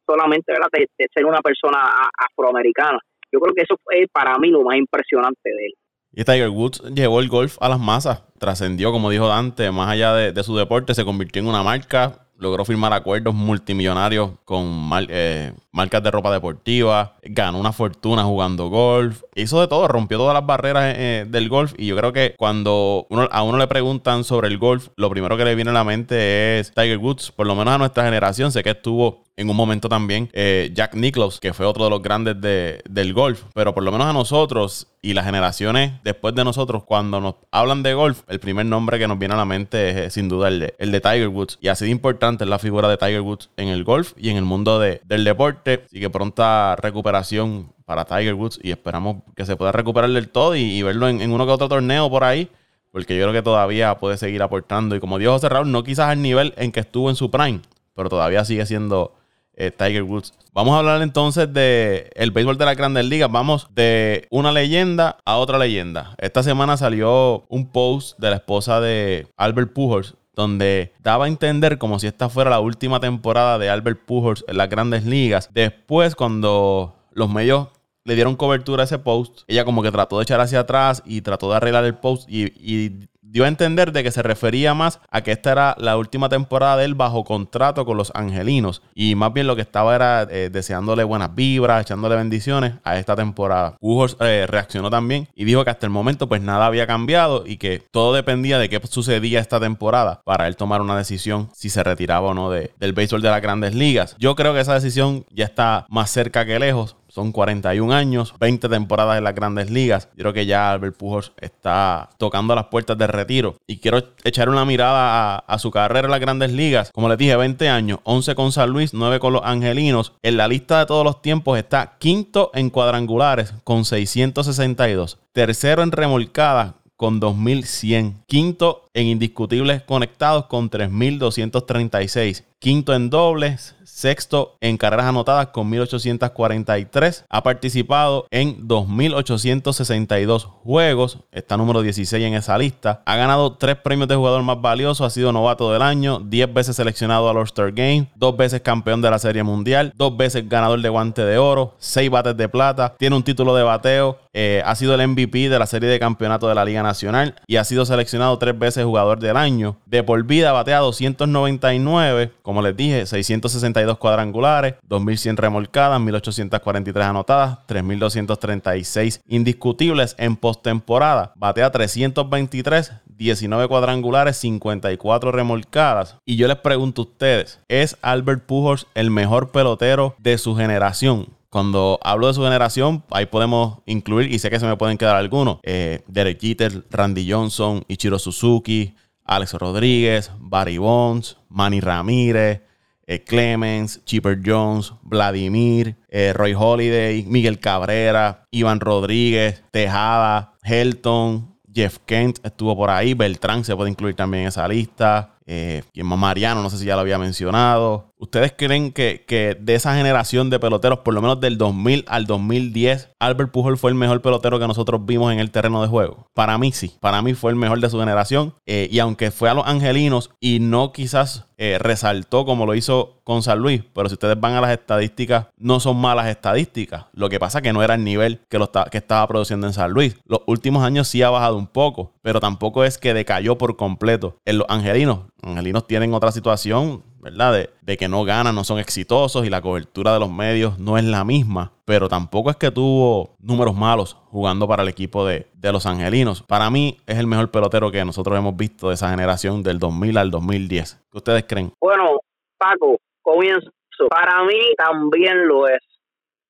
solamente 0.05 0.51
¿verdad? 0.51 0.67
De, 0.71 0.87
ser 1.13 1.25
una 1.25 1.41
persona 1.41 1.79
afroamericana 2.17 2.99
yo 3.31 3.39
creo 3.39 3.53
que 3.53 3.63
eso 3.63 3.75
fue 3.83 4.05
para 4.11 4.37
mí 4.37 4.49
lo 4.49 4.61
más 4.63 4.77
impresionante 4.77 5.49
de 5.49 5.65
él 5.65 5.73
y 6.17 6.23
Tiger 6.23 6.49
Woods 6.49 6.81
llevó 6.93 7.19
el 7.19 7.27
golf 7.27 7.57
a 7.59 7.67
las 7.67 7.77
masas, 7.77 8.23
trascendió, 8.39 8.93
como 8.93 9.09
dijo 9.09 9.27
Dante, 9.27 9.69
más 9.71 9.89
allá 9.89 10.13
de, 10.13 10.31
de, 10.31 10.43
su 10.43 10.55
deporte, 10.55 10.93
se 10.93 11.03
convirtió 11.03 11.41
en 11.41 11.49
una 11.49 11.61
marca, 11.61 12.24
logró 12.37 12.65
firmar 12.65 12.93
acuerdos 12.93 13.33
multimillonarios 13.33 14.31
con 14.43 14.89
eh, 15.09 15.53
marcas 15.71 16.03
de 16.03 16.11
ropa 16.11 16.31
deportiva, 16.31 17.15
ganó 17.23 17.59
una 17.59 17.71
fortuna 17.71 18.23
jugando 18.23 18.69
golf, 18.69 19.23
hizo 19.35 19.61
de 19.61 19.67
todo, 19.67 19.87
rompió 19.87 20.17
todas 20.17 20.33
las 20.33 20.45
barreras 20.45 20.93
eh, 20.97 21.25
del 21.27 21.49
golf. 21.49 21.73
Y 21.77 21.87
yo 21.87 21.95
creo 21.95 22.13
que 22.13 22.35
cuando 22.37 23.07
a 23.31 23.43
uno 23.43 23.57
le 23.57 23.67
preguntan 23.67 24.23
sobre 24.23 24.47
el 24.47 24.57
golf, 24.57 24.89
lo 24.95 25.09
primero 25.09 25.37
que 25.37 25.45
le 25.45 25.55
viene 25.55 25.71
a 25.71 25.73
la 25.73 25.83
mente 25.83 26.59
es 26.59 26.73
Tiger 26.73 26.97
Woods, 26.97 27.31
por 27.31 27.47
lo 27.47 27.55
menos 27.55 27.73
a 27.73 27.77
nuestra 27.77 28.05
generación, 28.05 28.51
sé 28.51 28.63
que 28.63 28.71
estuvo 28.71 29.24
en 29.37 29.49
un 29.49 29.55
momento 29.55 29.89
también 29.89 30.29
eh, 30.33 30.71
Jack 30.73 30.95
Nicklaus, 30.95 31.39
que 31.39 31.53
fue 31.53 31.65
otro 31.65 31.83
de 31.83 31.89
los 31.89 32.01
grandes 32.01 32.39
del 32.39 33.13
golf. 33.13 33.43
Pero 33.53 33.73
por 33.73 33.83
lo 33.83 33.91
menos 33.91 34.07
a 34.07 34.13
nosotros 34.13 34.87
y 35.01 35.13
las 35.13 35.25
generaciones 35.25 35.93
después 36.03 36.33
de 36.35 36.43
nosotros, 36.43 36.83
cuando 36.83 37.19
nos 37.19 37.35
hablan 37.51 37.83
de 37.83 37.93
golf, 37.93 38.21
el 38.27 38.39
primer 38.39 38.65
nombre 38.65 38.97
que 38.97 39.07
nos 39.07 39.19
viene 39.19 39.33
a 39.33 39.37
la 39.37 39.45
mente 39.45 39.89
es 39.89 39.95
eh, 39.97 40.09
sin 40.09 40.29
duda 40.29 40.47
el 40.47 40.59
de, 40.59 40.75
el 40.79 40.91
de 40.91 41.01
Tiger 41.01 41.27
Woods. 41.27 41.57
Y 41.61 41.67
así 41.67 41.85
de 41.85 41.91
importante 41.91 42.43
es 42.45 42.49
la 42.49 42.59
figura 42.59 42.87
de 42.87 42.97
Tiger 42.97 43.21
Woods 43.21 43.49
en 43.57 43.67
el 43.67 43.83
golf 43.83 44.13
y 44.17 44.29
en 44.29 44.37
el 44.37 44.45
mundo 44.45 44.79
de, 44.79 45.01
del 45.05 45.23
deporte. 45.23 45.85
Y 45.91 45.99
que 45.99 46.09
pronta 46.09 46.75
recuperación 46.77 47.73
para 47.85 48.05
Tiger 48.05 48.33
Woods 48.33 48.59
y 48.63 48.71
esperamos 48.71 49.17
que 49.35 49.45
se 49.45 49.55
pueda 49.55 49.71
recuperar 49.71 50.09
del 50.09 50.29
todo 50.29 50.55
y, 50.55 50.81
verlo 50.81 51.07
en, 51.07 51.31
uno 51.31 51.45
que 51.45 51.51
otro 51.51 51.69
torneo 51.69 52.09
por 52.09 52.23
ahí 52.23 52.49
porque 52.91 53.17
yo 53.17 53.23
creo 53.23 53.33
que 53.33 53.41
todavía 53.41 53.97
puede 53.97 54.15
seguir 54.15 54.41
aportando. 54.41 54.95
Y 54.95 55.01
como 55.01 55.19
dijo 55.19 55.33
José 55.33 55.49
Raúl, 55.49 55.69
no 55.69 55.83
quizás 55.83 56.07
al 56.07 56.21
nivel 56.21 56.53
en 56.55 56.71
que 56.71 56.79
estuvo 56.79 57.09
en 57.09 57.17
su 57.17 57.29
prime, 57.29 57.59
pero 57.93 58.07
todavía 58.07 58.45
sigue 58.45 58.65
siendo 58.65 59.13
eh, 59.55 59.71
Tiger 59.71 60.03
Woods. 60.03 60.33
Vamos 60.53 60.75
a 60.75 60.79
hablar 60.79 61.01
entonces 61.01 61.51
de 61.51 62.09
el 62.15 62.31
béisbol 62.31 62.57
de 62.57 62.65
las 62.65 62.77
grandes 62.77 63.05
ligas. 63.05 63.31
Vamos 63.31 63.67
de 63.73 64.27
una 64.29 64.51
leyenda 64.51 65.17
a 65.25 65.37
otra 65.37 65.57
leyenda. 65.57 66.15
Esta 66.17 66.43
semana 66.43 66.77
salió 66.77 67.45
un 67.49 67.71
post 67.71 68.17
de 68.19 68.29
la 68.29 68.37
esposa 68.37 68.79
de 68.79 69.27
Albert 69.37 69.73
Pujols 69.73 70.15
donde 70.35 70.93
daba 71.01 71.25
a 71.25 71.27
entender 71.27 71.77
como 71.77 71.97
si 71.97 72.07
esta 72.07 72.29
fuera 72.29 72.49
la 72.49 72.59
última 72.59 72.99
temporada 72.99 73.57
de 73.57 73.69
Albert 73.69 74.05
Pujols 74.05 74.43
en 74.47 74.57
las 74.57 74.69
grandes 74.69 75.05
ligas. 75.05 75.49
Después, 75.53 76.15
cuando 76.15 76.95
los 77.13 77.29
medios 77.29 77.69
le 78.03 78.15
dieron 78.15 78.35
cobertura 78.35 78.83
a 78.83 78.85
ese 78.85 78.99
post, 78.99 79.41
ella 79.47 79.65
como 79.65 79.81
que 79.81 79.91
trató 79.91 80.17
de 80.17 80.23
echar 80.23 80.39
hacia 80.39 80.59
atrás 80.59 81.01
y 81.05 81.21
trató 81.21 81.49
de 81.49 81.55
arreglar 81.55 81.85
el 81.85 81.95
post 81.95 82.29
y, 82.29 82.45
y 82.55 83.07
dio 83.35 83.43
a 83.43 83.49
entender 83.49 83.91
de 83.91 84.01
que 84.01 84.11
se 84.11 84.23
refería 84.23 84.73
más 84.73 85.01
a 85.11 85.19
que 85.19 85.33
esta 85.33 85.51
era 85.51 85.75
la 85.77 85.97
última 85.97 86.29
temporada 86.29 86.77
de 86.77 86.85
él 86.85 86.95
bajo 86.95 87.25
contrato 87.25 87.85
con 87.85 87.97
los 87.97 88.13
angelinos. 88.15 88.81
Y 88.93 89.15
más 89.15 89.33
bien 89.33 89.45
lo 89.45 89.57
que 89.57 89.61
estaba 89.61 89.93
era 89.93 90.25
eh, 90.31 90.49
deseándole 90.49 91.03
buenas 91.03 91.35
vibras, 91.35 91.81
echándole 91.81 92.15
bendiciones 92.15 92.75
a 92.85 92.97
esta 92.97 93.13
temporada. 93.17 93.75
Pujols 93.81 94.15
eh, 94.21 94.45
reaccionó 94.47 94.89
también 94.89 95.27
y 95.35 95.43
dijo 95.43 95.65
que 95.65 95.69
hasta 95.69 95.85
el 95.85 95.91
momento 95.91 96.29
pues 96.29 96.41
nada 96.41 96.65
había 96.65 96.87
cambiado 96.87 97.43
y 97.45 97.57
que 97.57 97.83
todo 97.91 98.13
dependía 98.13 98.57
de 98.57 98.69
qué 98.69 98.79
sucedía 98.87 99.41
esta 99.41 99.59
temporada 99.59 100.21
para 100.23 100.47
él 100.47 100.55
tomar 100.55 100.79
una 100.79 100.97
decisión 100.97 101.49
si 101.53 101.69
se 101.69 101.83
retiraba 101.83 102.29
o 102.29 102.33
no 102.33 102.49
de, 102.51 102.71
del 102.79 102.93
béisbol 102.93 103.21
de 103.21 103.31
las 103.31 103.41
grandes 103.41 103.75
ligas. 103.75 104.15
Yo 104.17 104.37
creo 104.37 104.53
que 104.53 104.61
esa 104.61 104.75
decisión 104.75 105.25
ya 105.29 105.43
está 105.43 105.85
más 105.89 106.09
cerca 106.09 106.45
que 106.45 106.57
lejos 106.57 106.95
son 107.15 107.31
41 107.31 107.93
años, 107.93 108.33
20 108.41 108.67
temporadas 108.67 109.17
en 109.17 109.23
las 109.23 109.33
grandes 109.33 109.71
ligas. 109.71 110.09
Yo 110.17 110.23
creo 110.23 110.33
que 110.33 110.45
ya 110.45 110.73
Albert 110.73 110.97
Pujols 110.97 111.31
está 111.39 112.09
tocando 112.17 112.53
las 112.55 112.65
puertas 112.65 112.97
de 112.97 113.07
retiro. 113.07 113.55
Y 113.65 113.77
quiero 113.77 114.03
echar 114.25 114.49
una 114.49 114.65
mirada 114.65 115.37
a, 115.37 115.59
su 115.59 115.71
carrera 115.71 116.07
en 116.07 116.11
las 116.11 116.19
grandes 116.19 116.51
ligas. 116.51 116.91
Como 116.91 117.07
les 117.07 117.17
dije, 117.17 117.37
20 117.37 117.69
años, 117.69 117.99
11 118.03 118.35
con 118.35 118.51
San 118.51 118.69
Luis, 118.69 118.93
9 118.93 119.19
con 119.19 119.31
los 119.31 119.43
Angelinos. 119.45 120.11
En 120.23 120.35
la 120.35 120.49
lista 120.49 120.79
de 120.79 120.87
todos 120.87 121.05
los 121.05 121.21
tiempos 121.21 121.57
está 121.57 121.95
quinto 121.99 122.51
en 122.53 122.69
cuadrangulares 122.69 123.53
con 123.63 123.85
662. 123.85 125.17
Tercero 125.31 125.83
en 125.83 125.93
remolcadas 125.93 126.73
con 126.97 127.21
2100. 127.21 128.23
Quinto 128.27 128.89
en 128.93 129.07
indiscutibles 129.07 129.83
conectados 129.83 130.47
con 130.47 130.69
3236. 130.69 132.43
Quinto 132.59 132.93
en 132.93 133.09
dobles 133.09 133.75
sexto 133.95 134.57
en 134.59 134.75
carreras 134.75 135.05
anotadas 135.05 135.47
con 135.47 135.69
1843. 135.69 137.25
Ha 137.29 137.43
participado 137.43 138.27
en 138.29 138.67
2862 138.67 140.43
juegos, 140.43 141.19
está 141.31 141.55
número 141.55 141.81
16 141.81 142.25
en 142.25 142.33
esa 142.33 142.57
lista. 142.57 143.01
Ha 143.05 143.15
ganado 143.15 143.53
tres 143.53 143.77
premios 143.77 144.09
de 144.09 144.17
jugador 144.17 144.43
más 144.43 144.59
valioso, 144.59 145.05
ha 145.05 145.09
sido 145.09 145.31
novato 145.31 145.71
del 145.71 145.81
año, 145.81 146.19
10 146.19 146.53
veces 146.53 146.75
seleccionado 146.75 147.29
al 147.29 147.37
All-Star 147.37 147.71
Game, 147.71 148.11
dos 148.15 148.35
veces 148.35 148.59
campeón 148.59 149.01
de 149.01 149.09
la 149.09 149.17
Serie 149.17 149.43
Mundial, 149.43 149.93
dos 149.95 150.17
veces 150.17 150.49
ganador 150.49 150.81
de 150.81 150.89
guante 150.89 151.23
de 151.23 151.37
oro, 151.37 151.75
seis 151.77 152.09
bates 152.09 152.35
de 152.35 152.49
plata, 152.49 152.95
tiene 152.99 153.15
un 153.15 153.23
título 153.23 153.55
de 153.55 153.63
bateo, 153.63 154.19
eh, 154.33 154.61
ha 154.65 154.75
sido 154.75 154.93
el 154.93 155.07
MVP 155.07 155.47
de 155.47 155.57
la 155.57 155.65
Serie 155.65 155.87
de 155.87 155.97
Campeonato 155.97 156.49
de 156.49 156.55
la 156.55 156.65
Liga 156.65 156.83
Nacional 156.83 157.35
y 157.47 157.55
ha 157.55 157.63
sido 157.63 157.85
seleccionado 157.85 158.37
tres 158.37 158.59
veces 158.59 158.83
jugador 158.83 159.19
del 159.19 159.37
año. 159.37 159.77
De 159.85 160.03
por 160.03 160.21
vida 160.25 160.51
batea 160.51 160.79
299, 160.79 162.33
como 162.41 162.61
les 162.61 162.75
dije, 162.75 163.05
662 163.05 163.84
cuadrangulares, 163.93 164.75
2.100 164.89 165.37
remolcadas, 165.37 165.99
1.843 166.01 167.01
anotadas, 167.03 167.59
3.236 167.67 169.21
indiscutibles 169.27 170.15
en 170.17 170.35
postemporada. 170.35 171.33
Batea 171.35 171.71
323, 171.71 172.91
19 173.05 173.67
cuadrangulares, 173.67 174.37
54 174.37 175.31
remolcadas. 175.31 176.17
Y 176.25 176.35
yo 176.35 176.47
les 176.47 176.57
pregunto 176.57 177.01
a 177.01 177.05
ustedes, 177.05 177.59
¿es 177.67 177.97
Albert 178.01 178.45
Pujols 178.45 178.87
el 178.95 179.11
mejor 179.11 179.51
pelotero 179.51 180.15
de 180.19 180.37
su 180.37 180.55
generación? 180.55 181.27
Cuando 181.49 181.99
hablo 182.03 182.27
de 182.27 182.33
su 182.33 182.43
generación, 182.43 183.03
ahí 183.11 183.27
podemos 183.27 183.79
incluir, 183.85 184.29
y 184.29 184.39
sé 184.39 184.49
que 184.49 184.59
se 184.59 184.65
me 184.65 184.75
pueden 184.75 184.97
quedar 184.97 185.15
algunos, 185.15 185.59
eh, 185.63 186.01
Derek 186.07 186.41
Jeter, 186.41 186.83
Randy 186.91 187.31
Johnson, 187.31 187.85
Ichiro 187.87 188.19
Suzuki, 188.19 188.93
Alex 189.23 189.53
Rodríguez, 189.53 190.31
Barry 190.37 190.77
Bonds, 190.77 191.37
Manny 191.47 191.79
Ramírez, 191.79 192.61
eh, 193.07 193.23
Clemens, 193.23 194.03
Chipper 194.05 194.39
Jones, 194.43 194.93
Vladimir, 195.03 195.97
eh, 196.09 196.33
Roy 196.33 196.53
Holiday, 196.57 197.23
Miguel 197.23 197.59
Cabrera, 197.59 198.47
Iván 198.51 198.79
Rodríguez, 198.79 199.63
Tejada, 199.71 200.53
Helton, 200.63 201.55
Jeff 201.73 201.99
Kent 202.05 202.39
estuvo 202.43 202.75
por 202.75 202.89
ahí, 202.89 203.13
Beltrán 203.13 203.65
se 203.65 203.75
puede 203.75 203.89
incluir 203.89 204.15
también 204.15 204.43
en 204.43 204.47
esa 204.47 204.67
lista. 204.67 205.34
Eh, 205.47 205.83
más 206.03 206.19
Mariano, 206.19 206.61
no 206.61 206.69
sé 206.69 206.77
si 206.77 206.85
ya 206.85 206.95
lo 206.95 207.01
había 207.01 207.17
mencionado. 207.17 208.13
¿Ustedes 208.17 208.53
creen 208.57 208.91
que, 208.91 209.25
que, 209.27 209.57
de 209.59 209.75
esa 209.75 209.95
generación 209.95 210.49
de 210.49 210.59
peloteros, 210.59 210.99
por 210.99 211.13
lo 211.13 211.21
menos 211.21 211.39
del 211.39 211.57
2000 211.57 212.05
al 212.07 212.25
2010, 212.25 213.11
Albert 213.19 213.51
Pujol 213.51 213.77
fue 213.77 213.91
el 213.91 213.95
mejor 213.95 214.21
pelotero 214.21 214.57
que 214.57 214.67
nosotros 214.67 215.05
vimos 215.05 215.31
en 215.33 215.39
el 215.39 215.51
terreno 215.51 215.81
de 215.81 215.87
juego? 215.87 216.27
Para 216.33 216.57
mí 216.57 216.71
sí, 216.71 216.95
para 216.99 217.21
mí 217.21 217.33
fue 217.33 217.51
el 217.51 217.57
mejor 217.57 217.79
de 217.79 217.89
su 217.89 217.99
generación. 217.99 218.55
Eh, 218.65 218.87
y 218.89 218.99
aunque 218.99 219.31
fue 219.31 219.49
a 219.49 219.53
los 219.53 219.67
Angelinos 219.67 220.31
y 220.39 220.59
no 220.59 220.91
quizás 220.91 221.45
eh, 221.57 221.77
resaltó 221.79 222.45
como 222.45 222.65
lo 222.65 222.75
hizo 222.75 223.21
con 223.23 223.41
San 223.41 223.59
Luis, 223.59 223.81
pero 223.93 224.09
si 224.09 224.13
ustedes 224.13 224.39
van 224.39 224.53
a 224.53 224.61
las 224.61 224.71
estadísticas, 224.71 225.47
no 225.57 225.79
son 225.79 225.97
malas 225.97 226.27
estadísticas. 226.27 227.05
Lo 227.13 227.29
que 227.29 227.39
pasa 227.39 227.61
que 227.61 227.71
no 227.71 227.81
era 227.83 227.95
el 227.95 228.03
nivel 228.03 228.41
que, 228.49 228.59
lo 228.59 228.69
que 228.91 228.97
estaba 228.97 229.27
produciendo 229.27 229.67
en 229.67 229.73
San 229.73 229.91
Luis. 229.91 230.17
Los 230.25 230.41
últimos 230.47 230.83
años 230.83 231.07
sí 231.07 231.21
ha 231.21 231.29
bajado 231.29 231.57
un 231.57 231.67
poco, 231.67 232.13
pero 232.25 232.39
tampoco 232.39 232.83
es 232.83 232.97
que 232.97 233.13
decayó 233.13 233.55
por 233.55 233.75
completo. 233.77 234.39
En 234.45 234.57
los 234.57 234.67
Angelinos, 234.67 235.27
Angelinos 235.43 235.85
tienen 235.85 236.11
otra 236.15 236.31
situación 236.31 237.03
¿verdad? 237.25 237.69
De, 237.81 237.97
que 237.97 238.07
no 238.07 238.23
ganan, 238.23 238.55
no 238.55 238.63
son 238.63 238.79
exitosos 238.79 239.45
y 239.45 239.49
la 239.51 239.61
cobertura 239.61 240.13
de 240.13 240.19
los 240.19 240.31
medios 240.31 240.79
no 240.79 240.97
es 240.97 241.03
la 241.03 241.23
misma. 241.23 241.71
Pero 241.85 242.07
tampoco 242.09 242.49
es 242.49 242.55
que 242.55 242.71
tuvo 242.71 243.35
números 243.39 243.75
malos 243.75 244.17
jugando 244.29 244.67
para 244.67 244.81
el 244.81 244.89
equipo 244.89 245.23
de, 245.23 245.47
los 245.61 245.85
angelinos. 245.85 246.41
Para 246.41 246.71
mí 246.71 246.97
es 247.05 247.19
el 247.19 247.27
mejor 247.27 247.51
pelotero 247.51 247.91
que 247.91 248.03
nosotros 248.03 248.37
hemos 248.37 248.55
visto 248.55 248.89
de 248.89 248.95
esa 248.95 249.11
generación 249.11 249.61
del 249.61 249.77
2000 249.77 250.17
al 250.17 250.31
2010. 250.31 251.03
¿Qué 251.11 251.17
ustedes 251.17 251.45
creen? 251.47 251.73
Bueno, 251.79 252.19
Paco, 252.57 252.97
comienzo. 253.21 253.71
Para 254.09 254.43
mí 254.43 254.59
también 254.77 255.47
lo 255.47 255.67
es. 255.67 255.79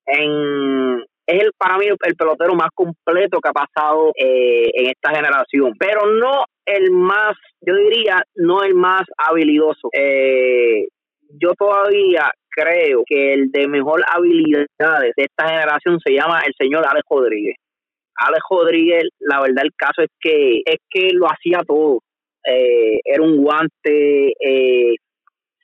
En, 0.08 1.06
es 1.28 1.42
el 1.42 1.52
para 1.58 1.78
mí 1.78 1.86
el 1.88 2.16
pelotero 2.16 2.54
más 2.56 2.70
completo 2.74 3.40
que 3.42 3.50
ha 3.50 3.54
pasado 3.54 4.12
eh, 4.16 4.70
en 4.74 4.88
esta 4.88 5.12
generación, 5.16 5.74
pero 5.80 6.12
no 6.12 6.46
el 6.66 6.92
más, 6.92 7.36
yo 7.62 7.76
diría, 7.76 8.24
no 8.36 8.64
el 8.64 8.74
más 8.74 9.04
habilidoso. 9.18 9.90
Eh, 9.94 10.88
yo 11.40 11.54
todavía 11.58 12.32
creo 12.50 13.04
que 13.06 13.34
el 13.34 13.52
de 13.52 13.68
mejor 13.68 14.02
habilidades 14.08 15.14
de 15.16 15.24
esta 15.24 15.48
generación 15.50 16.00
se 16.00 16.14
llama 16.14 16.42
el 16.46 16.54
señor 16.58 16.86
Alex 16.88 17.06
Rodríguez. 17.10 17.56
Alex 18.16 18.42
Rodríguez, 18.50 19.04
la 19.20 19.42
verdad 19.42 19.66
el 19.66 19.74
caso 19.76 20.02
es 20.02 20.10
que 20.20 20.62
es 20.66 20.78
que 20.90 21.10
lo 21.14 21.28
hacía 21.28 21.62
todo. 21.68 22.00
Eh, 22.48 23.00
era 23.04 23.24
un 23.24 23.44
guante, 23.44 24.34
eh, 24.40 24.96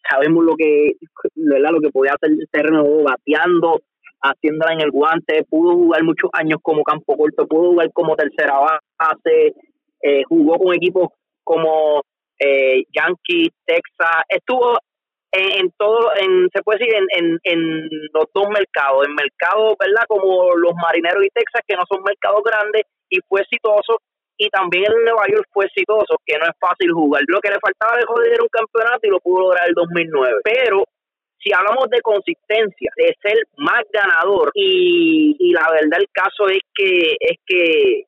sabemos 0.10 0.44
lo 0.44 0.56
que, 0.56 0.94
¿verdad? 1.36 1.72
lo 1.72 1.80
que 1.80 1.92
podía 1.92 2.14
hacer 2.14 2.32
el 2.32 3.04
bateando, 3.04 3.82
haciéndola 4.22 4.74
en 4.74 4.82
el 4.82 4.92
guante, 4.92 5.44
pudo 5.50 5.74
jugar 5.74 6.04
muchos 6.04 6.30
años 6.34 6.60
como 6.62 6.84
campo 6.84 7.18
corto, 7.18 7.48
pudo 7.48 7.72
jugar 7.72 7.92
como 7.94 8.16
tercera 8.16 8.60
base, 8.60 9.54
eh, 10.02 10.24
jugó 10.28 10.58
con 10.58 10.76
equipos 10.76 11.10
como 11.44 12.02
eh, 12.40 12.84
Yankees, 12.92 13.50
Texas, 13.66 14.24
estuvo 14.30 14.78
en, 15.32 15.66
en, 15.66 15.72
todo, 15.78 16.12
en, 16.20 16.50
se 16.54 16.62
puede 16.62 16.80
decir, 16.80 16.96
en, 16.96 17.06
en, 17.18 17.40
en 17.44 17.90
los 18.14 18.26
dos 18.34 18.48
mercados, 18.50 19.08
en 19.08 19.16
mercados, 19.16 19.76
¿verdad? 19.80 20.04
Como 20.08 20.56
los 20.56 20.74
marineros 20.76 21.24
y 21.24 21.30
Texas, 21.30 21.62
que 21.68 21.76
no 21.76 21.84
son 21.90 22.04
mercados 22.04 22.42
grandes, 22.44 22.84
y 23.10 23.20
fue 23.28 23.42
exitoso, 23.42 24.00
y 24.38 24.50
también 24.50 24.86
en 24.86 25.06
Nueva 25.06 25.28
York 25.30 25.48
fue 25.52 25.66
exitoso, 25.66 26.18
que 26.26 26.38
no 26.38 26.46
es 26.46 26.58
fácil 26.60 26.92
jugar. 26.92 27.22
Lo 27.28 27.40
que 27.40 27.52
le 27.52 27.60
faltaba 27.60 27.98
de 27.98 28.06
joder 28.06 28.34
era 28.34 28.44
un 28.44 28.50
campeonato 28.50 29.00
y 29.04 29.10
lo 29.10 29.20
pudo 29.20 29.42
lograr 29.42 29.68
el 29.68 29.76
2009. 29.76 30.42
Pero 30.44 30.84
si 31.44 31.52
hablamos 31.54 31.90
de 31.90 32.02
consistencia, 32.02 32.92
de 32.98 33.16
ser 33.22 33.38
más 33.58 33.84
ganador, 33.92 34.52
y, 34.54 35.36
y 35.40 35.54
la 35.54 35.68
verdad 35.72 36.00
el 36.00 36.08
caso 36.12 36.48
es 36.50 36.62
que 36.76 37.16
es 37.20 37.38
que 37.46 38.06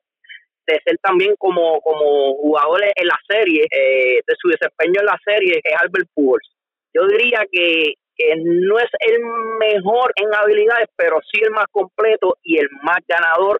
de 0.65 0.79
ser 0.85 0.97
también 0.99 1.35
como, 1.37 1.81
como 1.81 2.35
jugadores 2.35 2.91
en 2.95 3.07
la 3.07 3.17
serie, 3.27 3.63
eh, 3.69 4.21
de 4.25 4.35
su 4.39 4.49
desempeño 4.49 5.01
en 5.01 5.05
la 5.05 5.19
serie, 5.25 5.59
es 5.63 5.81
Albert 5.81 6.07
Pujols. 6.13 6.49
Yo 6.93 7.05
diría 7.07 7.45
que, 7.51 7.95
que 8.15 8.35
no 8.37 8.79
es 8.79 8.89
el 9.01 9.19
mejor 9.59 10.13
en 10.15 10.33
habilidades, 10.33 10.87
pero 10.95 11.19
sí 11.31 11.41
el 11.43 11.51
más 11.51 11.65
completo 11.71 12.37
y 12.43 12.59
el 12.59 12.69
más 12.83 12.99
ganador 13.07 13.59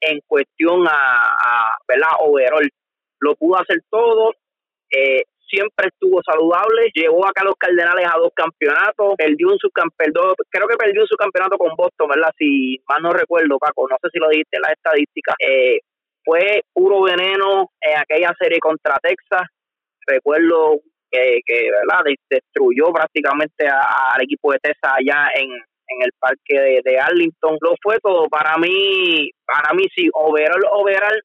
en 0.00 0.20
cuestión 0.26 0.86
a, 0.86 0.92
a 0.92 1.78
¿verdad? 1.88 2.08
Overall. 2.20 2.70
Lo 3.20 3.34
pudo 3.36 3.58
hacer 3.58 3.78
todo, 3.90 4.34
eh, 4.90 5.24
siempre 5.48 5.88
estuvo 5.88 6.20
saludable, 6.22 6.90
llevó 6.94 7.26
acá 7.26 7.42
a 7.42 7.44
los 7.44 7.56
Cardenales 7.56 8.06
a 8.06 8.18
dos 8.18 8.32
campeonatos, 8.34 9.14
perdió 9.16 9.48
un 9.48 9.58
subcampeonato, 9.58 10.34
creo 10.50 10.68
que 10.68 10.76
perdió 10.76 11.02
un 11.02 11.08
subcampeonato 11.08 11.56
con 11.58 11.74
Boston, 11.76 12.08
¿verdad? 12.08 12.30
Si 12.38 12.78
mal 12.88 13.02
no 13.02 13.12
recuerdo, 13.12 13.58
Paco, 13.58 13.86
no 13.88 13.96
sé 14.02 14.08
si 14.12 14.18
lo 14.18 14.28
dijiste 14.28 14.56
en 14.56 14.62
las 14.62 14.72
estadísticas. 14.72 15.34
Eh, 15.38 15.80
fue 16.24 16.62
puro 16.72 17.02
veneno 17.02 17.70
en 17.80 17.98
aquella 17.98 18.32
serie 18.38 18.58
contra 18.58 18.96
Texas. 19.02 19.48
Recuerdo 20.06 20.80
que, 21.10 21.40
que 21.46 21.70
¿verdad? 21.70 22.04
destruyó 22.30 22.92
prácticamente 22.92 23.66
al 23.68 24.22
equipo 24.22 24.52
de 24.52 24.58
Texas 24.58 24.92
allá 24.96 25.28
en, 25.34 25.50
en 25.50 26.02
el 26.02 26.10
parque 26.18 26.82
de, 26.84 26.98
Arlington. 26.98 27.58
Lo 27.60 27.74
fue 27.82 27.98
todo 28.02 28.28
para 28.28 28.56
mí, 28.58 29.30
para 29.44 29.74
mí 29.74 29.84
sí, 29.94 30.08
overall, 30.12 30.62
overall, 30.72 31.22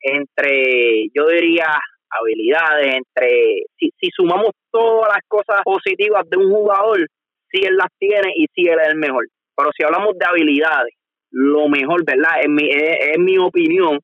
entre, 0.00 1.08
yo 1.14 1.26
diría, 1.28 1.78
habilidades, 2.18 2.94
entre, 2.94 3.64
si, 3.78 3.90
si 4.00 4.10
sumamos 4.14 4.50
todas 4.70 5.08
las 5.12 5.22
cosas 5.28 5.62
positivas 5.64 6.28
de 6.28 6.36
un 6.36 6.50
jugador, 6.50 7.06
sí 7.50 7.60
él 7.64 7.76
las 7.76 7.88
tiene 7.98 8.32
y 8.36 8.46
sí 8.54 8.68
él 8.68 8.78
es 8.80 8.88
el 8.88 8.96
mejor. 8.96 9.26
Pero 9.56 9.70
si 9.76 9.84
hablamos 9.84 10.16
de 10.18 10.26
habilidades, 10.26 10.94
lo 11.30 11.68
mejor, 11.68 12.04
¿verdad? 12.04 12.42
En 12.42 12.54
mi, 12.54 12.68
es 12.70 13.18
mi 13.18 13.38
opinión, 13.38 13.98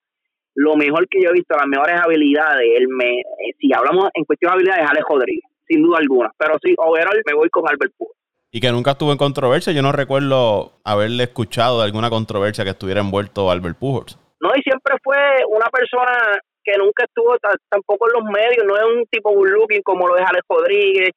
lo 0.54 0.76
mejor 0.76 1.08
que 1.08 1.22
yo 1.22 1.30
he 1.30 1.32
visto, 1.32 1.56
las 1.56 1.66
mejores 1.66 2.00
habilidades, 2.00 2.66
el 2.76 2.88
me, 2.88 3.22
si 3.58 3.72
hablamos 3.72 4.08
en 4.14 4.24
cuestión 4.24 4.50
de 4.50 4.54
habilidades, 4.54 4.90
Alex 4.90 5.04
Rodríguez, 5.08 5.44
sin 5.66 5.82
duda 5.82 5.98
alguna. 5.98 6.30
Pero 6.38 6.54
sí, 6.62 6.74
overall 6.76 7.22
me 7.26 7.34
voy 7.34 7.48
con 7.50 7.68
Albert 7.68 7.92
Pujols. 7.96 8.18
Y 8.50 8.60
que 8.60 8.70
nunca 8.70 8.90
estuvo 8.90 9.12
en 9.12 9.18
controversia. 9.18 9.72
Yo 9.72 9.80
no 9.80 9.92
recuerdo 9.92 10.72
haberle 10.84 11.24
escuchado 11.24 11.78
de 11.78 11.86
alguna 11.86 12.10
controversia 12.10 12.64
que 12.64 12.70
estuviera 12.70 13.00
envuelto 13.00 13.50
Albert 13.50 13.78
Pujols. 13.78 14.18
No, 14.40 14.50
y 14.54 14.60
siempre 14.60 14.96
fue 15.02 15.16
una 15.48 15.70
persona 15.70 16.38
que 16.64 16.76
nunca 16.78 17.04
estuvo 17.04 17.36
tampoco 17.68 18.08
en 18.08 18.22
los 18.22 18.24
medios, 18.30 18.64
no 18.66 18.76
es 18.76 18.84
un 18.84 19.06
tipo 19.06 19.30
good 19.32 19.48
looking 19.48 19.82
como 19.82 20.08
lo 20.08 20.16
es 20.16 20.24
Alex 20.26 20.44
Rodríguez. 20.48 21.10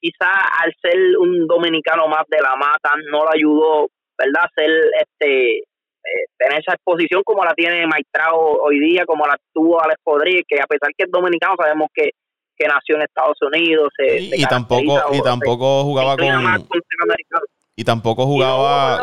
Quizá 0.00 0.30
al 0.62 0.72
ser 0.80 0.96
un 1.18 1.46
dominicano 1.46 2.06
más 2.06 2.24
de 2.28 2.40
la 2.40 2.54
mata 2.54 2.90
no 3.10 3.24
lo 3.24 3.30
ayudó, 3.34 3.88
¿verdad? 4.16 4.48
Ser 4.54 4.70
este 5.00 5.62
eh, 6.08 6.26
tener 6.38 6.60
esa 6.60 6.74
exposición 6.74 7.22
como 7.24 7.44
la 7.44 7.52
tiene 7.54 7.86
Maitrao 7.86 8.62
hoy 8.62 8.78
día, 8.78 9.04
como 9.04 9.26
la 9.26 9.36
tuvo 9.52 9.82
Alex 9.82 10.00
Rodríguez, 10.06 10.44
que 10.48 10.60
a 10.60 10.66
pesar 10.66 10.90
que 10.96 11.04
es 11.04 11.10
dominicano, 11.10 11.54
sabemos 11.58 11.88
que, 11.92 12.10
que 12.56 12.66
nació 12.66 12.96
en 12.96 13.02
Estados 13.02 13.36
Unidos. 13.42 13.88
y, 13.98 14.42
tampoco, 14.44 15.02
y 15.12 15.20
tampoco 15.22 15.84
jugaba 15.84 16.16
con. 16.16 16.66
Y 17.76 17.84
tampoco 17.84 18.26
jugaba. 18.26 19.02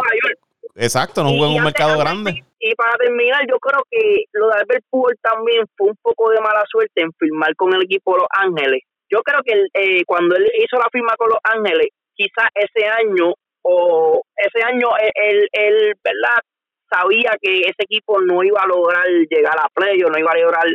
Exacto, 0.75 1.23
no 1.23 1.29
jugó 1.29 1.47
en 1.47 1.57
un 1.57 1.63
mercado 1.63 1.97
grande. 1.97 2.43
Y 2.67 2.73
para 2.73 2.97
terminar, 2.97 3.45
yo 3.47 3.59
creo 3.59 3.83
que 3.91 4.23
lo 4.33 4.47
de 4.47 4.55
Albert 4.55 4.83
Pujol 4.89 5.15
también 5.21 5.65
fue 5.77 5.89
un 5.89 5.97
poco 6.01 6.31
de 6.31 6.41
mala 6.41 6.63
suerte 6.67 6.99
en 6.99 7.13
firmar 7.13 7.55
con 7.55 7.71
el 7.75 7.83
equipo 7.83 8.17
Los 8.17 8.25
Ángeles. 8.31 8.81
Yo 9.07 9.21
creo 9.21 9.41
que 9.45 9.67
eh, 9.71 10.03
cuando 10.07 10.35
él 10.35 10.51
hizo 10.57 10.77
la 10.77 10.89
firma 10.91 11.13
con 11.15 11.29
Los 11.29 11.37
Ángeles, 11.43 11.89
quizás 12.15 12.49
ese 12.55 12.87
año 12.87 13.35
o 13.61 14.23
ese 14.35 14.65
año 14.65 14.87
él, 15.13 15.47
él, 15.51 15.93
¿verdad? 16.03 16.41
sabía 16.89 17.37
que 17.39 17.59
ese 17.59 17.83
equipo 17.83 18.19
no 18.21 18.43
iba 18.43 18.59
a 18.63 18.67
lograr 18.67 19.05
llegar 19.29 19.59
a 19.59 19.69
playoff, 19.71 20.09
no 20.09 20.17
iba 20.17 20.31
a 20.31 20.37
lograr 20.39 20.65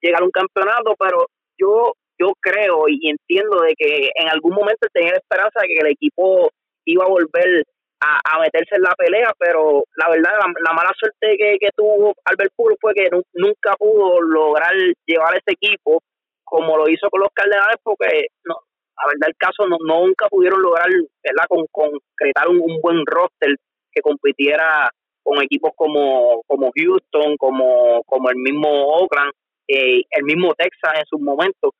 llegar 0.00 0.22
a 0.22 0.24
un 0.24 0.30
campeonato, 0.30 0.94
pero 0.96 1.26
yo 1.58 1.94
yo 2.20 2.34
creo 2.40 2.84
y 2.86 3.10
entiendo 3.10 3.62
de 3.62 3.74
que 3.76 4.10
en 4.14 4.28
algún 4.28 4.54
momento 4.54 4.86
tenía 4.92 5.10
la 5.10 5.18
esperanza 5.18 5.58
de 5.60 5.66
que 5.66 5.78
el 5.80 5.86
equipo 5.88 6.52
iba 6.84 7.04
a 7.04 7.08
volver 7.08 7.64
a, 8.02 8.40
meterse 8.40 8.76
en 8.76 8.82
la 8.82 8.94
pelea, 8.96 9.32
pero 9.38 9.84
la 9.96 10.10
verdad, 10.10 10.32
la, 10.64 10.72
mala 10.72 10.92
suerte 10.98 11.36
que, 11.38 11.70
tuvo 11.76 12.14
Albert 12.24 12.52
Pujols 12.56 12.78
fue 12.80 12.94
que 12.94 13.08
nunca 13.34 13.74
pudo 13.78 14.20
lograr 14.20 14.74
llevar 15.06 15.36
ese 15.36 15.52
equipo 15.52 16.02
como 16.44 16.76
lo 16.76 16.88
hizo 16.88 17.08
con 17.08 17.20
los 17.20 17.30
Cardenales, 17.32 17.76
porque 17.82 18.26
no, 18.44 18.56
la 18.96 19.06
verdad 19.06 19.28
el 19.28 19.36
caso 19.36 19.66
no, 19.66 19.78
nunca 19.80 20.28
pudieron 20.28 20.60
lograr 20.60 20.88
¿verdad? 21.22 21.44
Con, 21.48 21.66
concretar 21.70 22.48
un, 22.48 22.80
buen 22.82 23.06
roster 23.06 23.56
que 23.90 24.02
compitiera 24.02 24.90
con 25.22 25.40
equipos 25.42 25.72
como, 25.76 26.42
como 26.46 26.72
Houston, 26.74 27.36
como, 27.36 28.02
como 28.04 28.30
el 28.30 28.36
mismo 28.36 28.68
Oakland, 28.68 29.32
eh, 29.68 30.02
el 30.10 30.24
mismo 30.24 30.54
Texas 30.54 30.92
en 30.98 31.06
sus 31.06 31.20
momentos. 31.20 31.70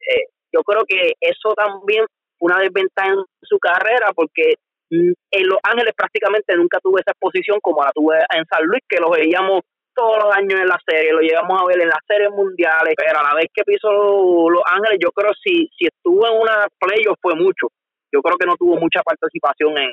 Eh, 0.00 0.28
yo 0.52 0.62
creo 0.62 0.84
que 0.86 1.12
eso 1.20 1.54
también 1.54 2.06
fue 2.38 2.52
una 2.52 2.60
desventaja 2.62 3.12
en 3.12 3.24
su 3.42 3.58
carrera 3.58 4.12
porque 4.14 4.54
en 4.90 5.46
Los 5.48 5.58
Ángeles 5.62 5.94
prácticamente 5.96 6.56
nunca 6.56 6.78
tuve 6.82 7.00
esa 7.00 7.12
exposición 7.12 7.58
como 7.60 7.82
la 7.82 7.90
tuve 7.92 8.16
en 8.34 8.44
San 8.46 8.64
Luis, 8.66 8.82
que 8.88 9.00
lo 9.00 9.10
veíamos 9.10 9.62
todos 9.94 10.22
los 10.22 10.36
años 10.36 10.60
en 10.60 10.68
la 10.68 10.78
serie, 10.86 11.12
lo 11.12 11.20
llegamos 11.20 11.60
a 11.60 11.64
ver 11.64 11.80
en 11.80 11.88
las 11.88 12.04
series 12.06 12.30
mundiales, 12.30 12.94
pero 12.96 13.18
a 13.18 13.22
la 13.22 13.34
vez 13.34 13.48
que 13.52 13.64
pisó 13.64 13.90
Los 13.90 14.62
Ángeles, 14.66 14.98
yo 15.00 15.10
creo 15.10 15.32
si, 15.42 15.68
si 15.76 15.86
estuvo 15.86 16.26
en 16.28 16.38
una 16.38 16.68
playoff 16.78 17.18
fue 17.20 17.34
mucho. 17.34 17.68
Yo 18.12 18.20
creo 18.20 18.36
que 18.36 18.46
no 18.46 18.56
tuvo 18.56 18.76
mucha 18.76 19.02
participación 19.02 19.76
en, 19.78 19.90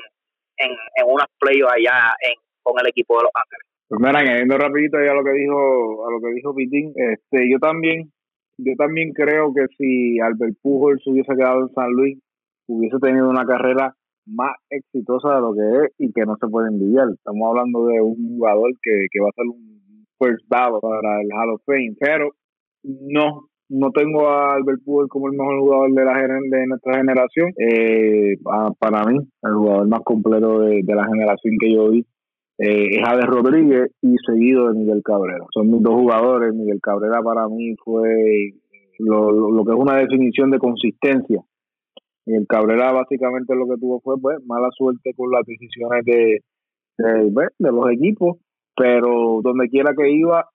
en, 0.58 0.70
en 0.70 1.04
unas 1.08 1.26
playoffs 1.40 1.72
allá 1.72 2.14
en, 2.20 2.34
con 2.62 2.78
el 2.78 2.86
equipo 2.88 3.16
de 3.16 3.24
Los 3.24 3.32
Ángeles. 3.34 3.66
Pues 3.88 4.00
mira, 4.00 4.20
añadiendo 4.20 4.58
rapidito 4.58 4.98
ya 5.02 5.12
a 5.12 5.14
lo 5.14 5.24
que 5.24 5.32
dijo, 5.32 6.06
a 6.06 6.10
lo 6.12 6.20
que 6.20 6.34
dijo 6.34 6.54
Pitín, 6.54 6.92
este, 6.96 7.50
yo 7.50 7.58
también, 7.58 8.12
yo 8.58 8.72
también 8.76 9.12
creo 9.12 9.52
que 9.54 9.66
si 9.76 10.20
Albert 10.20 10.56
Pujols 10.62 11.02
hubiese 11.06 11.34
quedado 11.34 11.62
en 11.62 11.74
San 11.74 11.90
Luis, 11.90 12.18
hubiese 12.66 12.98
tenido 13.00 13.28
una 13.28 13.44
carrera 13.44 13.94
más 14.26 14.56
exitosa 14.70 15.34
de 15.34 15.40
lo 15.40 15.54
que 15.54 15.84
es 15.84 15.92
y 15.98 16.12
que 16.12 16.26
no 16.26 16.36
se 16.40 16.48
puede 16.48 16.68
envidiar. 16.68 17.08
Estamos 17.10 17.48
hablando 17.48 17.86
de 17.86 18.00
un 18.00 18.36
jugador 18.36 18.70
que, 18.82 19.06
que 19.10 19.20
va 19.20 19.28
a 19.28 19.36
ser 19.36 19.46
un 19.46 20.06
first 20.18 20.44
ballot 20.48 20.80
para 20.80 21.20
el 21.20 21.28
Hall 21.32 21.54
of 21.54 21.62
Fame, 21.66 21.94
pero 21.98 22.30
no 22.82 23.48
no 23.68 23.90
tengo 23.92 24.28
a 24.28 24.54
Albert 24.54 24.82
Pujol 24.84 25.08
como 25.08 25.28
el 25.28 25.36
mejor 25.36 25.60
jugador 25.60 25.92
de 25.92 26.04
la 26.04 26.58
de 26.58 26.66
nuestra 26.66 26.98
generación. 26.98 27.50
Eh, 27.58 28.36
para 28.78 29.04
mí, 29.04 29.18
el 29.42 29.54
jugador 29.54 29.88
más 29.88 30.00
completo 30.04 30.60
de, 30.60 30.82
la 30.86 31.06
generación 31.06 31.54
que 31.58 31.72
yo 31.72 31.90
vi 31.90 32.06
eh, 32.58 32.88
es 32.92 33.02
Alex 33.04 33.26
Rodríguez 33.26 33.90
y 34.02 34.16
seguido 34.26 34.68
de 34.68 34.78
Miguel 34.78 35.02
Cabrera. 35.02 35.44
Son 35.52 35.70
mis 35.70 35.82
dos 35.82 35.94
jugadores. 35.94 36.54
Miguel 36.54 36.78
Cabrera 36.82 37.22
para 37.22 37.48
mí 37.48 37.74
fue 37.82 38.52
lo, 38.98 39.30
lo, 39.32 39.64
que 39.64 39.72
es 39.72 39.78
una 39.78 39.96
definición 39.96 40.50
de 40.50 40.58
consistencia. 40.58 41.40
Miguel 42.26 42.46
Cabrera 42.48 42.92
básicamente 42.92 43.54
lo 43.54 43.66
que 43.66 43.78
tuvo 43.78 44.00
fue 44.00 44.18
pues 44.20 44.38
mala 44.46 44.68
suerte 44.72 45.12
con 45.14 45.30
las 45.30 45.44
decisiones 45.46 46.04
de, 46.04 46.40
de, 46.98 47.30
pues, 47.32 47.48
los 47.58 47.90
equipos, 47.90 48.38
pero 48.76 49.40
donde 49.42 49.68
quiera 49.68 49.92
que 49.96 50.10
iba 50.10 50.48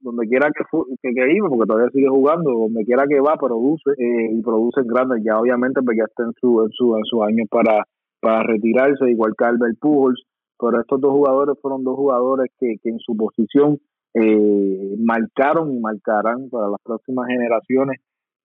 donde 0.00 0.26
quiera 0.26 0.50
que, 0.50 0.64
que, 1.00 1.14
que, 1.14 1.32
iba, 1.34 1.48
porque 1.48 1.68
todavía 1.68 1.90
sigue 1.92 2.08
jugando, 2.08 2.50
donde 2.50 2.84
quiera 2.84 3.04
que 3.06 3.20
va, 3.20 3.36
produce 3.36 3.90
eh, 3.98 4.30
y 4.32 4.42
produce 4.42 4.80
en 4.80 4.88
grande. 4.88 5.22
Ya 5.24 5.38
obviamente 5.38 5.80
pues 5.82 5.96
ya 5.96 6.04
está 6.04 6.24
en 6.24 6.32
su 6.40 6.62
en 6.62 6.70
su, 6.72 6.96
en 6.96 7.04
su 7.04 7.22
año 7.22 7.44
para, 7.50 7.84
para 8.20 8.42
retirarse, 8.42 9.10
igual 9.10 9.34
que 9.36 9.44
Albert 9.44 9.78
Pujols, 9.80 10.24
pero 10.58 10.80
estos 10.80 11.00
dos 11.00 11.12
jugadores 11.12 11.56
fueron 11.60 11.84
dos 11.84 11.96
jugadores 11.96 12.50
que, 12.58 12.76
que 12.82 12.90
en 12.90 12.98
su 12.98 13.16
posición 13.16 13.78
eh, 14.14 14.96
marcaron 14.98 15.74
y 15.74 15.80
marcarán 15.80 16.48
para 16.50 16.68
las 16.68 16.80
próximas 16.82 17.28
generaciones, 17.28 18.00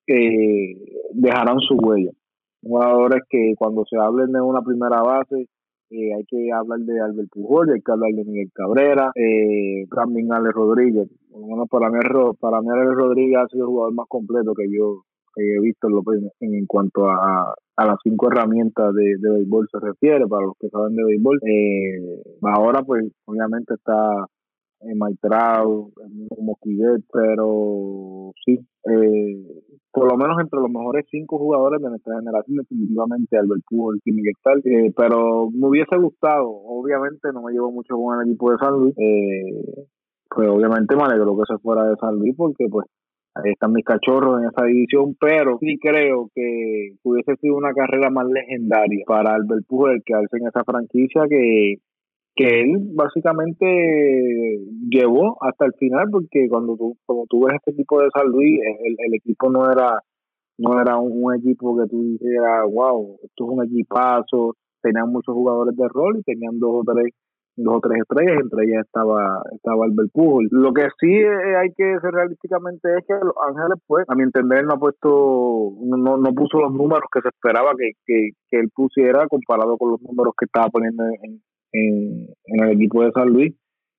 eh, 0.08 0.76
dejarán 1.14 1.60
su 1.60 1.76
huella. 1.76 2.12
Jugadores 2.68 3.22
que 3.30 3.54
cuando 3.58 3.86
se 3.86 3.98
hablen 3.98 4.32
de 4.32 4.42
una 4.42 4.62
primera 4.62 5.02
base, 5.02 5.48
eh, 5.90 6.14
hay 6.14 6.26
que 6.26 6.52
hablar 6.52 6.80
de 6.80 7.00
Albert 7.00 7.30
Pujol, 7.32 7.72
hay 7.72 7.82
que 7.82 7.92
hablar 7.92 8.12
de 8.12 8.26
Miguel 8.26 8.52
Cabrera, 8.54 9.12
eh, 9.16 9.86
también 9.96 10.34
Ale 10.34 10.52
Rodríguez. 10.52 11.10
Bueno, 11.30 11.66
para 11.66 11.90
mí, 11.90 11.98
para 12.40 12.62
mí 12.62 12.68
Ale 12.70 12.94
Rodríguez 12.94 13.38
ha 13.38 13.48
sido 13.48 13.64
el 13.64 13.70
jugador 13.70 13.94
más 13.94 14.08
completo 14.10 14.54
que 14.54 14.66
yo 14.70 15.04
he 15.38 15.62
visto 15.62 15.88
en, 15.88 16.32
en 16.40 16.66
cuanto 16.66 17.08
a, 17.08 17.54
a 17.76 17.86
las 17.86 17.98
cinco 18.04 18.28
herramientas 18.32 18.94
de, 18.94 19.18
de, 19.20 19.30
béisbol 19.30 19.68
se 19.72 19.80
refiere, 19.80 20.28
para 20.28 20.46
los 20.46 20.56
que 20.60 20.70
saben 20.70 20.96
de 20.96 21.04
béisbol. 21.04 21.40
Eh, 21.46 22.22
ahora, 22.42 22.82
pues, 22.84 23.06
obviamente 23.26 23.76
está 23.76 24.26
en 24.82 24.98
Maitrao, 24.98 25.92
como 26.30 26.58
pero 27.14 28.32
sí, 28.46 28.60
eh, 28.86 29.64
por 29.98 30.12
lo 30.12 30.16
menos 30.16 30.38
entre 30.40 30.60
los 30.60 30.70
mejores 30.70 31.08
cinco 31.10 31.40
jugadores 31.40 31.82
de 31.82 31.90
nuestra 31.90 32.20
generación, 32.20 32.58
definitivamente 32.58 33.36
Albert 33.36 33.64
Pujol 33.68 34.00
y 34.06 34.12
Miguel 34.12 34.36
Tal, 34.44 34.62
eh, 34.64 34.94
pero 34.96 35.50
me 35.50 35.70
hubiese 35.70 35.98
gustado, 35.98 36.48
obviamente 36.48 37.34
no 37.34 37.42
me 37.42 37.52
llevo 37.52 37.72
mucho 37.72 37.96
con 37.98 38.22
el 38.22 38.28
equipo 38.28 38.52
de 38.52 38.58
San 38.60 38.74
Luis, 38.74 38.94
eh, 38.96 39.88
pues 40.30 40.50
obviamente 40.50 40.96
me 40.96 41.02
alegro 41.02 41.36
que 41.36 41.52
se 41.52 41.58
fuera 41.58 41.86
de 41.86 41.96
San 41.96 42.14
Luis 42.14 42.36
porque 42.38 42.68
pues 42.70 42.86
ahí 43.34 43.54
están 43.54 43.72
mis 43.72 43.84
cachorros 43.84 44.40
en 44.40 44.50
esa 44.50 44.66
división, 44.66 45.16
pero 45.20 45.58
sí 45.60 45.80
creo 45.82 46.30
que 46.36 46.92
hubiese 47.02 47.36
sido 47.38 47.56
una 47.56 47.74
carrera 47.74 48.12
más 48.12 48.28
legendaria 48.28 49.04
para 49.08 49.34
Albert 49.34 49.66
Pujol 49.68 50.04
quedarse 50.06 50.38
en 50.38 50.46
esa 50.46 50.64
franquicia 50.64 51.24
que 51.28 51.78
que 52.38 52.62
él 52.62 52.92
básicamente 52.94 53.66
llevó 54.90 55.38
hasta 55.42 55.66
el 55.66 55.74
final 55.74 56.08
porque 56.12 56.48
cuando 56.48 56.78
tú 56.78 56.96
como 57.06 57.26
tú 57.28 57.46
ves 57.46 57.56
este 57.56 57.72
equipo 57.72 58.00
de 58.00 58.10
San 58.16 58.28
Luis 58.28 58.60
el, 58.86 58.96
el 58.98 59.14
equipo 59.16 59.50
no 59.50 59.70
era 59.70 60.00
no 60.60 60.80
era 60.80 60.98
un, 60.98 61.36
equipo 61.36 61.76
que 61.78 61.90
tú 61.90 62.02
dijeras 62.04 62.64
wow 62.72 63.18
esto 63.24 63.44
es 63.44 63.50
un 63.50 63.66
equipazo 63.66 64.54
tenían 64.82 65.12
muchos 65.12 65.34
jugadores 65.34 65.76
de 65.76 65.88
rol 65.90 66.20
y 66.20 66.24
tenían 66.24 66.60
dos 66.60 66.70
o 66.74 66.94
tres 66.94 67.12
dos 67.56 67.78
o 67.78 67.80
tres 67.80 68.02
estrellas 68.02 68.40
entre 68.40 68.66
ellas 68.66 68.86
estaba 68.86 69.42
estaba 69.56 69.86
Albert 69.86 70.12
Pujol 70.14 70.48
lo 70.52 70.72
que 70.74 70.88
sí 71.00 71.12
eh, 71.12 71.56
hay 71.58 71.74
que 71.76 71.86
decir 71.86 72.12
realísticamente 72.12 73.00
es 73.00 73.06
que 73.08 73.14
Los 73.16 73.34
Ángeles 73.50 73.82
pues 73.88 74.06
a 74.08 74.14
mi 74.14 74.22
entender 74.22 74.64
no 74.64 74.76
ha 74.76 74.80
puesto 74.80 75.74
no, 75.82 76.18
no 76.18 76.34
puso 76.36 76.60
los 76.60 76.72
números 76.72 77.10
que 77.12 77.22
se 77.22 77.30
esperaba 77.30 77.72
que, 77.76 77.94
que, 78.06 78.30
que 78.48 78.60
él 78.60 78.70
pusiera 78.76 79.26
comparado 79.28 79.76
con 79.76 79.90
los 79.90 80.02
números 80.04 80.36
que 80.38 80.46
estaba 80.46 80.70
poniendo 80.70 81.04
en, 81.24 81.42
en, 81.72 82.28
el 82.46 82.72
equipo 82.72 83.04
de 83.04 83.12
San 83.12 83.30
Luis, 83.30 83.56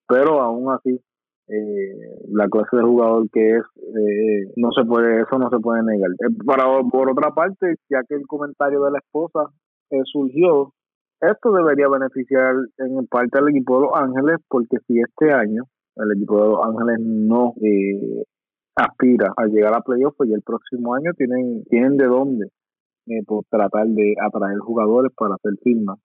pero 0.07 0.40
aún 0.40 0.72
así 0.72 1.00
eh, 1.48 2.20
la 2.31 2.48
clase 2.48 2.76
de 2.76 2.83
jugador 2.83 3.28
que 3.33 3.57
es 3.57 3.62
eh, 3.76 4.52
no 4.57 4.70
se 4.72 4.85
puede 4.85 5.22
eso 5.22 5.38
no 5.38 5.48
se 5.50 5.59
puede 5.59 5.83
negar. 5.83 6.11
Eh, 6.11 6.35
para 6.44 6.64
por 6.90 7.11
otra 7.11 7.31
parte 7.31 7.76
ya 7.88 8.02
que 8.09 8.16
el 8.16 8.26
comentario 8.26 8.85
de 8.85 8.92
la 8.92 8.98
esposa 8.98 9.50
surgió 10.04 10.74
esto 11.20 11.52
debería 11.52 11.88
beneficiar 11.88 12.54
en 12.76 13.07
parte 13.07 13.38
al 13.38 13.48
equipo 13.48 13.76
de 13.76 13.87
Los 13.87 13.92
Ángeles 13.94 14.37
porque 14.48 14.76
si 14.87 15.00
este 15.00 15.33
año 15.33 15.64
el 15.96 16.12
equipo 16.16 16.42
de 16.42 16.48
Los 16.48 16.66
Ángeles 16.66 16.98
no 17.00 17.54
aspira 18.76 19.33
a 19.35 19.46
llegar 19.46 19.74
a 19.74 19.81
playoffs 19.81 20.16
pues 20.18 20.28
ya 20.28 20.37
el 20.37 20.42
próximo 20.42 20.94
año 20.94 21.12
tienen 21.16 21.64
tienen 21.70 21.96
de 21.96 22.07
dónde 22.07 22.48
por 23.26 23.44
tratar 23.48 23.87
de 23.87 24.14
atraer 24.20 24.59
jugadores 24.59 25.12
para 25.16 25.35
hacer 25.37 25.54
firmas 25.62 25.98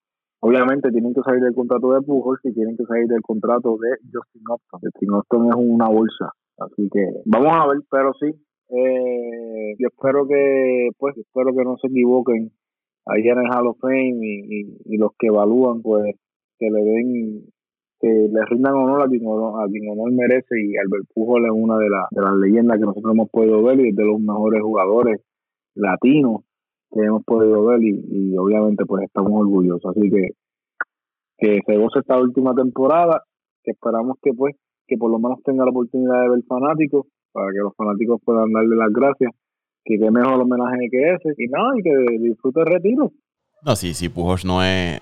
Obviamente 0.45 0.91
tienen 0.91 1.13
que 1.13 1.21
salir 1.21 1.41
del 1.41 1.55
contrato 1.55 1.93
de 1.93 2.01
Pujols 2.01 2.41
y 2.43 2.53
tienen 2.53 2.75
que 2.75 2.83
salir 2.83 3.07
del 3.07 3.21
contrato 3.21 3.77
de 3.77 3.95
Justin 4.11 4.43
Upton. 4.51 4.81
Justin 4.81 5.11
Upton 5.11 5.47
es 5.47 5.55
una 5.55 5.87
bolsa, 5.87 6.33
así 6.57 6.89
que 6.91 6.99
vamos 7.23 7.53
a 7.55 7.67
ver, 7.69 7.79
pero 7.89 8.11
sí, 8.19 8.27
eh, 8.27 9.75
yo 9.79 9.87
espero 9.87 10.27
que, 10.27 10.89
pues, 10.97 11.17
espero 11.17 11.55
que 11.55 11.63
no 11.63 11.77
se 11.77 11.87
equivoquen 11.87 12.51
ahí 13.05 13.21
en 13.21 13.39
el 13.39 13.47
Hall 13.53 13.67
of 13.67 13.77
Fame 13.79 14.19
y, 14.19 14.97
los 14.97 15.11
que 15.17 15.27
evalúan, 15.27 15.81
pues, 15.81 16.13
que 16.59 16.69
le 16.69 16.83
den, 16.83 17.45
que 18.01 18.09
le 18.09 18.45
rindan 18.49 18.73
honor 18.73 19.03
a 19.03 19.07
quien 19.07 19.25
honor, 19.25 19.63
a 19.63 19.67
quien 19.69 19.89
honor 19.91 20.11
merece 20.11 20.59
y 20.59 20.75
Albert 20.75 21.05
Pujol 21.15 21.45
es 21.45 21.51
una 21.55 21.77
de, 21.77 21.85
de 21.85 22.21
las 22.21 22.35
leyendas 22.35 22.79
que 22.79 22.85
nosotros 22.85 23.13
hemos 23.13 23.29
podido 23.29 23.63
ver 23.63 23.79
y 23.79 23.91
es 23.91 23.95
de 23.95 24.03
los 24.03 24.19
mejores 24.19 24.61
jugadores 24.61 25.21
latinos 25.73 26.41
que 26.93 27.01
hemos 27.01 27.23
podido 27.23 27.65
ver 27.65 27.81
y, 27.81 28.35
obviamente 28.37 28.85
pues 28.85 29.03
estamos 29.03 29.31
orgullosos. 29.33 29.95
Así 29.95 30.09
que 30.09 30.29
que 31.37 31.59
se 31.65 31.77
goce 31.77 31.99
esta 31.99 32.17
última 32.17 32.53
temporada, 32.53 33.23
que 33.63 33.71
esperamos 33.71 34.17
que 34.21 34.31
pues 34.33 34.55
que 34.87 34.97
por 34.97 35.11
lo 35.11 35.17
menos 35.17 35.41
tenga 35.43 35.65
la 35.65 35.71
oportunidad 35.71 36.21
de 36.21 36.29
ver 36.29 36.43
fanáticos, 36.47 37.07
para 37.31 37.47
que 37.51 37.59
los 37.59 37.75
fanáticos 37.75 38.21
puedan 38.23 38.51
darle 38.51 38.75
las 38.75 38.91
gracias, 38.91 39.31
que 39.83 39.97
qué 39.97 40.11
mejor 40.11 40.41
homenaje 40.41 40.89
que 40.91 41.13
ese, 41.13 41.33
y 41.37 41.47
nada, 41.47 41.71
y 41.77 41.83
que 41.83 42.19
disfrute 42.19 42.59
el 42.59 42.65
retiro. 42.65 43.11
No, 43.65 43.75
sí, 43.75 43.93
sí, 43.93 44.09
Pujols 44.09 44.45
no 44.45 44.61
es 44.61 44.99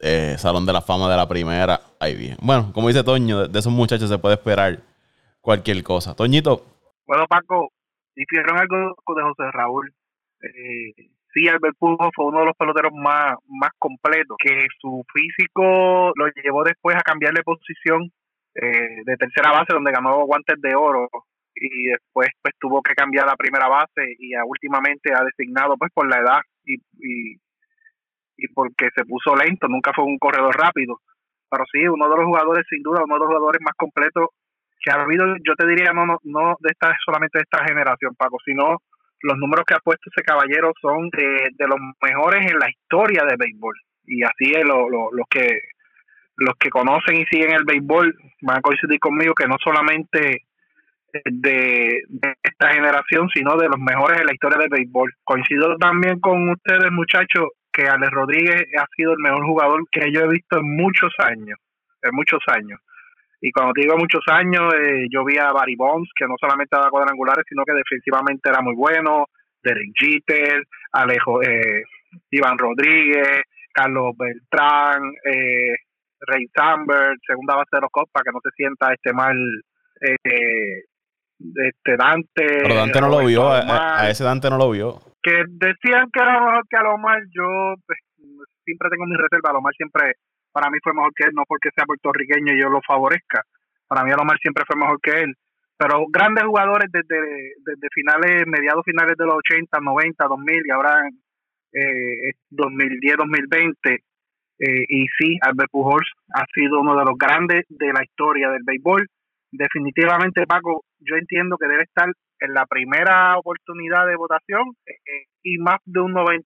eh, 0.00 0.36
Salón 0.38 0.64
de 0.64 0.72
la 0.72 0.80
Fama 0.80 1.10
de 1.10 1.16
la 1.16 1.28
primera, 1.28 1.80
ahí 1.98 2.14
bien. 2.14 2.36
Bueno, 2.40 2.70
como 2.72 2.88
dice 2.88 3.04
Toño, 3.04 3.48
de, 3.48 3.58
esos 3.58 3.72
muchachos 3.72 4.08
se 4.08 4.18
puede 4.18 4.36
esperar 4.36 4.78
cualquier 5.40 5.82
cosa. 5.82 6.14
Toñito. 6.14 6.62
Bueno, 7.06 7.24
Paco, 7.28 7.70
hicieron 8.14 8.58
algo 8.58 8.76
de 8.76 9.22
José 9.22 9.50
Raúl 9.52 9.92
eh, 10.42 11.10
sí, 11.32 11.48
Albert 11.48 11.76
Pujols 11.78 12.12
fue 12.14 12.26
uno 12.26 12.40
de 12.40 12.46
los 12.46 12.56
peloteros 12.56 12.92
más, 12.94 13.34
más 13.48 13.70
completos, 13.78 14.36
que 14.38 14.66
su 14.80 15.04
físico 15.12 16.12
lo 16.14 16.26
llevó 16.42 16.64
después 16.64 16.96
a 16.96 17.02
cambiar 17.02 17.32
de 17.34 17.42
posición 17.42 18.10
eh, 18.54 19.02
de 19.04 19.16
tercera 19.16 19.52
base, 19.52 19.72
donde 19.72 19.92
ganó 19.92 20.24
guantes 20.24 20.60
de 20.60 20.74
oro, 20.74 21.08
y 21.54 21.86
después 21.86 22.28
pues 22.42 22.54
tuvo 22.58 22.82
que 22.82 22.94
cambiar 22.94 23.26
la 23.26 23.36
primera 23.36 23.68
base 23.68 24.14
y 24.18 24.32
últimamente 24.46 25.12
ha 25.12 25.22
designado 25.24 25.76
pues 25.76 25.92
por 25.92 26.08
la 26.08 26.18
edad 26.18 26.40
y, 26.64 26.74
y, 26.74 27.36
y 28.36 28.48
porque 28.54 28.88
se 28.94 29.04
puso 29.04 29.36
lento, 29.36 29.68
nunca 29.68 29.92
fue 29.94 30.04
un 30.04 30.18
corredor 30.18 30.56
rápido. 30.56 31.00
Pero 31.50 31.64
sí, 31.72 31.86
uno 31.86 32.08
de 32.08 32.16
los 32.16 32.26
jugadores, 32.26 32.64
sin 32.68 32.82
duda, 32.82 33.02
uno 33.04 33.14
de 33.14 33.20
los 33.20 33.28
jugadores 33.28 33.60
más 33.62 33.74
completos 33.76 34.28
que 34.82 34.90
ha 34.90 35.02
habido, 35.02 35.26
yo 35.44 35.54
te 35.56 35.66
diría, 35.66 35.92
no, 35.92 36.06
no, 36.06 36.18
no 36.22 36.56
de 36.60 36.70
esta 36.70 36.96
solamente 37.04 37.38
de 37.38 37.42
esta 37.42 37.64
generación, 37.66 38.14
Paco, 38.14 38.38
sino 38.44 38.78
los 39.22 39.36
números 39.38 39.64
que 39.66 39.74
ha 39.74 39.80
puesto 39.80 40.10
ese 40.10 40.24
caballero 40.24 40.72
son 40.80 41.10
de, 41.10 41.66
los 41.66 41.78
mejores 42.02 42.50
en 42.50 42.58
la 42.58 42.70
historia 42.70 43.24
del 43.24 43.36
béisbol. 43.36 43.74
Y 44.06 44.22
así 44.22 44.52
es 44.52 44.64
lo, 44.64 44.88
los 44.88 45.26
que 45.28 45.60
los 46.36 46.54
que 46.58 46.70
conocen 46.70 47.16
y 47.16 47.26
siguen 47.26 47.52
el 47.52 47.64
béisbol 47.64 48.16
van 48.42 48.58
a 48.58 48.62
coincidir 48.62 48.98
conmigo 48.98 49.34
que 49.34 49.46
no 49.46 49.56
solamente 49.62 50.46
de, 51.24 52.02
esta 52.42 52.72
generación, 52.72 53.28
sino 53.34 53.56
de 53.56 53.68
los 53.68 53.78
mejores 53.78 54.20
en 54.20 54.26
la 54.26 54.32
historia 54.32 54.58
del 54.58 54.70
béisbol. 54.70 55.12
Coincido 55.24 55.76
también 55.76 56.20
con 56.20 56.48
ustedes, 56.48 56.90
muchachos, 56.90 57.48
que 57.72 57.82
Alex 57.82 58.10
Rodríguez 58.10 58.64
ha 58.78 58.86
sido 58.96 59.12
el 59.12 59.18
mejor 59.18 59.44
jugador 59.44 59.82
que 59.90 60.10
yo 60.12 60.22
he 60.22 60.28
visto 60.28 60.58
en 60.58 60.76
muchos 60.76 61.12
años, 61.18 61.58
en 62.02 62.10
muchos 62.14 62.40
años. 62.48 62.80
Y 63.40 63.50
cuando 63.52 63.72
te 63.72 63.82
digo 63.82 63.96
muchos 63.96 64.22
años, 64.28 64.72
eh, 64.74 65.06
yo 65.10 65.24
vi 65.24 65.38
a 65.38 65.52
Barry 65.52 65.76
Bonds, 65.76 66.10
que 66.14 66.26
no 66.26 66.34
solamente 66.38 66.76
daba 66.76 66.90
cuadrangulares, 66.90 67.44
sino 67.48 67.64
que 67.64 67.72
defensivamente 67.72 68.50
era 68.50 68.60
muy 68.60 68.74
bueno, 68.74 69.26
Derek 69.62 69.92
Jeter, 69.94 70.62
Alejo, 70.92 71.42
eh, 71.42 71.84
Iván 72.30 72.58
Rodríguez, 72.58 73.42
Carlos 73.72 74.14
Beltrán, 74.16 75.02
eh, 75.24 75.76
Ray 76.20 76.46
Sambert, 76.54 77.18
segunda 77.26 77.56
base 77.56 77.70
de 77.72 77.80
los 77.80 77.90
Cops, 77.90 78.10
para 78.12 78.24
que 78.24 78.32
no 78.32 78.40
se 78.42 78.50
sienta 78.56 78.92
este 78.92 79.12
mal 79.12 79.36
eh, 80.00 80.84
este 81.38 81.96
Dante. 81.96 82.46
Pero 82.62 82.74
Dante 82.74 83.00
no 83.00 83.08
lo 83.08 83.24
vio, 83.24 83.50
a, 83.50 84.08
ese 84.10 84.24
Dante 84.24 84.50
no 84.50 84.58
lo 84.58 84.70
vio. 84.70 85.00
que 85.22 85.44
decían 85.48 86.10
que 86.12 86.20
era 86.20 86.40
mejor 86.40 86.64
que 86.68 86.76
Alomar, 86.76 87.20
yo 87.34 87.74
pues, 87.86 87.98
siempre 88.64 88.88
tengo 88.90 89.06
mi 89.06 89.16
reserva. 89.16 89.50
Alomar 89.50 89.74
siempre, 89.74 90.14
para 90.52 90.70
mí 90.70 90.78
fue 90.82 90.94
mejor 90.94 91.12
que 91.14 91.24
él, 91.24 91.32
no 91.34 91.44
porque 91.46 91.70
sea 91.74 91.84
puertorriqueño 91.84 92.54
y 92.54 92.60
yo 92.60 92.68
lo 92.68 92.80
favorezca. 92.86 93.42
Para 93.86 94.04
mí 94.04 94.12
Alomar 94.12 94.38
siempre 94.38 94.64
fue 94.66 94.76
mejor 94.76 95.00
que 95.00 95.10
él. 95.10 95.34
Pero 95.76 96.04
grandes 96.10 96.44
jugadores 96.44 96.90
desde, 96.92 97.54
desde 97.64 97.88
finales, 97.94 98.46
mediados 98.46 98.84
finales 98.84 99.16
de 99.16 99.24
los 99.24 99.36
80, 99.36 99.80
90, 99.80 100.24
2000 100.26 100.62
y 100.66 100.70
ahora 100.70 101.08
eh, 101.72 102.32
2010, 102.50 103.16
2020. 103.16 103.94
Eh, 103.94 104.84
y 104.88 105.06
sí, 105.18 105.38
Albert 105.40 105.70
Pujols 105.70 106.12
ha 106.34 106.44
sido 106.54 106.80
uno 106.80 106.98
de 106.98 107.04
los 107.06 107.16
grandes 107.16 107.64
de 107.68 107.92
la 107.92 108.04
historia 108.04 108.50
del 108.50 108.62
béisbol. 108.62 109.06
Definitivamente, 109.50 110.46
Paco, 110.46 110.84
yo 111.00 111.16
entiendo 111.16 111.56
que 111.56 111.66
debe 111.66 111.84
estar 111.84 112.12
en 112.40 112.54
la 112.54 112.66
primera 112.66 113.38
oportunidad 113.38 114.06
de 114.06 114.16
votación 114.16 114.76
eh, 114.86 114.92
eh, 114.92 115.24
y 115.42 115.58
más 115.58 115.78
de 115.84 116.00
un 116.00 116.12
90%. 116.12 116.44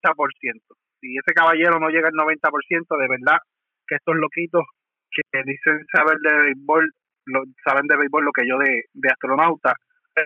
Si 1.01 1.17
ese 1.17 1.33
caballero 1.33 1.79
no 1.79 1.89
llega 1.89 2.07
al 2.07 2.13
90%, 2.13 2.97
de 2.97 3.07
verdad 3.07 3.37
que 3.87 3.95
estos 3.95 4.15
loquitos 4.15 4.63
que 5.11 5.43
dicen 5.43 5.85
saber 5.91 6.17
de 6.19 6.37
béisbol, 6.37 6.91
lo, 7.25 7.43
saben 7.63 7.87
de 7.87 7.97
béisbol 7.97 8.25
lo 8.25 8.31
que 8.31 8.47
yo 8.47 8.57
de, 8.57 8.85
de 8.93 9.09
astronauta, 9.09 9.75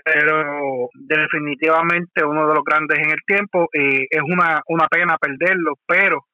pero 0.04 0.90
definitivamente 0.94 2.24
uno 2.24 2.48
de 2.48 2.56
los 2.56 2.64
grandes 2.64 3.00
en 3.00 3.12
el 3.12 3.20
tiempo. 3.26 3.68
Es 3.74 4.22
una, 4.24 4.62
una 4.68 4.88
pena 4.88 5.18
perderlo, 5.18 5.74
pero 5.86 6.26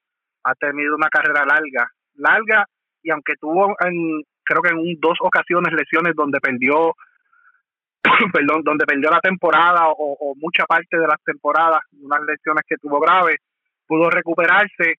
ha 0.44 0.54
tenido 0.56 0.96
una 0.96 1.10
carrera 1.10 1.46
larga, 1.46 1.90
larga, 2.16 2.66
y 3.02 3.12
aunque 3.12 3.36
tuvo 3.40 3.76
en, 3.80 4.22
creo 4.44 4.62
que 4.62 4.70
en 4.70 5.00
dos 5.00 5.18
ocasiones 5.22 5.74
lesiones 5.74 6.14
donde 6.16 6.40
perdió 6.40 6.94
perdón, 8.34 8.62
donde 8.64 8.86
perdió 8.86 9.10
la 9.10 9.20
temporada 9.20 9.88
o, 9.88 10.36
mucha 10.38 10.66
parte 10.66 10.98
de 10.98 11.08
las 11.08 11.22
temporadas, 11.24 11.80
unas 12.00 12.22
lesiones 12.22 12.64
que 12.68 12.78
tuvo 12.78 13.00
graves, 13.00 13.38
pudo 13.88 14.10
recuperarse 14.10 14.96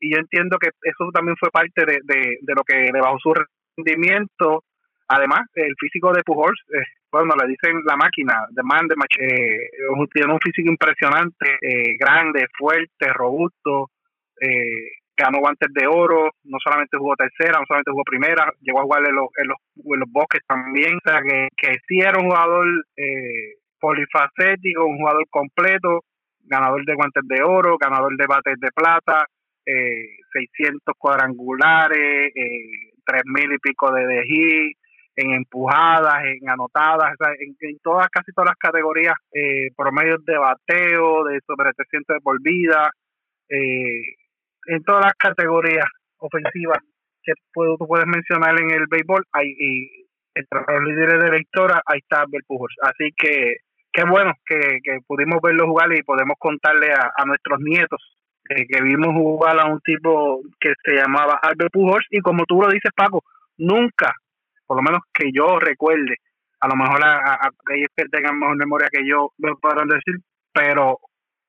y 0.00 0.12
yo 0.12 0.18
entiendo 0.18 0.58
que 0.58 0.70
eso 0.82 1.10
también 1.12 1.36
fue 1.38 1.50
parte 1.50 1.84
de, 1.84 2.00
de, 2.02 2.54
lo 2.54 2.62
que 2.64 2.90
le 2.92 3.00
bajó 3.00 3.18
su 3.18 3.34
rendimiento. 3.76 4.64
Además, 5.08 5.42
el 5.54 5.74
físico 5.78 6.12
de 6.12 6.22
Pujols, 6.22 6.60
eh, 6.72 6.84
bueno, 7.10 7.34
le 7.40 7.48
dicen 7.48 7.82
la 7.84 7.96
máquina, 7.96 8.46
de 8.50 8.62
man 8.62 8.86
de 8.86 8.94
eh, 9.18 9.70
tiene 10.12 10.32
un 10.32 10.38
físico 10.40 10.70
impresionante, 10.70 11.58
eh, 11.60 11.96
grande, 11.98 12.46
fuerte, 12.56 13.12
robusto, 13.12 13.90
eh, 14.40 15.00
ganó 15.16 15.40
guantes 15.40 15.68
de 15.74 15.86
oro, 15.86 16.30
no 16.44 16.58
solamente 16.62 16.96
jugó 16.96 17.14
tercera, 17.16 17.58
no 17.58 17.66
solamente 17.66 17.90
jugó 17.90 18.04
primera, 18.04 18.50
llegó 18.60 18.80
a 18.80 18.84
jugar 18.84 19.02
en 19.06 19.16
los, 19.16 19.28
en 19.36 19.48
los, 19.48 19.58
en 19.76 20.00
los 20.00 20.10
bosques 20.10 20.40
también, 20.46 20.96
o 20.96 21.00
sea 21.04 21.20
que, 21.22 21.48
que 21.56 21.76
sí 21.86 22.00
era 22.00 22.18
un 22.18 22.26
jugador 22.26 22.66
eh, 22.96 23.56
polifacético, 23.78 24.86
un 24.86 24.98
jugador 24.98 25.26
completo, 25.28 26.04
ganador 26.44 26.84
de 26.84 26.94
guantes 26.94 27.22
de 27.26 27.42
oro, 27.42 27.76
ganador 27.78 28.16
de 28.16 28.26
bates 28.26 28.58
de 28.58 28.70
plata, 28.72 29.26
eh, 29.70 30.16
600 30.32 30.94
cuadrangulares, 30.98 32.32
eh, 32.34 32.92
3.000 33.06 33.54
y 33.54 33.58
pico 33.58 33.92
de 33.92 34.06
de 34.06 34.74
en 35.16 35.32
empujadas, 35.32 36.24
en 36.24 36.48
anotadas, 36.48 37.14
en, 37.40 37.78
todas, 37.82 38.08
casi 38.08 38.32
todas 38.32 38.50
las 38.50 38.58
categorías, 38.58 39.14
eh, 39.32 39.68
promedios 39.76 40.24
de 40.24 40.38
bateo, 40.38 41.24
de 41.24 41.40
sobre 41.46 41.72
300 41.72 42.14
de 42.16 42.20
por 42.20 42.38
eh, 42.40 44.02
en 44.66 44.82
todas 44.84 45.04
las 45.04 45.14
categorías 45.14 45.86
ofensivas 46.18 46.78
que 47.22 47.32
puedo, 47.52 47.76
tú 47.76 47.86
puedes 47.86 48.06
mencionar 48.06 48.58
en 48.60 48.70
el 48.70 48.86
béisbol, 48.88 49.24
hay, 49.32 49.50
y 49.58 50.06
entre 50.34 50.60
los 50.60 50.84
líderes 50.84 51.22
de 51.22 51.30
la 51.30 51.38
historia, 51.38 51.82
ahí 51.84 51.98
está 51.98 52.24
Pujols. 52.46 52.76
Así 52.82 53.10
que 53.16 53.56
qué 53.92 54.04
bueno 54.04 54.32
que, 54.46 54.78
pudimos 55.06 55.40
verlo 55.42 55.66
jugar 55.66 55.92
y 55.92 56.02
podemos 56.02 56.36
contarle 56.38 56.92
a 56.92 57.24
nuestros 57.26 57.60
nietos 57.60 58.19
que 58.54 58.82
vimos 58.82 59.14
jugar 59.14 59.58
a 59.60 59.66
un 59.66 59.80
tipo 59.80 60.40
que 60.60 60.72
se 60.84 60.92
llamaba 60.92 61.38
Albert 61.42 61.72
Pujols 61.72 62.06
y 62.10 62.20
como 62.20 62.44
tú 62.46 62.60
lo 62.60 62.68
dices 62.68 62.90
Paco, 62.94 63.22
nunca, 63.58 64.12
por 64.66 64.76
lo 64.76 64.82
menos 64.82 65.00
que 65.12 65.30
yo 65.32 65.58
recuerde, 65.58 66.16
a 66.60 66.68
lo 66.68 66.76
mejor 66.76 67.04
a, 67.04 67.34
a, 67.34 67.50
que 67.66 68.04
tengan 68.10 68.38
mejor 68.38 68.56
memoria 68.56 68.88
que 68.92 69.06
yo 69.06 69.32
me 69.38 69.54
podrán 69.54 69.88
decir, 69.88 70.16
pero 70.52 70.98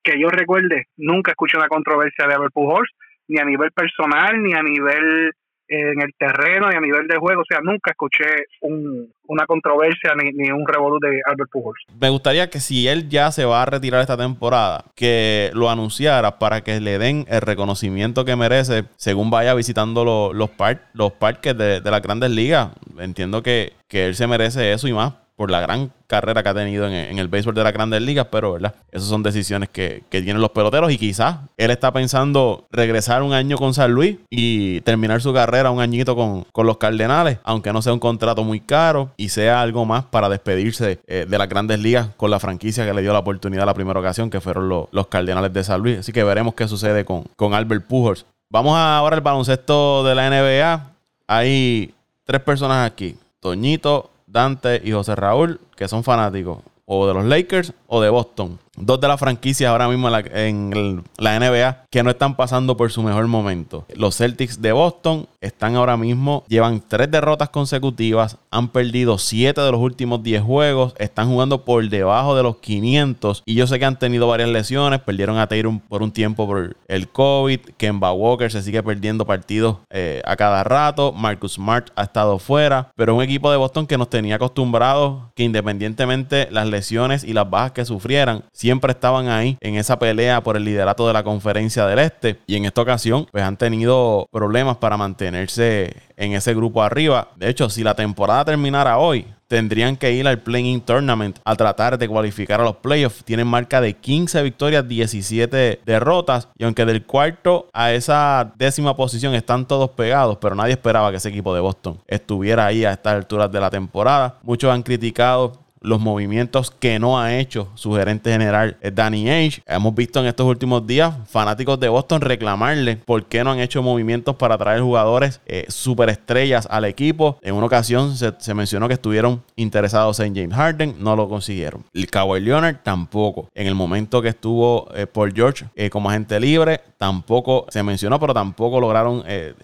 que 0.03 0.19
yo 0.19 0.29
recuerde, 0.29 0.87
nunca 0.97 1.31
escuché 1.31 1.57
una 1.57 1.67
controversia 1.67 2.27
de 2.27 2.33
Albert 2.33 2.53
Pujols 2.53 2.89
ni 3.27 3.39
a 3.39 3.45
nivel 3.45 3.71
personal, 3.71 4.41
ni 4.41 4.53
a 4.53 4.61
nivel 4.61 5.29
eh, 5.29 5.31
en 5.71 6.01
el 6.01 6.13
terreno, 6.17 6.69
ni 6.69 6.75
a 6.75 6.81
nivel 6.81 7.07
de 7.07 7.17
juego. 7.17 7.41
O 7.41 7.45
sea, 7.47 7.60
nunca 7.63 7.91
escuché 7.91 8.25
una 8.62 9.45
controversia 9.45 10.12
ni, 10.21 10.31
ni 10.34 10.51
un 10.51 10.67
revolú 10.67 10.99
de 10.99 11.21
Albert 11.25 11.49
Pujols. 11.51 11.79
Me 11.99 12.10
gustaría 12.10 12.49
que 12.49 12.60
si 12.60 12.88
él 12.88 13.07
ya 13.10 13.31
se 13.31 13.45
va 13.45 13.62
a 13.62 13.65
retirar 13.65 14.01
esta 14.01 14.17
temporada, 14.17 14.86
que 14.95 15.49
lo 15.53 15.69
anunciara 15.69 16.38
para 16.39 16.62
que 16.62 16.79
le 16.81 16.97
den 16.97 17.25
el 17.29 17.41
reconocimiento 17.41 18.25
que 18.25 18.36
merece 18.36 18.84
según 18.97 19.29
vaya 19.29 19.53
visitando 19.53 20.03
los, 20.03 20.36
los, 20.36 20.49
los 20.93 21.12
parques 21.13 21.57
de, 21.57 21.79
de 21.79 21.91
las 21.91 22.01
grandes 22.01 22.31
ligas. 22.31 22.69
Entiendo 22.99 23.41
que, 23.41 23.73
que 23.88 24.07
él 24.07 24.15
se 24.15 24.27
merece 24.27 24.73
eso 24.73 24.88
y 24.88 24.93
más 24.93 25.13
por 25.41 25.49
la 25.49 25.60
gran 25.60 25.91
carrera 26.06 26.43
que 26.43 26.49
ha 26.49 26.54
tenido 26.54 26.88
en, 26.88 27.17
el 27.17 27.27
béisbol 27.27 27.56
de 27.56 27.63
las 27.63 27.73
grandes 27.73 27.99
ligas, 27.99 28.27
pero 28.32 28.54
¿verdad? 28.54 28.75
Esas 28.91 29.10
son 29.10 29.23
decisiones 29.23 29.69
que, 29.69 30.04
tienen 30.12 30.39
los 30.39 30.51
peloteros 30.51 30.91
y 30.91 30.99
quizás 30.99 31.38
él 31.58 31.71
está 31.71 31.91
pensando 31.91 32.67
regresar 32.69 33.23
un 33.23 33.34
año 33.34 33.58
con 33.58 33.73
San 33.73 33.91
Luis 33.91 34.17
y 34.30 34.82
terminar 34.82 35.19
su 35.19 35.34
carrera 35.34 35.71
un 35.71 35.82
añito 35.82 36.15
con, 36.15 36.45
los 36.63 36.77
Cardenales, 36.77 37.39
aunque 37.43 37.73
no 37.73 37.82
sea 37.82 37.91
un 37.91 37.97
contrato 37.97 38.43
muy 38.43 38.60
caro 38.60 39.10
y 39.17 39.30
sea 39.30 39.63
algo 39.63 39.84
más 39.84 40.04
para 40.04 40.30
despedirse 40.30 40.99
eh, 41.08 41.25
de 41.27 41.38
las 41.39 41.49
grandes 41.49 41.80
ligas 41.80 42.10
con 42.17 42.30
la 42.30 42.39
franquicia 42.39 42.86
que 42.86 42.93
le 42.93 43.01
dio 43.01 43.13
la 43.13 43.19
oportunidad 43.19 43.65
la 43.65 43.73
primera 43.73 43.99
ocasión, 43.99 44.30
que 44.30 44.41
fueron 44.41 44.69
los, 44.69 45.08
Cardenales 45.08 45.51
de 45.51 45.63
San 45.63 45.82
Luis. 45.82 45.97
Así 45.97 46.13
que 46.13 46.23
veremos 46.23 46.54
qué 46.54 46.67
sucede 46.67 47.04
con, 47.04 47.23
con 47.36 47.56
Albert 47.56 47.88
Pujols. 47.88 48.27
Vamos 48.51 48.77
ahora 48.77 49.15
al 49.15 49.23
baloncesto 49.23 50.04
de 50.04 50.13
la 50.13 50.30
NBA. 50.30 50.93
Hay 51.25 51.95
tres 52.25 52.41
personas 52.41 52.88
aquí. 52.88 53.17
Toñito, 53.39 54.12
Dante 54.31 54.81
y 54.83 54.91
José 54.91 55.15
Raúl, 55.15 55.59
que 55.75 55.87
son 55.87 56.03
fanáticos 56.03 56.59
o 56.85 57.07
de 57.07 57.13
los 57.13 57.25
Lakers 57.25 57.73
o 57.87 58.01
de 58.01 58.09
Boston 58.09 58.59
dos 58.77 59.01
de 59.01 59.07
las 59.07 59.19
franquicias 59.19 59.69
ahora 59.69 59.88
mismo 59.88 60.10
en 60.10 61.03
la, 61.17 61.39
NBA 61.39 61.86
que 61.89 62.03
no 62.03 62.12
están 62.12 62.36
pasando 62.36 62.77
por 62.77 62.91
su 62.91 63.03
mejor 63.03 63.27
momento. 63.27 63.86
Los 63.95 64.17
Celtics 64.17 64.62
de 64.62 64.71
Boston 64.71 65.27
están 65.41 65.75
ahora 65.75 65.97
mismo, 65.97 66.43
llevan 66.47 66.81
tres 66.88 67.10
derrotas 67.12 67.49
consecutivas, 67.49 68.38
han 68.49 68.69
perdido 68.69 69.17
siete 69.17 69.62
de 69.62 69.71
los 69.71 69.81
últimos 69.81 70.23
diez 70.23 70.41
juegos, 70.41 70.93
están 70.99 71.29
jugando 71.29 71.65
por 71.65 71.88
debajo 71.89 72.36
de 72.36 72.43
los 72.43 72.57
500 72.57 73.43
y 73.45 73.55
yo 73.55 73.67
sé 73.67 73.79
que 73.79 73.86
han 73.86 73.99
tenido 73.99 74.27
varias 74.27 74.49
lesiones, 74.49 75.01
perdieron 75.01 75.38
a 75.38 75.47
Tatum 75.47 75.79
por 75.79 76.01
un 76.01 76.12
tiempo 76.12 76.47
por 76.47 76.77
el 76.88 77.10
COVID, 77.10 77.60
Kemba 77.77 78.13
Walker 78.13 78.51
se 78.51 78.62
sigue 78.62 78.81
perdiendo 78.84 79.25
partidos 79.25 79.77
eh, 79.89 80.21
a 80.25 80.36
cada 80.36 80.63
rato, 80.63 81.12
Marcus 81.12 81.53
Smart 81.53 81.89
ha 81.95 82.03
estado 82.03 82.39
fuera, 82.39 82.91
pero 82.95 83.15
un 83.15 83.23
equipo 83.23 83.51
de 83.51 83.57
Boston 83.57 83.88
que 83.88 83.97
nos 83.97 84.10
tenía 84.10 84.36
acostumbrados 84.36 85.23
que 85.36 85.43
independientemente 85.43 86.47
las 86.51 86.67
lesiones 86.67 87.23
y 87.23 87.34
las 87.34 87.49
bajas 87.49 87.71
que 87.71 87.86
sufrieran, 87.86 88.43
siempre 88.62 88.91
estaban 88.91 89.28
ahí 89.28 89.58
en 89.60 89.76
esa 89.76 89.97
pelea 89.97 90.41
por 90.43 90.56
el 90.56 90.63
liderato 90.63 91.08
de 91.08 91.13
la 91.13 91.24
conferencia 91.24 91.88
del 91.88 91.97
Este. 91.97 92.38
Y 92.45 92.58
en 92.58 92.65
esta 92.65 92.84
ocasión, 92.84 93.26
pues 93.32 93.43
han 93.43 93.58
tenido 93.58 94.28
problemas 94.32 94.78
para 94.78 94.97
mantenerse 94.97 95.95
en 96.15 96.34
ese 96.34 96.54
grupo 96.54 96.84
arriba. 96.84 97.30
De 97.38 97.50
hecho, 97.50 97.71
si 97.71 97.84
la 97.84 97.95
temporada 97.95 98.45
terminara 98.45 99.00
hoy, 99.00 99.26
tendrían 99.47 99.97
que 99.97 100.13
ir 100.13 100.28
al 100.28 100.39
Playing 100.39 100.82
Tournament 100.82 101.39
a 101.43 101.56
tratar 101.56 101.97
de 101.97 102.08
cualificar 102.08 102.62
a 102.62 102.63
los 102.63 102.76
playoffs. 102.76 103.24
Tienen 103.26 103.47
marca 103.47 103.82
de 103.82 103.95
15 103.95 104.43
victorias, 104.43 104.88
17 104.88 105.82
derrotas. 105.84 106.47
Y 106.56 106.63
aunque 106.63 106.86
del 106.86 107.04
cuarto 107.04 107.67
a 107.74 107.91
esa 107.91 108.54
décima 108.58 108.95
posición 108.95 109.34
están 109.34 109.65
todos 109.65 109.89
pegados, 109.89 110.38
pero 110.39 110.54
nadie 110.54 110.74
esperaba 110.74 111.10
que 111.10 111.17
ese 111.17 111.30
equipo 111.30 111.56
de 111.56 111.62
Boston 111.62 111.97
estuviera 112.06 112.67
ahí 112.67 112.86
a 112.86 112.91
estas 112.91 113.15
alturas 113.15 113.52
de 113.52 113.60
la 113.60 113.71
temporada. 113.71 114.38
Muchos 114.43 114.71
han 114.71 114.84
criticado 114.84 115.54
los 115.81 115.99
movimientos 115.99 116.71
que 116.71 116.99
no 116.99 117.19
ha 117.19 117.35
hecho 117.35 117.69
su 117.73 117.93
gerente 117.93 118.31
general 118.31 118.77
eh, 118.81 118.91
Danny 118.93 119.29
Ainge. 119.29 119.61
Hemos 119.65 119.93
visto 119.95 120.19
en 120.19 120.27
estos 120.27 120.45
últimos 120.45 120.85
días 120.85 121.13
fanáticos 121.27 121.79
de 121.79 121.89
Boston 121.89 122.21
reclamarle 122.21 122.97
por 122.97 123.25
qué 123.25 123.43
no 123.43 123.51
han 123.51 123.59
hecho 123.59 123.81
movimientos 123.81 124.35
para 124.35 124.57
traer 124.57 124.81
jugadores 124.81 125.41
eh, 125.45 125.65
superestrellas 125.67 126.67
al 126.69 126.85
equipo. 126.85 127.39
En 127.41 127.55
una 127.55 127.65
ocasión 127.65 128.15
se, 128.15 128.53
mencionó 128.53 128.87
que 128.87 128.93
estuvieron 128.93 129.43
interesados 129.55 130.19
en 130.19 130.35
James 130.35 130.55
Harden, 130.55 130.95
no 130.99 131.15
lo 131.15 131.27
consiguieron. 131.27 131.83
El 131.93 132.07
Kawhi 132.07 132.39
Leonard 132.41 132.77
tampoco. 132.83 133.49
En 133.55 133.65
el 133.65 133.73
momento 133.73 134.21
que 134.21 134.29
estuvo 134.29 134.87
eh, 134.93 135.07
Paul 135.07 135.33
George 135.33 135.65
como 135.89 136.09
agente 136.09 136.39
libre, 136.39 136.81
tampoco 136.97 137.65
se 137.69 137.81
mencionó, 137.81 138.19
pero 138.19 138.33
tampoco 138.33 138.79
lograron 138.79 139.23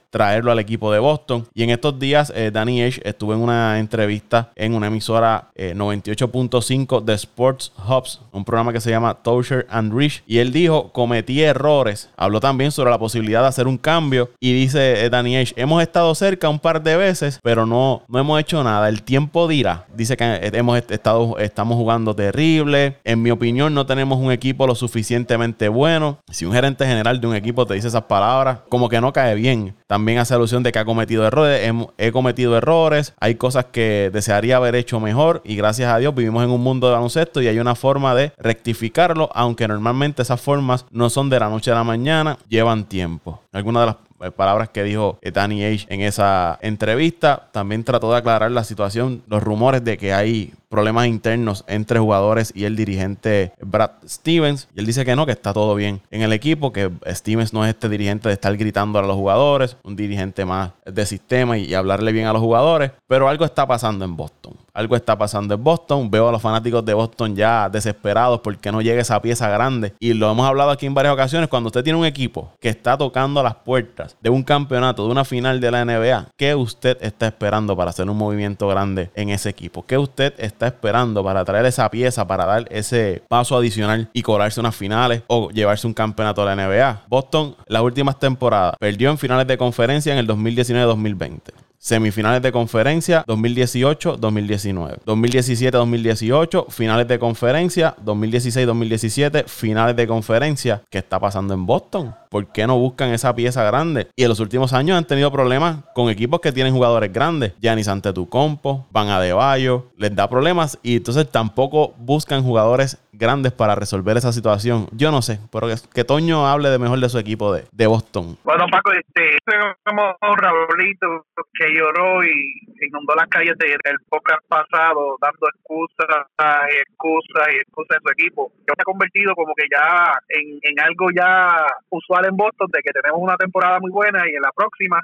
traerlo 0.09 0.51
al 0.51 0.59
equipo 0.59 0.91
de 0.91 0.99
Boston. 0.99 1.47
Y 1.53 1.63
en 1.63 1.69
estos 1.69 1.99
días 1.99 2.33
Danny 2.51 2.81
Ainge 2.81 3.01
estuvo 3.03 3.33
en 3.33 3.39
una 3.39 3.77
entrevista 3.77 4.51
en 4.55 4.73
una 4.73 4.87
emisora 4.87 5.49
90 5.75 6.06
98.5 6.15 7.03
de 7.03 7.13
Sports 7.13 7.71
Hubs, 7.87 8.21
un 8.31 8.45
programa 8.45 8.71
que 8.71 8.79
se 8.79 8.89
llama 8.89 9.13
Tosher 9.15 9.67
and 9.69 9.93
Rich. 9.93 10.23
Y 10.25 10.37
él 10.37 10.51
dijo, 10.51 10.91
cometí 10.91 11.41
errores. 11.41 12.09
Habló 12.15 12.39
también 12.39 12.71
sobre 12.71 12.91
la 12.91 12.99
posibilidad 12.99 13.41
de 13.41 13.47
hacer 13.47 13.67
un 13.67 13.77
cambio. 13.77 14.29
Y 14.39 14.53
dice 14.53 15.05
eh, 15.05 15.09
Danny 15.09 15.37
H, 15.37 15.53
hemos 15.57 15.81
estado 15.81 16.13
cerca 16.15 16.49
un 16.49 16.59
par 16.59 16.81
de 16.81 16.95
veces, 16.95 17.39
pero 17.43 17.65
no, 17.65 18.03
no 18.07 18.19
hemos 18.19 18.39
hecho 18.39 18.63
nada. 18.63 18.87
El 18.89 19.03
tiempo 19.03 19.47
dirá. 19.47 19.85
Dice 19.93 20.15
que 20.15 20.51
hemos 20.53 20.77
estado, 20.77 21.37
estamos 21.39 21.75
jugando 21.75 22.15
terrible. 22.15 22.97
En 23.03 23.21
mi 23.21 23.31
opinión, 23.31 23.73
no 23.73 23.85
tenemos 23.85 24.19
un 24.19 24.31
equipo 24.31 24.67
lo 24.67 24.75
suficientemente 24.75 25.67
bueno. 25.67 26.19
Si 26.29 26.45
un 26.45 26.53
gerente 26.53 26.85
general 26.85 27.19
de 27.19 27.27
un 27.27 27.35
equipo 27.35 27.65
te 27.65 27.73
dice 27.73 27.87
esas 27.87 28.03
palabras, 28.03 28.59
como 28.69 28.89
que 28.89 29.01
no 29.01 29.11
cae 29.13 29.35
bien. 29.35 29.75
También 29.87 30.19
hace 30.19 30.33
alusión 30.33 30.63
de 30.63 30.71
que 30.71 30.79
ha 30.79 30.85
cometido 30.85 31.25
errores. 31.25 31.61
He, 31.61 32.07
he 32.07 32.11
cometido 32.11 32.57
errores. 32.57 33.13
Hay 33.19 33.35
cosas 33.35 33.65
que 33.65 34.09
desearía 34.13 34.57
haber 34.57 34.75
hecho 34.75 34.99
mejor. 34.99 35.41
Y 35.43 35.55
gracias 35.55 35.89
a 35.89 35.96
Dios 35.97 36.13
vivimos 36.15 36.43
en 36.43 36.49
un 36.49 36.61
mundo 36.61 36.87
de 36.87 36.93
baloncesto 36.93 37.41
y 37.41 37.47
hay 37.47 37.59
una 37.59 37.75
forma 37.75 38.15
de 38.15 38.31
rectificarlo, 38.37 39.29
aunque 39.33 39.67
normalmente 39.67 40.21
esas 40.21 40.41
formas 40.41 40.85
no 40.91 41.09
son 41.09 41.29
de 41.29 41.39
la 41.39 41.49
noche 41.49 41.71
a 41.71 41.75
la 41.75 41.83
mañana, 41.83 42.37
llevan 42.49 42.85
tiempo. 42.85 43.41
Algunas 43.51 43.81
de 43.81 43.85
las 43.87 43.95
eh, 44.19 44.31
palabras 44.31 44.69
que 44.69 44.83
dijo 44.83 45.19
Danny 45.21 45.63
Age 45.63 45.85
en 45.89 46.01
esa 46.01 46.57
entrevista. 46.61 47.49
También 47.51 47.83
trató 47.83 48.11
de 48.11 48.17
aclarar 48.17 48.49
la 48.51 48.63
situación, 48.63 49.21
los 49.27 49.43
rumores 49.43 49.83
de 49.83 49.97
que 49.97 50.13
hay 50.13 50.53
problemas 50.69 51.07
internos 51.07 51.63
entre 51.67 51.99
jugadores 51.99 52.51
y 52.55 52.65
el 52.65 52.75
dirigente 52.75 53.53
Brad 53.61 53.91
Stevens. 54.07 54.67
Y 54.75 54.79
él 54.79 54.85
dice 54.85 55.05
que 55.05 55.15
no, 55.15 55.25
que 55.25 55.31
está 55.31 55.53
todo 55.53 55.75
bien 55.75 56.01
en 56.11 56.21
el 56.21 56.33
equipo, 56.33 56.71
que 56.71 56.91
Stevens 57.07 57.53
no 57.53 57.63
es 57.65 57.69
este 57.69 57.89
dirigente 57.89 58.29
de 58.29 58.33
estar 58.33 58.55
gritando 58.57 58.99
a 58.99 59.01
los 59.01 59.15
jugadores, 59.15 59.77
un 59.83 59.95
dirigente 59.95 60.45
más 60.45 60.71
de 60.85 61.05
sistema 61.05 61.57
y, 61.57 61.73
hablarle 61.77 62.11
bien 62.11 62.25
a 62.25 62.33
los 62.33 62.41
jugadores. 62.41 62.91
Pero 63.07 63.29
algo 63.29 63.45
está 63.45 63.67
pasando 63.67 64.03
en 64.03 64.15
Boston. 64.15 64.53
Algo 64.73 64.95
está 64.95 65.17
pasando 65.17 65.53
en 65.53 65.63
Boston. 65.63 66.09
Veo 66.09 66.29
a 66.29 66.31
los 66.31 66.41
fanáticos 66.41 66.83
de 66.85 66.93
Boston 66.93 67.35
ya 67.35 67.69
desesperados 67.69 68.41
porque 68.41 68.71
no 68.71 68.81
llega 68.81 69.01
esa 69.01 69.21
pieza 69.21 69.49
grande. 69.49 69.93
Y 69.99 70.13
lo 70.13 70.31
hemos 70.31 70.47
hablado 70.47 70.71
aquí 70.71 70.85
en 70.85 70.93
varias 70.93 71.13
ocasiones. 71.13 71.49
Cuando 71.49 71.67
usted 71.67 71.83
tiene 71.83 71.99
un 71.99 72.05
equipo 72.05 72.51
que 72.59 72.69
está 72.69 72.97
tocando 72.97 73.41
las 73.43 73.55
puertas 73.55 74.15
de 74.21 74.29
un 74.29 74.43
campeonato, 74.43 75.05
de 75.05 75.11
una 75.11 75.25
final 75.25 75.59
de 75.59 75.71
la 75.71 75.85
NBA, 75.85 76.29
¿qué 76.35 76.55
usted 76.55 76.97
está 77.01 77.27
esperando 77.27 77.75
para 77.75 77.91
hacer 77.91 78.09
un 78.09 78.17
movimiento 78.17 78.67
grande 78.67 79.11
en 79.15 79.29
ese 79.29 79.49
equipo? 79.49 79.85
¿Qué 79.85 79.97
usted 79.97 80.33
está 80.37 80.56
está 80.57 80.67
esperando 80.67 81.23
para 81.23 81.45
traer 81.45 81.65
esa 81.67 81.89
pieza, 81.89 82.27
para 82.27 82.45
dar 82.45 82.65
ese 82.71 83.23
paso 83.27 83.55
adicional 83.55 84.09
y 84.11 84.23
colarse 84.23 84.59
unas 84.59 84.75
finales 84.75 85.21
o 85.27 85.49
llevarse 85.51 85.85
un 85.85 85.93
campeonato 85.93 86.45
de 86.45 86.55
la 86.55 86.67
NBA. 86.67 87.03
Boston, 87.07 87.55
las 87.67 87.81
últimas 87.83 88.19
temporadas, 88.19 88.75
perdió 88.79 89.11
en 89.11 89.17
finales 89.17 89.47
de 89.47 89.57
conferencia 89.57 90.11
en 90.11 90.19
el 90.19 90.27
2019-2020 90.27 91.66
semifinales 91.77 92.41
de 92.41 92.51
conferencia 92.51 93.23
2018-2019, 93.25 94.99
2017-2018, 95.05 96.69
finales 96.69 97.07
de 97.07 97.19
conferencia 97.19 97.95
2016-2017, 98.03 99.45
finales 99.45 99.95
de 99.95 100.07
conferencia. 100.07 100.81
¿Qué 100.89 100.97
está 100.97 101.19
pasando 101.19 101.53
en 101.53 101.65
Boston? 101.65 102.15
¿Por 102.29 102.47
qué 102.51 102.67
no 102.67 102.77
buscan 102.77 103.09
esa 103.11 103.33
pieza 103.33 103.63
grande? 103.63 104.07
Y 104.15 104.23
en 104.23 104.29
los 104.29 104.39
últimos 104.39 104.73
años 104.73 104.97
han 104.97 105.05
tenido 105.05 105.31
problemas 105.31 105.77
con 105.93 106.09
equipos 106.09 106.41
que 106.41 106.51
tienen 106.51 106.73
jugadores 106.73 107.11
grandes. 107.13 107.53
Giannis 107.61 107.87
Antetokounmpo, 107.87 108.87
Van 108.91 109.07
Adebayo, 109.09 109.85
les 109.97 110.13
da 110.13 110.29
problemas 110.29 110.77
y 110.83 110.97
entonces 110.97 111.29
tampoco 111.29 111.93
buscan 111.97 112.43
jugadores 112.43 112.97
grandes 113.13 113.51
para 113.51 113.75
resolver 113.75 114.17
esa 114.17 114.31
situación. 114.31 114.87
Yo 114.91 115.11
no 115.11 115.21
sé, 115.21 115.39
pero 115.51 115.67
que, 115.93 116.03
Toño 116.03 116.47
hable 116.47 116.69
de 116.69 116.79
mejor 116.79 116.99
de 116.99 117.09
su 117.09 117.17
equipo 117.17 117.53
de, 117.53 117.65
de 117.71 117.87
Boston. 117.87 118.37
Bueno, 118.43 118.65
Paco, 118.71 118.91
este, 118.91 119.37
como 119.83 120.15
Raulito 120.21 121.25
que 121.53 121.66
lloró 121.73 122.23
y 122.23 122.59
inundó 122.81 123.15
las 123.15 123.27
calles 123.27 123.57
del 123.57 123.97
podcast 124.09 124.45
pasado 124.47 125.17
dando 125.21 125.47
excusas 125.49 126.27
y 126.71 126.75
excusas 126.77 127.47
y 127.53 127.57
excusas 127.57 127.97
de 127.97 128.03
su 128.03 128.09
equipo. 128.11 128.51
Que 128.65 128.73
se 128.75 128.81
ha 128.81 128.83
convertido 128.83 129.35
como 129.35 129.53
que 129.55 129.65
ya 129.71 130.13
en, 130.29 130.59
en 130.61 130.79
algo 130.79 131.07
ya 131.15 131.65
usual 131.89 132.25
en 132.25 132.37
Boston 132.37 132.67
de 132.71 132.81
que 132.81 132.91
tenemos 132.91 133.19
una 133.21 133.37
temporada 133.37 133.79
muy 133.79 133.91
buena 133.91 134.27
y 134.27 134.35
en 134.35 134.41
la 134.41 134.51
próxima 134.55 134.99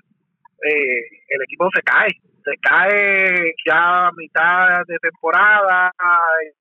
eh, 0.63 1.03
el 1.29 1.41
equipo 1.43 1.69
se 1.73 1.81
cae. 1.81 2.09
Se 2.43 2.57
cae 2.61 3.53
ya 3.65 4.07
a 4.07 4.11
mitad 4.13 4.85
de 4.87 4.97
temporada 4.99 5.91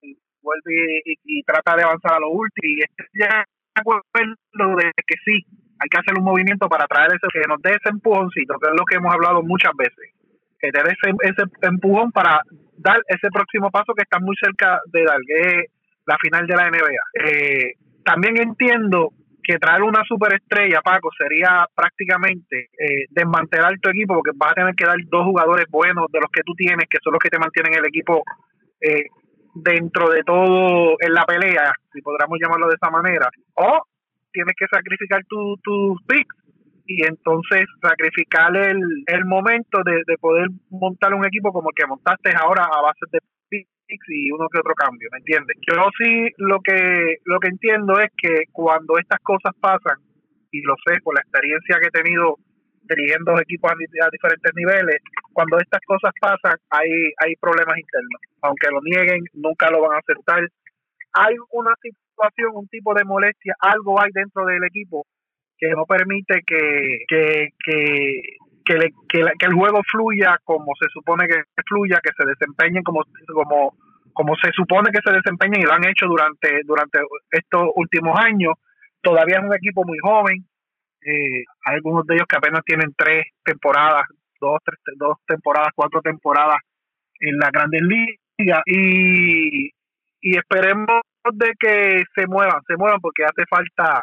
y 0.01 0.17
vuelve 0.41 1.03
y, 1.05 1.43
trata 1.43 1.77
de 1.77 1.83
avanzar 1.83 2.15
a 2.15 2.21
lo 2.21 2.31
último. 2.31 2.75
Y 2.75 3.19
ya 3.19 3.45
acuerdo 3.75 4.03
de 4.77 4.93
que 5.07 5.15
sí, 5.25 5.45
hay 5.83 5.89
que 5.89 5.99
hacer 5.99 6.17
un 6.17 6.25
movimiento 6.25 6.69
para 6.69 6.87
traer 6.87 7.11
ese, 7.11 7.27
que 7.33 7.49
nos 7.49 7.61
dé 7.61 7.71
ese 7.71 7.91
empujoncito, 7.91 8.55
que 8.61 8.69
es 8.69 8.75
lo 8.79 8.85
que 8.85 8.97
hemos 8.97 9.13
hablado 9.13 9.43
muchas 9.43 9.73
veces, 9.77 10.15
que 10.61 10.71
te 10.71 10.83
dé 10.83 10.95
ese, 10.95 11.11
ese 11.23 11.43
empujón 11.63 12.13
para 12.13 12.41
dar 12.79 13.01
ese 13.09 13.29
próximo 13.31 13.71
paso 13.71 13.95
que 13.95 14.03
está 14.03 14.21
muy 14.21 14.37
cerca 14.37 14.81
de 14.87 15.05
dar, 15.05 15.19
que 15.27 15.41
es 15.41 15.71
la 16.07 16.17
final 16.23 16.47
de 16.47 16.57
la 16.57 16.71
NBA. 16.71 17.27
Eh, 17.27 17.73
también 18.05 18.39
entiendo 18.39 19.11
que 19.43 19.59
traer 19.59 19.83
una 19.83 20.05
superestrella, 20.05 20.81
Paco, 20.83 21.11
sería 21.19 21.67
prácticamente 21.75 22.71
eh, 22.79 23.07
desmantelar 23.11 23.75
tu 23.81 23.91
equipo 23.91 24.15
porque 24.15 24.31
vas 24.37 24.53
a 24.53 24.55
tener 24.55 24.75
que 24.77 24.87
dar 24.87 24.97
dos 25.11 25.25
jugadores 25.25 25.67
buenos 25.69 26.07
de 26.13 26.21
los 26.21 26.31
que 26.31 26.43
tú 26.43 26.55
tienes, 26.55 26.87
que 26.89 26.99
son 27.03 27.13
los 27.13 27.19
que 27.19 27.29
te 27.29 27.41
mantienen 27.41 27.75
el 27.75 27.87
equipo 27.87 28.23
eh, 28.81 29.07
dentro 29.55 30.09
de 30.11 30.23
todo 30.23 30.97
en 31.01 31.13
la 31.13 31.25
pelea, 31.25 31.73
si 31.93 32.01
podríamos 32.01 32.39
llamarlo 32.41 32.69
de 32.69 32.77
esa 32.81 32.91
manera, 32.91 33.29
o 33.55 33.83
tienes 34.33 34.55
que 34.57 34.67
sacrificar 34.71 35.23
tus 35.29 35.61
tu 35.63 35.97
picks 36.07 36.37
y 36.87 37.07
entonces 37.07 37.67
sacrificar 37.81 38.57
el, 38.57 38.79
el 39.07 39.25
momento 39.25 39.83
de, 39.85 40.03
de 40.07 40.19
poder 40.19 40.49
montar 40.71 41.15
un 41.15 41.25
equipo 41.25 41.53
como 41.53 41.71
el 41.71 41.75
que 41.77 41.87
montaste 41.87 42.31
ahora 42.35 42.65
a 42.65 42.83
base 42.83 43.07
de 43.13 43.21
picks 43.49 44.09
y 44.09 44.33
uno 44.33 44.49
que 44.49 44.59
otro 44.59 44.75
cambio, 44.75 45.09
¿me 45.13 45.19
entiendes? 45.19 45.57
Yo 45.69 45.77
sí 45.99 46.31
lo 46.39 46.61
que 46.61 47.17
lo 47.25 47.39
que 47.39 47.49
entiendo 47.49 48.01
es 48.01 48.11
que 48.17 48.45
cuando 48.53 48.99
estas 48.99 49.21
cosas 49.21 49.53
pasan, 49.61 49.99
y 50.51 50.61
lo 50.63 50.75
sé 50.87 51.01
por 51.03 51.15
la 51.15 51.23
experiencia 51.23 51.79
que 51.81 51.89
he 51.89 52.03
tenido 52.03 52.37
dirigiendo 52.83 53.39
equipos 53.41 53.73
a, 53.73 54.11
diferentes 54.11 54.53
niveles, 54.55 55.01
cuando 55.33 55.59
estas 55.59 55.81
cosas 55.87 56.13
pasan 56.21 56.59
hay, 56.71 57.13
hay 57.19 57.35
problemas 57.37 57.79
internos. 57.79 58.21
Aunque 58.43 58.69
lo 58.71 58.81
nieguen, 58.83 59.25
nunca 59.35 59.71
lo 59.71 59.81
van 59.83 59.97
a 59.97 59.99
aceptar. 59.99 60.47
Hay 61.15 61.35
una 61.51 61.75
situación, 62.13 62.53
un 62.55 62.69
tipo 62.69 62.95
de 62.95 63.05
molestia, 63.05 63.55
algo 63.61 64.01
hay 64.01 64.11
dentro 64.13 64.45
del 64.47 64.65
equipo 64.65 65.05
que 65.59 65.71
no 65.71 65.85
permite 65.87 66.43
que, 66.45 67.05
que, 67.07 67.49
que, 67.65 68.21
que, 68.65 68.91
que, 69.09 69.47
el 69.47 69.55
juego 69.55 69.81
fluya 69.91 70.37
como 70.45 70.73
se 70.81 70.89
supone 70.93 71.27
que 71.29 71.43
fluya, 71.67 72.01
que 72.03 72.11
se 72.17 72.27
desempeñen 72.27 72.83
como, 72.83 73.03
como, 73.33 73.77
como 74.13 74.35
se 74.43 74.51
supone 74.53 74.91
que 74.91 75.01
se 75.05 75.13
desempeñen 75.13 75.61
y 75.61 75.65
lo 75.65 75.73
han 75.73 75.87
hecho 75.87 76.07
durante, 76.07 76.63
durante 76.65 76.99
estos 77.31 77.63
últimos 77.77 78.19
años. 78.19 78.55
Todavía 79.01 79.39
es 79.39 79.45
un 79.45 79.55
equipo 79.55 79.85
muy 79.85 79.99
joven, 79.99 80.45
eh, 81.05 81.45
hay 81.65 81.75
algunos 81.75 82.07
de 82.07 82.15
ellos 82.15 82.27
que 82.29 82.37
apenas 82.37 82.63
tienen 82.65 82.93
tres 82.97 83.25
temporadas, 83.45 84.07
dos, 84.41 84.59
tres, 84.65 84.79
dos 84.97 85.19
temporadas, 85.27 85.71
cuatro 85.75 86.01
temporadas 86.01 86.59
en 87.21 87.39
la 87.39 87.51
Grandes 87.51 87.83
Ligas 87.83 88.63
y, 88.67 89.71
y 90.21 90.37
esperemos 90.37 91.03
de 91.33 91.53
que 91.59 92.03
se 92.15 92.27
muevan, 92.27 92.61
se 92.67 92.77
muevan 92.77 93.01
porque 93.01 93.25
hace 93.25 93.45
falta, 93.49 94.03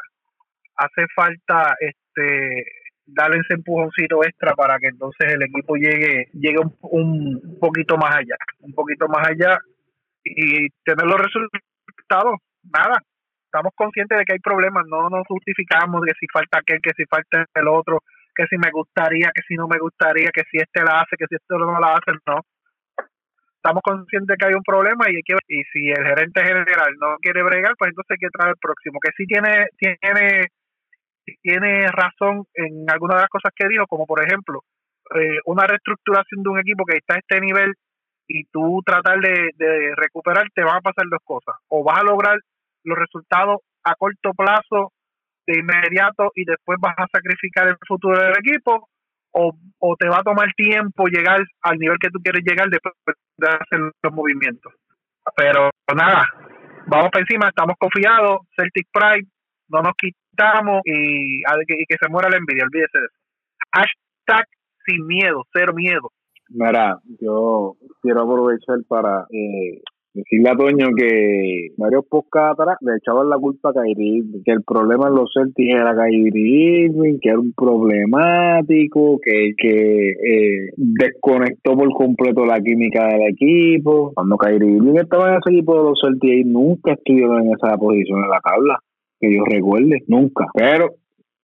hace 0.76 1.06
falta 1.16 1.76
este 1.80 2.66
darle 3.06 3.40
ese 3.40 3.56
empujoncito 3.56 4.24
extra 4.24 4.54
para 4.54 4.78
que 4.78 4.88
entonces 4.88 5.34
el 5.34 5.42
equipo 5.44 5.76
llegue, 5.76 6.28
llegue 6.34 6.60
un, 6.60 6.78
un 6.82 7.60
poquito 7.60 7.98
más 7.98 8.16
allá, 8.16 8.36
un 8.60 8.74
poquito 8.74 9.08
más 9.08 9.28
allá 9.28 9.58
y 10.24 10.70
tener 10.84 11.06
los 11.06 11.20
resultados, 11.20 12.40
nada, 12.64 13.00
estamos 13.46 13.74
conscientes 13.76 14.18
de 14.18 14.26
que 14.26 14.34
hay 14.34 14.40
problemas, 14.40 14.86
no 14.88 15.10
nos 15.10 15.26
justificamos 15.28 16.02
que 16.06 16.14
si 16.20 16.28
falta 16.32 16.60
aquel, 16.60 16.80
que 16.82 16.92
si 16.96 17.06
falta 17.06 17.46
el 17.56 17.68
otro, 17.68 18.00
que 18.36 18.46
si 18.48 18.58
me 18.58 18.70
gustaría, 18.72 19.32
que 19.34 19.42
si 19.48 19.56
no 19.56 19.68
me 19.68 19.80
gustaría, 19.80 20.30
que 20.32 20.44
si 20.52 20.58
este 20.58 20.84
la 20.84 21.02
hace, 21.02 21.18
que 21.18 21.26
si 21.28 21.36
este 21.36 21.58
no 21.58 21.80
la 21.80 21.96
hace, 21.96 22.12
no. 22.28 22.42
Estamos 23.60 23.84
conscientes 23.84 24.28
de 24.28 24.38
que 24.38 24.46
hay 24.46 24.54
un 24.54 24.64
problema 24.64 25.04
y, 25.10 25.18
hay 25.18 25.22
que, 25.22 25.36
y 25.50 25.64
si 25.66 25.90
el 25.90 26.06
gerente 26.08 26.42
general 26.42 26.96
no 26.98 27.18
quiere 27.22 27.44
bregar, 27.44 27.76
pues 27.78 27.90
entonces 27.90 28.12
hay 28.12 28.18
que 28.18 28.32
traer 28.32 28.52
el 28.52 28.62
próximo, 28.62 29.00
que 29.04 29.12
sí 29.18 29.26
tiene, 29.28 29.68
tiene, 29.78 30.48
tiene 31.42 31.88
razón 31.92 32.46
en 32.54 32.90
algunas 32.90 33.18
de 33.18 33.22
las 33.24 33.30
cosas 33.30 33.52
que 33.54 33.68
dijo, 33.68 33.86
como 33.88 34.06
por 34.06 34.24
ejemplo, 34.24 34.64
eh, 35.14 35.40
una 35.44 35.68
reestructuración 35.68 36.42
de 36.42 36.50
un 36.50 36.60
equipo 36.60 36.86
que 36.86 36.98
está 36.98 37.16
a 37.16 37.20
este 37.20 37.42
nivel 37.42 37.74
y 38.30 38.46
tú 38.46 38.82
tratar 38.86 39.20
de, 39.20 39.50
de 39.56 39.94
recuperar, 39.98 40.48
te 40.56 40.64
van 40.64 40.78
a 40.78 40.82
pasar 40.82 41.04
dos 41.10 41.22
cosas. 41.26 41.56
O 41.68 41.84
vas 41.84 42.00
a 42.00 42.04
lograr 42.04 42.40
los 42.86 42.98
resultados 42.98 43.58
a 43.84 43.94
corto 43.96 44.32
plazo 44.36 44.94
de 45.46 45.60
inmediato 45.60 46.32
y 46.34 46.46
después 46.46 46.80
vas 46.80 46.96
a 46.98 47.08
sacrificar 47.12 47.68
el 47.68 47.76
futuro 47.86 48.18
del 48.20 48.38
equipo 48.38 48.88
o, 49.32 49.52
o 49.80 49.96
te 49.98 50.08
va 50.08 50.20
a 50.20 50.24
tomar 50.24 50.54
tiempo 50.56 51.08
llegar 51.08 51.42
al 51.62 51.78
nivel 51.78 51.98
que 52.00 52.10
tú 52.10 52.20
quieres 52.24 52.44
llegar 52.46 52.70
después 52.70 52.94
de 53.40 53.48
hacer 53.48 53.80
los 54.02 54.14
movimientos. 54.14 54.74
Pero 55.36 55.70
nada, 55.96 56.26
vamos 56.88 57.10
para 57.12 57.22
encima, 57.22 57.50
estamos 57.50 57.76
confiados, 57.80 58.40
Celtic 58.56 58.88
Pride, 58.92 59.28
no 59.70 59.82
nos 59.82 59.94
quitamos 59.96 60.82
y, 60.86 61.42
que 61.68 61.96
se 62.00 62.10
muera 62.10 62.30
la 62.30 62.38
envidia, 62.38 62.64
olvídese 62.64 63.00
de 63.00 63.06
eso. 63.06 63.20
Hashtag 63.74 64.46
sin 64.86 65.06
miedo, 65.06 65.44
cero 65.54 65.74
miedo. 65.76 66.12
Mira, 66.50 66.98
yo 67.22 67.76
quiero 68.02 68.24
aprovechar 68.24 68.78
para 68.88 69.26
eh, 69.32 69.82
decirle 70.14 70.50
a 70.50 70.56
Toño 70.56 70.88
que 70.98 71.70
varios 71.78 72.06
podcasts 72.08 72.60
atrás 72.60 72.78
le 72.82 72.98
echaban 72.98 73.30
la 73.30 73.38
culpa 73.38 73.70
a 73.70 73.74
Kyrie 73.74 74.24
que 74.44 74.52
el 74.52 74.64
problema 74.64 75.08
en 75.08 75.16
los 75.16 75.32
Celtics 75.34 75.74
era 75.74 75.96
Kyrie 75.96 76.86
Irving, 76.86 77.20
que 77.22 77.30
era 77.30 77.40
un 77.40 77.54
problemático, 77.54 79.20
que, 79.24 79.54
que 79.58 80.10
eh, 80.10 80.70
desconectó 80.76 81.76
por 81.76 81.90
completo 81.94 82.46
la 82.46 82.60
química 82.60 83.08
del 83.08 83.30
equipo. 83.30 84.12
Cuando 84.16 84.38
Kyrie 84.38 84.78
Irving 84.78 84.98
estaba 84.98 85.30
en 85.30 85.40
ese 85.40 85.56
equipo 85.56 85.78
de 85.78 85.90
los 85.90 86.00
Celtics, 86.02 86.46
nunca 86.48 86.94
estuvieron 86.94 87.46
en 87.46 87.54
esa 87.54 87.78
posición 87.78 88.24
en 88.24 88.30
la 88.30 88.40
tabla, 88.40 88.80
que 89.20 89.34
yo 89.34 89.44
recuerde, 89.46 90.04
nunca. 90.08 90.46
Pero 90.54 90.96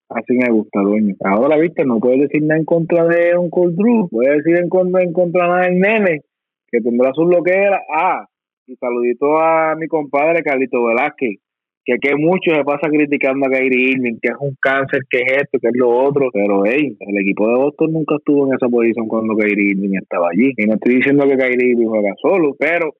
Así 0.07 0.33
me 0.33 0.51
gusta, 0.51 0.81
dueño. 0.81 1.15
Ahora, 1.23 1.57
viste, 1.57 1.83
no 1.83 1.99
puedes 1.99 2.21
decir 2.21 2.43
nada 2.43 2.59
en 2.59 2.65
contra 2.65 3.05
de 3.07 3.35
un 3.35 3.49
Cold 3.49 3.75
Drew. 3.75 4.07
Puedes 4.09 4.37
decir 4.37 4.57
en 4.57 4.69
contra, 4.69 5.01
en 5.01 5.11
contra 5.11 5.47
nada 5.47 5.61
del 5.63 5.79
nene, 5.79 6.21
que 6.67 6.79
tendrá 6.79 7.11
su 7.13 7.25
loquera. 7.25 7.81
Ah, 7.91 8.27
y 8.67 8.75
saludito 8.77 9.37
a 9.37 9.75
mi 9.75 9.87
compadre 9.87 10.43
Carlito 10.43 10.83
Velázquez, 10.83 11.37
que 11.85 11.97
que 12.01 12.15
mucho 12.15 12.53
se 12.55 12.63
pasa 12.63 12.89
criticando 12.89 13.45
a 13.45 13.49
Kyrie 13.49 13.91
Irving, 13.91 14.17
que 14.21 14.29
es 14.29 14.37
un 14.39 14.55
cáncer, 14.59 15.01
que 15.09 15.19
es 15.19 15.43
esto, 15.43 15.59
que 15.59 15.67
es 15.67 15.75
lo 15.75 15.89
otro, 15.89 16.29
pero 16.33 16.65
hey, 16.65 16.97
el 16.99 17.17
equipo 17.19 17.47
de 17.47 17.55
Boston 17.55 17.93
nunca 17.93 18.15
estuvo 18.15 18.47
en 18.47 18.55
esa 18.55 18.67
posición 18.67 19.07
cuando 19.07 19.35
Kyrie 19.35 19.71
Irving 19.71 19.95
estaba 20.01 20.29
allí. 20.31 20.51
Y 20.57 20.65
no 20.65 20.73
estoy 20.73 20.95
diciendo 20.95 21.27
que 21.27 21.37
Kyrie 21.37 21.71
Irving 21.71 21.87
juega 21.87 22.13
solo, 22.19 22.55
pero 22.57 22.95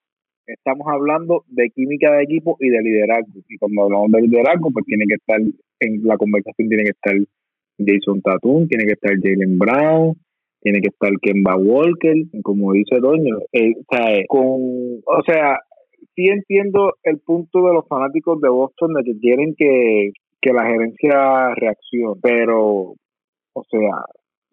estamos 0.46 0.86
hablando 0.88 1.44
de 1.48 1.70
química 1.72 2.12
de 2.14 2.24
equipo 2.24 2.58
y 2.60 2.70
de 2.70 2.82
liderazgo. 2.82 3.42
Y 3.50 3.58
cuando 3.58 3.84
hablamos 3.84 4.12
de 4.12 4.22
liderazgo, 4.22 4.70
pues 4.72 4.86
tiene 4.86 5.06
que 5.08 5.16
estar 5.16 5.40
en 5.80 6.04
la 6.04 6.18
conversación, 6.18 6.70
tiene 6.70 6.84
que 6.84 6.92
estar 6.92 7.16
Jason 7.80 8.22
Tatum, 8.22 8.68
tiene 8.68 8.86
que 8.86 8.94
estar 8.94 9.14
Jalen 9.20 9.58
Brown, 9.58 10.16
tiene 10.66 10.82
que 10.82 10.88
estar 10.88 11.12
Kemba 11.22 11.56
Walker, 11.58 12.16
como 12.42 12.74
dice 12.74 13.00
Doño. 13.00 13.38
Eh, 13.54 13.74
o, 13.78 13.96
sea, 13.96 14.24
con, 14.28 14.42
o 15.06 15.22
sea, 15.24 15.60
sí 16.16 16.26
entiendo 16.26 16.94
el 17.04 17.20
punto 17.20 17.68
de 17.68 17.74
los 17.74 17.88
fanáticos 17.88 18.42
de 18.42 18.50
Boston 18.50 18.94
de 18.94 19.04
que 19.04 19.20
quieren 19.20 19.54
que, 19.56 20.10
que 20.42 20.54
la 20.54 20.66
gerencia 20.66 21.54
reaccione, 21.54 22.20
pero, 22.20 22.96
o 23.54 23.64
sea, 23.70 24.06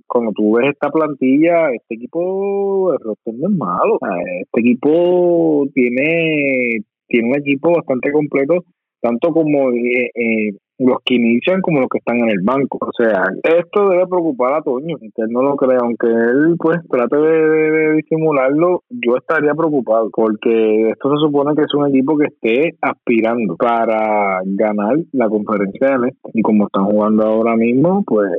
cuando 0.06 0.32
tú 0.32 0.52
ves 0.56 0.72
esta 0.72 0.90
plantilla, 0.90 1.70
este 1.70 1.94
equipo, 1.94 2.92
el 2.92 2.98
no 3.38 3.48
es 3.48 3.56
malo. 3.56 3.98
Este 4.42 4.60
equipo 4.60 5.66
tiene, 5.72 6.80
tiene 7.08 7.28
un 7.30 7.36
equipo 7.36 7.72
bastante 7.72 8.12
completo, 8.12 8.66
tanto 9.00 9.32
como 9.32 9.70
eh, 9.70 10.10
eh, 10.14 10.52
los 10.87 10.99
que 11.05 11.14
inician 11.14 11.61
como 11.61 11.80
los 11.80 11.89
que 11.89 11.99
están 11.99 12.18
en 12.18 12.30
el 12.30 12.41
banco. 12.43 12.78
O 12.80 12.91
sea, 12.97 13.24
esto 13.43 13.89
debe 13.89 14.07
preocupar 14.07 14.55
a 14.55 14.62
Toño, 14.62 14.97
que 14.99 15.22
él 15.22 15.30
no 15.30 15.43
lo 15.43 15.57
cree, 15.57 15.78
aunque 15.80 16.07
él 16.07 16.57
pues 16.59 16.78
trate 16.91 17.16
de, 17.16 17.95
disimularlo, 17.97 18.83
yo 18.91 19.16
estaría 19.16 19.55
preocupado, 19.55 20.11
porque 20.12 20.91
esto 20.91 21.11
se 21.11 21.20
supone 21.24 21.55
que 21.55 21.62
es 21.62 21.74
un 21.74 21.89
equipo 21.89 22.16
que 22.16 22.26
esté 22.26 22.76
aspirando 22.80 23.57
para 23.57 24.41
ganar 24.45 24.97
la 25.12 25.28
conferencia 25.28 25.99
de 25.99 26.09
este. 26.09 26.30
Y 26.35 26.43
como 26.43 26.66
están 26.66 26.85
jugando 26.87 27.24
ahora 27.24 27.57
mismo, 27.57 28.03
pues 28.07 28.30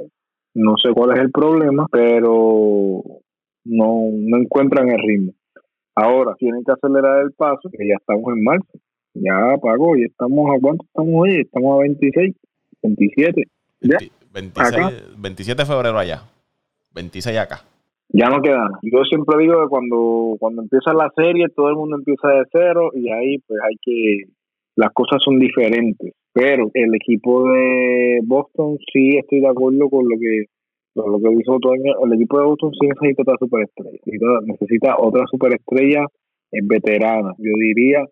no 0.55 0.75
sé 0.77 0.93
cuál 0.93 1.17
es 1.17 1.19
el 1.19 1.31
problema, 1.31 1.87
pero 1.91 3.01
no, 3.65 4.09
no 4.11 4.37
encuentran 4.37 4.89
el 4.89 4.99
ritmo. 4.99 5.31
Ahora, 5.95 6.33
tienen 6.39 6.63
que 6.63 6.71
acelerar 6.71 7.21
el 7.23 7.33
paso, 7.33 7.69
que 7.71 7.87
ya 7.87 7.95
estamos 7.99 8.25
en 8.35 8.43
marzo. 8.43 8.79
Ya 9.13 9.57
pagó, 9.61 9.95
y 9.95 10.05
estamos 10.05 10.49
a 10.49 10.59
cuánto 10.59 10.85
estamos 10.85 11.13
hoy? 11.15 11.41
Estamos 11.41 11.75
a 11.75 11.81
26, 11.81 12.35
27. 12.81 13.43
¿Ya? 13.81 13.97
27 15.17 15.61
de 15.61 15.65
febrero 15.65 15.97
allá, 15.97 16.23
26 16.95 17.37
acá. 17.37 17.61
Ya 18.09 18.29
no 18.29 18.41
queda. 18.41 18.69
Yo 18.83 19.03
siempre 19.03 19.37
digo 19.39 19.61
que 19.61 19.69
cuando, 19.69 20.35
cuando 20.39 20.61
empieza 20.61 20.93
la 20.93 21.11
serie, 21.15 21.47
todo 21.55 21.69
el 21.69 21.75
mundo 21.75 21.97
empieza 21.97 22.27
de 22.29 22.43
cero 22.51 22.91
y 22.93 23.09
ahí 23.09 23.37
pues 23.39 23.59
hay 23.63 23.75
que, 23.81 24.31
las 24.75 24.91
cosas 24.93 25.21
son 25.23 25.39
diferentes. 25.39 26.13
Pero 26.31 26.69
el 26.73 26.95
equipo 26.95 27.47
de 27.47 28.19
Boston 28.23 28.77
sí 28.91 29.17
estoy 29.17 29.41
de 29.41 29.47
acuerdo 29.47 29.89
con 29.89 30.07
lo 30.09 30.17
que 30.19 30.45
lo 30.95 31.19
que 31.19 31.35
dijo 31.35 31.59
Toño. 31.59 31.93
El 32.05 32.13
equipo 32.13 32.39
de 32.39 32.45
Boston 32.45 32.71
sí 32.79 32.87
necesita 32.87 33.23
otra 33.23 33.35
superestrella. 33.39 33.99
Necesita, 34.45 34.95
otra 34.99 35.25
superestrella 35.29 36.05
veterana, 36.51 37.33
yo 37.39 37.51
diría, 37.59 38.05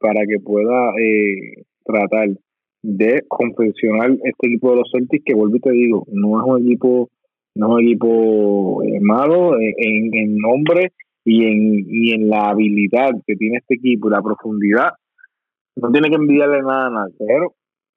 para 0.00 0.26
que 0.26 0.40
pueda 0.40 0.92
eh, 0.98 1.62
tratar 1.84 2.30
de 2.82 3.22
confeccionar 3.28 4.12
este 4.24 4.46
equipo 4.46 4.70
de 4.70 4.76
los 4.76 4.90
Celtics 4.90 5.24
que 5.24 5.34
vuelvo 5.34 5.56
y 5.56 5.60
te 5.60 5.70
digo, 5.70 6.06
no 6.10 6.40
es 6.40 6.46
un 6.46 6.66
equipo 6.66 7.10
no 7.54 7.66
es 7.66 7.72
un 7.72 7.80
equipo 7.82 8.82
eh, 8.84 9.00
malo 9.00 9.58
en, 9.58 10.36
nombre 10.38 10.92
y 11.24 11.44
en, 11.44 11.84
y 11.88 12.12
en 12.12 12.28
la 12.28 12.50
habilidad 12.50 13.10
que 13.26 13.36
tiene 13.36 13.58
este 13.58 13.74
equipo 13.74 14.08
y 14.08 14.12
la 14.12 14.22
profundidad. 14.22 14.92
No 15.76 15.90
tiene 15.90 16.08
que 16.08 16.16
enviarle 16.16 16.62
nada 16.62 16.86
a 16.86 16.90
nadie, 16.90 17.14
pero 17.18 17.54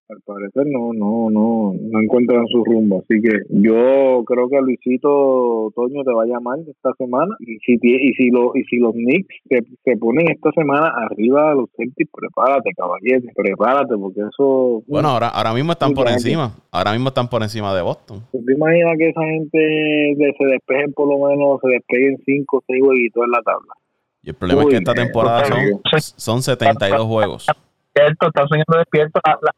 al 0.10 0.22
parecer 0.26 0.66
no, 0.68 0.93
no, 0.93 1.30
no, 1.30 1.74
no 1.80 1.99
encuentran 2.01 2.45
su 2.47 2.64
rumbo. 2.64 3.04
Así 3.04 3.22
que 3.22 3.32
yo 3.49 4.24
creo 4.26 4.49
que 4.49 4.62
Luisito 4.62 5.72
Toño 5.76 6.04
te 6.04 6.14
va 6.14 6.24
a 6.24 6.28
llamar 6.28 6.60
esta 6.68 6.93
semana 6.97 7.36
y 7.39 7.58
si 7.60 7.80
y 7.82 8.14
si 8.14 8.30
lo, 8.30 8.51
y 8.56 8.64
si 8.66 8.78
los 8.78 8.93
Knicks 8.93 9.36
se, 9.49 9.97
ponen 9.97 10.30
esta 10.30 10.51
semana 10.51 10.91
arriba 11.10 11.49
de 11.49 11.56
los 11.56 11.70
Celtics, 11.76 12.12
prepárate, 12.12 12.72
caballero, 12.76 13.32
prepárate 13.36 13.95
porque 13.97 14.22
eso. 14.22 14.84
Bueno, 14.88 15.10
ahora, 15.10 15.30
ahora 15.30 15.54
mismo 15.54 15.72
están 15.72 15.93
por 15.93 16.08
encima, 16.10 16.51
ahora 16.72 16.91
mismo 16.91 17.10
están 17.10 17.30
por 17.30 17.41
encima 17.41 17.74
de 17.76 17.82
Boston. 17.82 18.22
¿Te 18.32 18.54
imaginas 18.54 18.97
que 18.97 19.10
esa 19.10 19.22
gente 19.22 20.34
se 20.38 20.45
despejen 20.45 20.93
por 20.93 21.08
lo 21.08 21.28
menos, 21.28 21.60
se 21.62 21.70
despeguen 21.70 22.18
5 22.26 22.58
o 22.58 22.64
6 22.68 22.84
jueguitos 22.84 23.24
en 23.24 23.32
la 23.32 23.41
tabla? 23.41 23.74
Y 24.22 24.30
el 24.30 24.36
problema 24.36 24.62
es 24.64 24.68
que 24.70 24.76
esta 24.78 24.93
temporada 24.93 25.45
son, 25.45 26.12
son 26.16 26.41
72 26.41 27.06
juegos. 27.06 27.45
Cierto, 27.93 28.28
está 28.28 28.47
soñando 28.47 28.78
despierto. 28.78 29.20
La, 29.26 29.54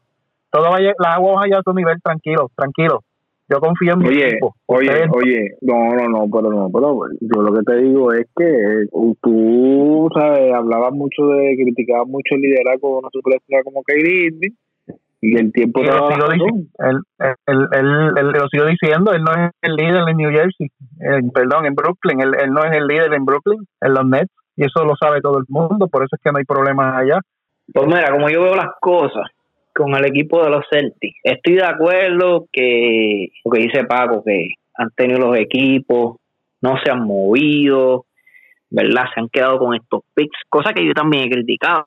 todo 0.56 0.70
vaya, 0.70 0.92
las 0.98 1.16
aguas 1.16 1.36
vayan 1.36 1.60
a 1.60 1.62
su 1.62 1.72
nivel, 1.74 2.00
tranquilo, 2.02 2.50
tranquilo. 2.56 3.00
Yo 3.48 3.60
confío 3.60 3.92
en 3.92 3.98
mi 4.00 4.08
oye, 4.08 4.28
equipo. 4.28 4.54
Oye, 4.66 4.90
oye, 5.14 5.56
no, 5.60 5.94
no, 5.94 6.08
no, 6.08 6.26
pero 6.32 6.50
no, 6.50 6.68
pero 6.72 6.98
yo 7.20 7.42
lo 7.42 7.52
que 7.54 7.62
te 7.62 7.76
digo 7.76 8.12
es 8.12 8.26
que 8.36 8.86
tú, 9.22 10.08
sabes, 10.12 10.52
hablabas 10.52 10.92
mucho 10.92 11.28
de, 11.28 11.54
criticabas 11.56 12.08
mucho 12.08 12.34
el 12.34 12.40
liderazgo 12.40 12.88
de 12.88 12.98
una 12.98 13.08
superestrella 13.12 13.62
como 13.62 13.84
Kyrie 13.84 14.30
y 15.20 15.36
el 15.36 15.52
tiempo 15.52 15.80
de 15.80 15.86
lo, 15.86 16.10
sigo 16.10 16.46
él, 16.78 17.00
él, 17.46 17.68
él, 17.72 18.30
lo 18.32 18.48
sigo 18.48 18.66
diciendo, 18.66 19.12
él 19.12 19.22
no 19.22 19.32
es 19.32 19.50
el 19.62 19.74
líder 19.74 20.08
en 20.08 20.16
New 20.16 20.30
Jersey, 20.30 20.68
perdón, 21.32 21.66
en 21.66 21.74
Brooklyn, 21.74 22.20
él, 22.20 22.34
él 22.42 22.50
no 22.50 22.64
es 22.64 22.76
el 22.76 22.86
líder 22.86 23.14
en 23.14 23.24
Brooklyn, 23.24 23.60
en 23.80 23.94
los 23.94 24.06
Nets, 24.06 24.32
y 24.56 24.64
eso 24.64 24.84
lo 24.84 24.94
sabe 24.96 25.20
todo 25.20 25.38
el 25.38 25.44
mundo, 25.48 25.88
por 25.88 26.02
eso 26.02 26.16
es 26.16 26.22
que 26.22 26.30
no 26.32 26.38
hay 26.38 26.44
problemas 26.44 26.96
allá. 26.96 27.20
Pues 27.72 27.86
mira, 27.86 28.10
como 28.12 28.28
yo 28.28 28.42
veo 28.42 28.56
las 28.56 28.70
cosas, 28.80 29.24
con 29.76 29.94
el 29.94 30.06
equipo 30.06 30.42
de 30.42 30.50
los 30.50 30.64
Celtics. 30.70 31.18
Estoy 31.22 31.54
de 31.54 31.64
acuerdo 31.64 32.46
que, 32.50 33.28
lo 33.44 33.50
que 33.50 33.60
dice 33.60 33.84
Paco, 33.84 34.24
que 34.24 34.54
han 34.74 34.90
tenido 34.96 35.18
los 35.18 35.36
equipos, 35.36 36.16
no 36.62 36.78
se 36.82 36.90
han 36.90 37.06
movido, 37.06 38.06
¿verdad? 38.70 39.04
Se 39.14 39.20
han 39.20 39.28
quedado 39.28 39.58
con 39.58 39.74
estos 39.74 40.02
picks, 40.14 40.38
cosa 40.48 40.72
que 40.72 40.84
yo 40.84 40.94
también 40.94 41.24
he 41.24 41.30
criticado. 41.30 41.86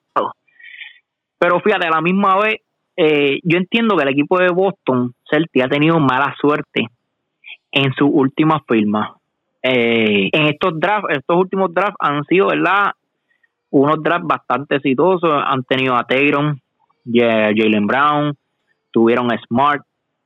Pero 1.38 1.60
fíjate, 1.60 1.88
a 1.88 1.90
la 1.90 2.00
misma 2.00 2.38
vez, 2.38 2.60
eh, 2.96 3.40
yo 3.42 3.58
entiendo 3.58 3.96
que 3.96 4.04
el 4.04 4.10
equipo 4.10 4.38
de 4.38 4.50
Boston, 4.50 5.12
Celtics, 5.28 5.64
ha 5.64 5.68
tenido 5.68 5.98
mala 5.98 6.34
suerte 6.40 6.86
en 7.72 7.92
su 7.94 8.06
última 8.06 8.62
firma. 8.68 9.16
Eh, 9.62 10.30
en 10.32 10.46
estos 10.46 10.78
drafts, 10.78 11.16
estos 11.16 11.36
últimos 11.36 11.74
drafts 11.74 11.96
han 11.98 12.24
sido, 12.24 12.48
¿verdad? 12.48 12.92
Unos 13.70 14.02
drafts 14.02 14.26
bastante 14.26 14.76
exitosos. 14.76 15.32
Han 15.44 15.64
tenido 15.64 15.96
a 15.96 16.04
Tayron, 16.04 16.60
Jalen 17.12 17.86
Brown, 17.86 18.34
tuvieron 18.90 19.28
Smart, 19.46 19.82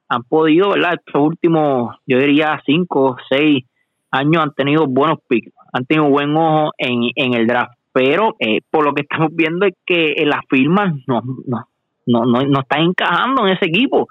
han 0.09 0.22
podido, 0.24 0.70
¿verdad? 0.70 0.95
Estos 0.95 1.22
últimos, 1.22 1.97
yo 2.07 2.18
diría, 2.18 2.61
cinco 2.64 3.16
seis 3.28 3.64
años 4.11 4.43
han 4.43 4.55
tenido 4.55 4.87
buenos 4.87 5.18
picks, 5.28 5.53
han 5.72 5.85
tenido 5.87 6.09
buen 6.09 6.37
ojo 6.37 6.72
en, 6.78 7.11
en 7.14 7.35
el 7.35 7.47
draft, 7.47 7.72
pero 7.93 8.37
eh, 8.39 8.61
por 8.70 8.85
lo 8.85 8.93
que 8.93 9.03
estamos 9.03 9.30
viendo 9.32 9.66
es 9.66 9.74
que 9.85 10.14
las 10.26 10.41
firmas 10.49 10.95
no, 11.07 11.22
no, 11.47 11.68
no, 12.07 12.24
no, 12.24 12.43
no 12.43 12.61
están 12.61 12.82
encajando 12.82 13.47
en 13.47 13.55
ese 13.55 13.66
equipo. 13.66 14.09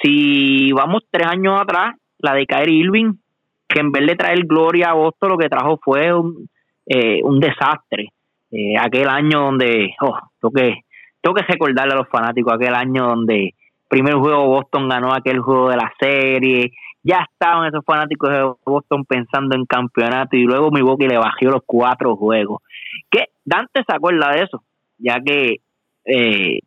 Si 0.00 0.72
vamos 0.72 1.02
tres 1.10 1.26
años 1.26 1.60
atrás, 1.60 1.94
la 2.18 2.34
de 2.34 2.46
Kyrie 2.46 2.84
Irving, 2.84 3.12
que 3.68 3.80
en 3.80 3.92
vez 3.92 4.06
de 4.06 4.16
traer 4.16 4.44
gloria 4.46 4.90
a 4.90 4.94
Boston, 4.94 5.30
lo 5.30 5.38
que 5.38 5.48
trajo 5.48 5.78
fue 5.82 6.12
un, 6.12 6.48
eh, 6.86 7.20
un 7.22 7.38
desastre. 7.38 8.08
Eh, 8.50 8.78
aquel 8.78 9.08
año 9.08 9.40
donde, 9.40 9.90
oh, 10.00 10.18
lo 10.40 10.50
que 10.50 10.80
tengo 11.20 11.34
que 11.34 11.42
recordarle 11.42 11.94
a 11.94 11.96
los 11.96 12.08
fanáticos 12.08 12.54
aquel 12.54 12.74
año 12.74 13.06
donde 13.06 13.54
primer 13.88 14.14
juego 14.14 14.46
Boston 14.46 14.88
ganó 14.88 15.12
aquel 15.12 15.40
juego 15.40 15.70
de 15.70 15.76
la 15.76 15.92
serie, 15.98 16.72
ya 17.02 17.26
estaban 17.30 17.66
esos 17.66 17.84
fanáticos 17.84 18.30
de 18.30 18.52
Boston 18.66 19.04
pensando 19.04 19.56
en 19.56 19.64
campeonato 19.64 20.36
y 20.36 20.42
luego 20.42 20.70
Milwaukee 20.70 21.08
le 21.08 21.16
bajó 21.16 21.46
los 21.46 21.62
cuatro 21.64 22.16
juegos. 22.16 22.62
Que 23.10 23.26
Dante 23.44 23.82
se 23.86 23.96
acuerda 23.96 24.32
de 24.32 24.42
eso, 24.42 24.62
ya 24.98 25.20
que 25.24 25.60
eh, 26.04 26.58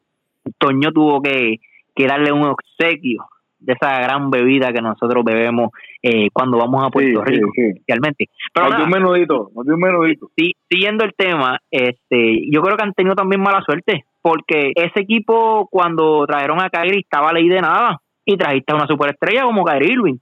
Toño 0.57 0.91
tuvo 0.91 1.21
que, 1.21 1.59
darle 2.07 2.31
un 2.31 2.43
obsequio 2.43 3.25
de 3.61 3.73
esa 3.73 3.99
gran 4.01 4.29
bebida 4.31 4.73
que 4.73 4.81
nosotros 4.81 5.23
bebemos 5.23 5.69
eh, 6.01 6.29
cuando 6.33 6.57
vamos 6.57 6.83
a 6.83 6.89
Puerto 6.89 7.23
Rico, 7.23 7.51
realmente. 7.87 8.25
Pero 8.53 8.67
nos 8.67 8.77
dio 8.77 8.85
un 8.85 8.91
menudito, 8.91 9.51
nos 9.55 9.65
dio 9.65 9.75
un 9.75 9.79
menudito. 9.79 10.29
Sí, 10.35 10.55
siguiendo 10.69 11.05
el 11.05 11.13
tema, 11.13 11.59
este, 11.69 12.49
yo 12.51 12.61
creo 12.61 12.75
que 12.75 12.83
han 12.83 12.93
tenido 12.93 13.15
también 13.15 13.41
mala 13.41 13.61
suerte, 13.61 14.05
porque 14.21 14.71
ese 14.75 15.01
equipo 15.01 15.67
cuando 15.69 16.25
trajeron 16.25 16.59
a 16.59 16.69
Kyrie 16.69 17.01
estaba 17.01 17.33
ley 17.33 17.47
de 17.47 17.61
nada 17.61 18.01
y 18.25 18.35
trajiste 18.35 18.73
a 18.73 18.75
una 18.75 18.87
superestrella 18.87 19.43
como 19.43 19.63
Kyrie 19.63 19.93
Irving. 19.93 20.17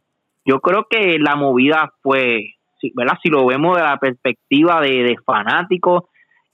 Yo 0.45 0.59
creo 0.59 0.85
que 0.89 1.17
la 1.19 1.35
movida 1.35 1.93
fue, 2.01 2.55
¿verdad? 2.93 3.17
Si 3.23 3.29
lo 3.29 3.45
vemos 3.45 3.77
de 3.77 3.83
la 3.83 3.97
perspectiva 3.97 4.81
de, 4.81 5.03
de 5.03 5.15
fanáticos 5.25 6.03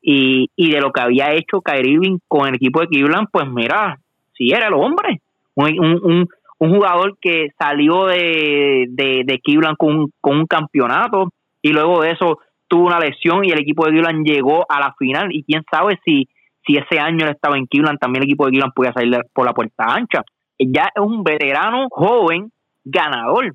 y, 0.01 0.49
y 0.55 0.71
de 0.71 0.81
lo 0.81 0.91
que 0.91 1.01
había 1.01 1.33
hecho 1.33 1.61
Kyrie 1.61 1.93
Irving 1.93 2.17
con 2.27 2.47
el 2.47 2.55
equipo 2.55 2.81
de 2.81 2.87
Cleveland, 2.87 3.27
pues 3.31 3.47
mira, 3.49 3.97
sí 4.33 4.51
era 4.51 4.67
el 4.67 4.73
hombre. 4.73 5.21
Un, 5.55 5.79
un, 5.79 5.99
un 6.03 6.27
jugador 6.57 7.17
que 7.19 7.49
salió 7.59 8.05
de, 8.05 8.85
de, 8.89 9.23
de 9.25 9.39
Cleveland 9.39 9.77
con, 9.77 10.07
con 10.21 10.37
un 10.37 10.45
campeonato 10.45 11.29
y 11.61 11.69
luego 11.69 12.01
de 12.01 12.11
eso 12.11 12.39
tuvo 12.67 12.87
una 12.87 12.99
lesión 12.99 13.43
y 13.45 13.51
el 13.51 13.59
equipo 13.59 13.85
de 13.85 13.91
Cleveland 13.91 14.25
llegó 14.25 14.65
a 14.69 14.79
la 14.79 14.93
final 14.97 15.27
y 15.31 15.43
quién 15.43 15.63
sabe 15.69 15.99
si, 16.05 16.27
si 16.65 16.77
ese 16.77 16.99
año 16.99 17.25
él 17.25 17.31
estaba 17.31 17.57
en 17.57 17.65
Cleveland, 17.65 17.99
también 17.99 18.23
el 18.23 18.29
equipo 18.29 18.45
de 18.45 18.51
Cleveland 18.51 18.73
podía 18.73 18.93
salir 18.93 19.17
por 19.33 19.45
la 19.45 19.53
puerta 19.53 19.85
ancha. 19.87 20.21
Ya 20.57 20.89
es 20.95 21.01
un 21.01 21.23
veterano 21.23 21.87
joven 21.89 22.51
ganador. 22.83 23.53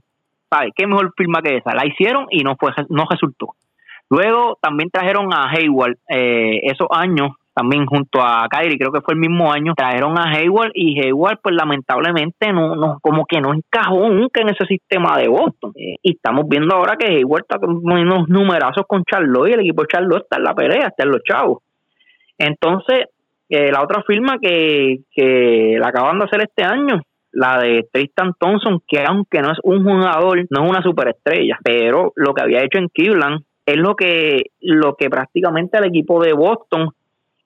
¿Sabe? 0.50 0.72
¿Qué 0.74 0.86
mejor 0.86 1.12
firma 1.16 1.40
que 1.42 1.56
esa? 1.56 1.74
La 1.74 1.86
hicieron 1.86 2.26
y 2.30 2.42
no 2.42 2.56
fue 2.58 2.72
no 2.88 3.06
resultó. 3.08 3.54
Luego 4.10 4.58
también 4.60 4.90
trajeron 4.90 5.32
a 5.32 5.48
Hayward 5.48 5.96
eh, 6.08 6.60
esos 6.64 6.88
años 6.90 7.30
también 7.60 7.84
junto 7.84 8.22
a 8.22 8.46
Kyrie, 8.48 8.78
creo 8.78 8.90
que 8.90 9.02
fue 9.02 9.12
el 9.12 9.20
mismo 9.20 9.52
año, 9.52 9.74
trajeron 9.76 10.18
a 10.18 10.30
Hayward 10.30 10.70
y 10.72 10.98
Hayward 10.98 11.40
pues 11.42 11.54
lamentablemente 11.54 12.52
no, 12.54 12.74
no 12.74 12.98
como 13.02 13.26
que 13.26 13.38
no 13.38 13.52
encajó 13.52 14.08
nunca 14.08 14.40
en 14.40 14.48
ese 14.48 14.64
sistema 14.64 15.18
de 15.18 15.28
Boston. 15.28 15.72
Eh, 15.76 15.96
y 16.02 16.12
estamos 16.12 16.46
viendo 16.48 16.74
ahora 16.74 16.96
que 16.96 17.06
Hayward 17.06 17.42
está 17.42 17.58
con 17.58 17.76
unos 17.76 18.28
numerazos 18.28 18.84
con 18.88 19.04
Charlotte 19.04 19.50
y 19.50 19.52
el 19.52 19.60
equipo 19.60 19.82
de 19.82 19.88
Charlotte 19.88 20.22
está 20.22 20.38
en 20.38 20.44
la 20.44 20.54
pelea, 20.54 20.88
está 20.88 21.04
en 21.04 21.10
los 21.10 21.22
chavos. 21.22 21.58
Entonces, 22.38 23.08
eh, 23.50 23.70
la 23.70 23.82
otra 23.82 24.02
firma 24.06 24.38
que, 24.40 25.00
que 25.12 25.76
la 25.78 25.88
acaban 25.88 26.18
de 26.18 26.24
hacer 26.24 26.40
este 26.40 26.64
año, 26.64 27.02
la 27.32 27.58
de 27.58 27.86
Tristan 27.92 28.32
Thompson, 28.40 28.80
que 28.88 29.04
aunque 29.06 29.42
no 29.42 29.52
es 29.52 29.58
un 29.64 29.84
jugador, 29.84 30.46
no 30.48 30.64
es 30.64 30.70
una 30.70 30.82
superestrella, 30.82 31.58
pero 31.62 32.12
lo 32.16 32.32
que 32.32 32.42
había 32.42 32.64
hecho 32.64 32.78
en 32.78 32.88
Cleveland 32.88 33.42
es 33.66 33.76
lo 33.76 33.94
que, 33.94 34.44
lo 34.60 34.96
que 34.96 35.10
prácticamente 35.10 35.76
el 35.76 35.84
equipo 35.84 36.22
de 36.22 36.32
Boston 36.32 36.88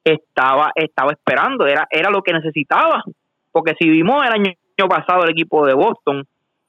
estaba, 0.04 0.70
estaba 0.74 1.12
esperando, 1.12 1.66
era, 1.66 1.86
era 1.90 2.10
lo 2.10 2.22
que 2.22 2.32
necesitaba. 2.32 3.02
Porque 3.50 3.74
si 3.78 3.88
vimos 3.88 4.24
el 4.26 4.32
año 4.32 4.52
pasado 4.88 5.24
el 5.24 5.30
equipo 5.30 5.66
de 5.66 5.74
Boston, 5.74 6.24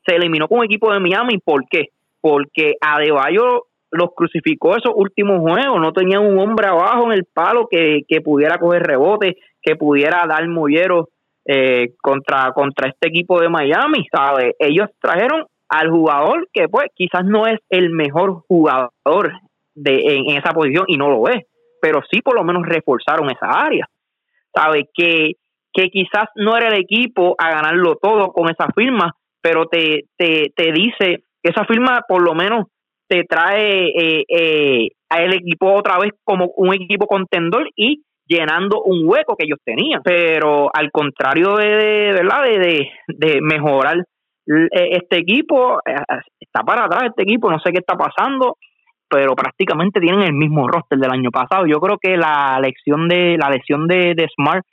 se 0.06 0.16
eliminó 0.16 0.48
con 0.48 0.60
un 0.60 0.66
equipo 0.66 0.92
de 0.94 1.00
Miami, 1.00 1.40
¿por 1.40 1.68
qué? 1.68 1.90
Porque 2.22 2.76
Adebayo 2.80 3.66
los 3.92 4.10
crucificó 4.16 4.76
esos 4.76 4.94
últimos 4.96 5.40
juegos, 5.40 5.80
no 5.80 5.94
tenían 5.94 6.26
un 6.26 6.38
hombre 6.40 6.68
abajo 6.68 7.06
en 7.06 7.14
el 7.14 7.26
palo 7.26 7.68
que, 7.70 8.02
que 8.08 8.22
pudiera 8.22 8.58
coger 8.58 8.84
rebote, 8.84 9.38
que 9.62 9.76
pudiera 9.76 10.26
dar 10.28 10.48
molleros 10.48 11.08
eh, 11.46 11.94
contra, 12.02 12.52
contra 12.54 12.90
este 12.90 13.08
equipo 13.08 13.40
de 13.40 13.50
Miami, 13.50 14.06
¿sabes? 14.12 14.56
Ellos 14.60 14.90
trajeron 15.00 15.46
al 15.70 15.90
jugador 15.90 16.48
que 16.54 16.68
pues 16.68 16.88
quizás 16.96 17.26
no 17.26 17.48
es 17.48 17.60
el 17.70 17.90
mejor 17.90 18.44
jugador 18.48 19.34
de, 19.74 20.18
en 20.18 20.38
esa 20.38 20.52
posición 20.52 20.86
y 20.88 20.98
no 20.98 21.10
lo 21.10 21.28
es, 21.30 21.44
pero 21.82 22.02
sí 22.12 22.22
por 22.22 22.36
lo 22.36 22.44
menos 22.44 22.64
reforzaron 22.66 23.30
esa 23.30 23.48
área. 23.50 23.88
¿Sabe? 24.54 24.90
Que, 24.94 25.34
que 25.74 25.90
quizás 25.90 26.30
no 26.36 26.56
era 26.56 26.70
el 26.70 26.80
equipo 26.80 27.36
a 27.38 27.52
ganarlo 27.52 27.98
todo 28.02 28.32
con 28.32 28.50
esa 28.50 28.68
firma, 28.74 29.14
pero 29.42 29.68
te, 29.68 30.06
te, 30.18 30.54
te 30.56 30.72
dice 30.72 31.24
que 31.44 31.52
esa 31.52 31.66
firma 31.66 32.02
por 32.08 32.24
lo 32.24 32.34
menos 32.34 32.68
te 33.08 33.24
trae 33.26 33.88
eh, 33.90 34.24
eh, 34.28 34.90
a 35.10 35.22
el 35.22 35.34
equipo 35.34 35.74
otra 35.74 36.00
vez 36.00 36.14
como 36.24 36.48
un 36.56 36.74
equipo 36.74 37.06
contendor 37.06 37.70
y 37.76 38.02
llenando 38.26 38.82
un 38.82 39.08
hueco 39.08 39.36
que 39.36 39.46
ellos 39.46 39.60
tenían. 39.64 40.02
Pero 40.04 40.70
al 40.74 40.92
contrario 40.92 41.56
de, 41.56 42.14
¿verdad? 42.14 42.44
de, 42.44 42.90
de 43.08 43.42
mejorar 43.42 43.98
e, 44.48 44.98
este 44.98 45.18
equipo, 45.18 45.80
eh, 45.86 45.96
está 46.40 46.64
para 46.64 46.86
atrás 46.86 47.04
este 47.10 47.24
equipo, 47.24 47.52
no 47.52 47.60
sé 47.60 47.72
qué 47.72 47.80
está 47.80 47.96
pasando 47.96 48.58
pero 49.10 49.36
prácticamente 49.36 50.00
tienen 50.00 50.22
el 50.22 50.34
mismo 50.34 50.68
roster 50.68 50.98
del 50.98 51.12
año 51.12 51.32
pasado. 51.32 51.66
Yo 51.66 51.80
creo 51.80 51.98
que 51.98 52.18
la 52.18 52.60
lección 52.60 53.08
de 53.08 53.38
la 53.38 53.50
lesión 53.50 53.88
de, 53.88 54.16
Smart 54.36 54.66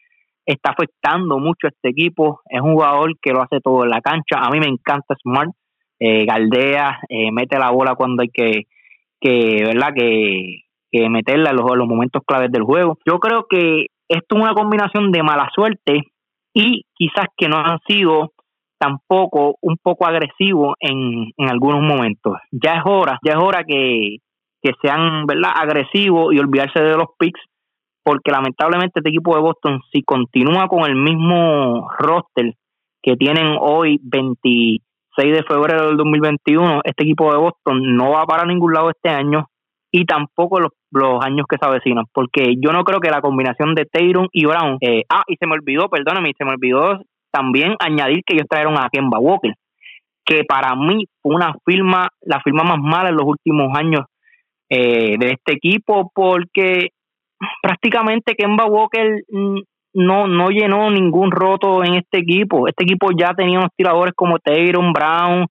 está 0.44 0.70
afectando 0.70 1.38
mucho 1.38 1.66
a 1.66 1.70
este 1.70 1.90
equipo. 1.90 2.40
Es 2.48 2.60
un 2.60 2.72
jugador 2.72 3.12
que 3.20 3.32
lo 3.32 3.42
hace 3.42 3.60
todo 3.60 3.84
en 3.84 3.90
la 3.90 4.00
cancha. 4.00 4.40
A 4.40 4.50
mí 4.50 4.58
me 4.58 4.66
encanta 4.68 5.14
Smart. 5.22 5.50
Eh, 6.00 6.24
galdea, 6.24 6.98
eh, 7.08 7.30
mete 7.30 7.58
la 7.58 7.70
bola 7.70 7.94
cuando 7.94 8.22
hay 8.22 8.28
que, 8.28 8.64
que 9.20 9.62
¿verdad? 9.64 9.90
Que, 9.94 10.62
que 10.90 11.08
meterla 11.08 11.50
en 11.50 11.56
los, 11.56 11.76
los 11.76 11.86
momentos 11.86 12.22
claves 12.26 12.50
del 12.50 12.64
juego. 12.64 12.98
Yo 13.06 13.20
creo 13.20 13.46
que 13.48 13.86
esto 14.08 14.36
es 14.36 14.42
una 14.42 14.54
combinación 14.54 15.12
de 15.12 15.22
mala 15.22 15.48
suerte 15.54 16.02
y 16.52 16.82
quizás 16.94 17.26
que 17.36 17.48
no 17.48 17.58
han 17.58 17.78
sido 17.86 18.31
tampoco 18.82 19.58
un 19.60 19.76
poco 19.80 20.06
agresivo 20.06 20.74
en, 20.80 21.30
en 21.36 21.48
algunos 21.48 21.80
momentos. 21.82 22.34
Ya 22.50 22.78
es 22.78 22.82
hora, 22.84 23.18
ya 23.24 23.34
es 23.34 23.38
hora 23.38 23.62
que, 23.64 24.16
que 24.60 24.72
sean 24.82 25.24
¿verdad? 25.24 25.52
agresivos 25.54 26.34
y 26.34 26.40
olvidarse 26.40 26.82
de 26.82 26.96
los 26.96 27.06
picks, 27.16 27.40
porque 28.02 28.32
lamentablemente 28.32 28.98
este 28.98 29.10
equipo 29.10 29.36
de 29.36 29.42
Boston, 29.42 29.80
si 29.92 30.02
continúa 30.02 30.66
con 30.66 30.84
el 30.84 30.96
mismo 30.96 31.88
roster 31.96 32.54
que 33.00 33.16
tienen 33.16 33.56
hoy, 33.60 34.00
26 34.02 34.80
de 35.16 35.44
febrero 35.44 35.86
del 35.86 35.96
2021, 35.96 36.80
este 36.82 37.04
equipo 37.04 37.30
de 37.30 37.38
Boston 37.38 37.96
no 37.96 38.10
va 38.10 38.24
para 38.26 38.46
ningún 38.46 38.72
lado 38.72 38.90
este 38.90 39.10
año 39.10 39.46
y 39.92 40.06
tampoco 40.06 40.58
los, 40.58 40.72
los 40.90 41.24
años 41.24 41.46
que 41.48 41.56
se 41.60 41.68
avecinan, 41.68 42.06
porque 42.12 42.54
yo 42.58 42.72
no 42.72 42.82
creo 42.82 42.98
que 42.98 43.10
la 43.10 43.20
combinación 43.20 43.76
de 43.76 43.84
Taylor 43.84 44.26
y 44.32 44.44
Brown, 44.44 44.78
eh, 44.80 45.04
ah, 45.08 45.22
y 45.28 45.36
se 45.36 45.46
me 45.46 45.54
olvidó, 45.54 45.88
perdóname, 45.88 46.32
se 46.36 46.44
me 46.44 46.52
olvidó 46.52 46.98
también 47.32 47.74
añadir 47.80 48.22
que 48.24 48.34
ellos 48.34 48.46
trajeron 48.48 48.78
a 48.78 48.88
Kemba 48.90 49.18
Walker, 49.18 49.54
que 50.24 50.44
para 50.44 50.74
mí 50.76 51.06
fue 51.20 51.34
una 51.34 51.54
firma, 51.64 52.08
la 52.20 52.40
firma 52.40 52.62
más 52.62 52.78
mala 52.78 53.08
en 53.08 53.16
los 53.16 53.26
últimos 53.26 53.76
años 53.76 54.02
eh, 54.68 55.16
de 55.18 55.32
este 55.32 55.54
equipo, 55.54 56.10
porque 56.14 56.90
prácticamente 57.60 58.34
Kemba 58.34 58.66
Walker 58.66 59.22
mm, 59.28 59.60
no, 59.94 60.26
no 60.26 60.48
llenó 60.50 60.90
ningún 60.90 61.30
roto 61.30 61.84
en 61.84 61.94
este 61.94 62.18
equipo. 62.18 62.68
Este 62.68 62.84
equipo 62.84 63.10
ya 63.16 63.34
tenía 63.34 63.58
unos 63.58 63.72
tiradores 63.76 64.14
como 64.14 64.38
Taylor 64.38 64.92
Brown, 64.92 65.46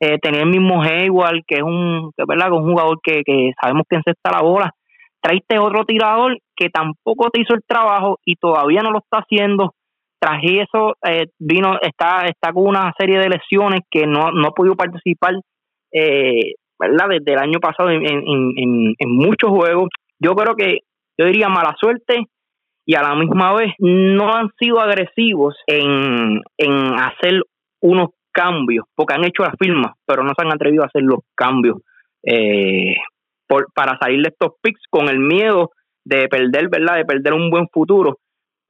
eh, 0.00 0.18
tenía 0.18 0.40
el 0.40 0.50
mismo 0.50 0.82
Hayward, 0.82 1.42
que 1.46 1.56
es 1.56 1.62
un, 1.62 2.10
que 2.16 2.24
un 2.24 2.70
jugador 2.70 2.98
que, 3.02 3.22
que 3.24 3.52
sabemos 3.60 3.84
que 3.88 3.96
encesta 3.96 4.32
la 4.32 4.42
bola. 4.42 4.72
Traiste 5.20 5.58
otro 5.58 5.84
tirador 5.84 6.38
que 6.56 6.68
tampoco 6.68 7.30
te 7.30 7.40
hizo 7.40 7.54
el 7.54 7.62
trabajo 7.66 8.18
y 8.24 8.36
todavía 8.36 8.82
no 8.82 8.90
lo 8.90 8.98
está 8.98 9.18
haciendo 9.18 9.72
tras 10.24 10.40
eso 10.42 10.96
eh, 11.06 11.26
vino 11.38 11.78
está 11.82 12.24
está 12.24 12.50
con 12.50 12.66
una 12.66 12.94
serie 12.98 13.18
de 13.18 13.28
lesiones 13.28 13.82
que 13.90 14.06
no, 14.06 14.30
no 14.32 14.48
ha 14.48 14.52
podido 14.52 14.74
participar 14.74 15.34
eh, 15.92 16.54
verdad 16.78 17.08
desde 17.10 17.34
el 17.34 17.38
año 17.38 17.60
pasado 17.60 17.90
en, 17.90 18.06
en, 18.06 18.94
en, 18.98 19.10
muchos 19.10 19.50
juegos. 19.50 19.90
Yo 20.18 20.34
creo 20.34 20.56
que 20.56 20.78
yo 21.18 21.26
diría 21.26 21.50
mala 21.50 21.76
suerte 21.78 22.24
y 22.86 22.94
a 22.94 23.02
la 23.02 23.14
misma 23.14 23.52
vez 23.52 23.74
no 23.78 24.34
han 24.34 24.48
sido 24.58 24.80
agresivos 24.80 25.56
en, 25.66 26.40
en 26.56 26.94
hacer 26.94 27.42
unos 27.82 28.08
cambios 28.32 28.86
porque 28.94 29.12
han 29.14 29.24
hecho 29.24 29.42
las 29.42 29.54
firmas 29.60 29.92
pero 30.06 30.24
no 30.24 30.32
se 30.36 30.44
han 30.44 30.54
atrevido 30.54 30.84
a 30.84 30.86
hacer 30.86 31.02
los 31.02 31.20
cambios 31.36 31.76
eh, 32.22 32.96
por, 33.46 33.66
para 33.74 33.98
salir 33.98 34.22
de 34.22 34.30
estos 34.30 34.54
picks 34.62 34.80
con 34.90 35.08
el 35.08 35.18
miedo 35.18 35.70
de 36.04 36.28
perder 36.28 36.68
verdad 36.70 36.96
de 36.96 37.04
perder 37.04 37.34
un 37.34 37.50
buen 37.50 37.68
futuro 37.68 38.18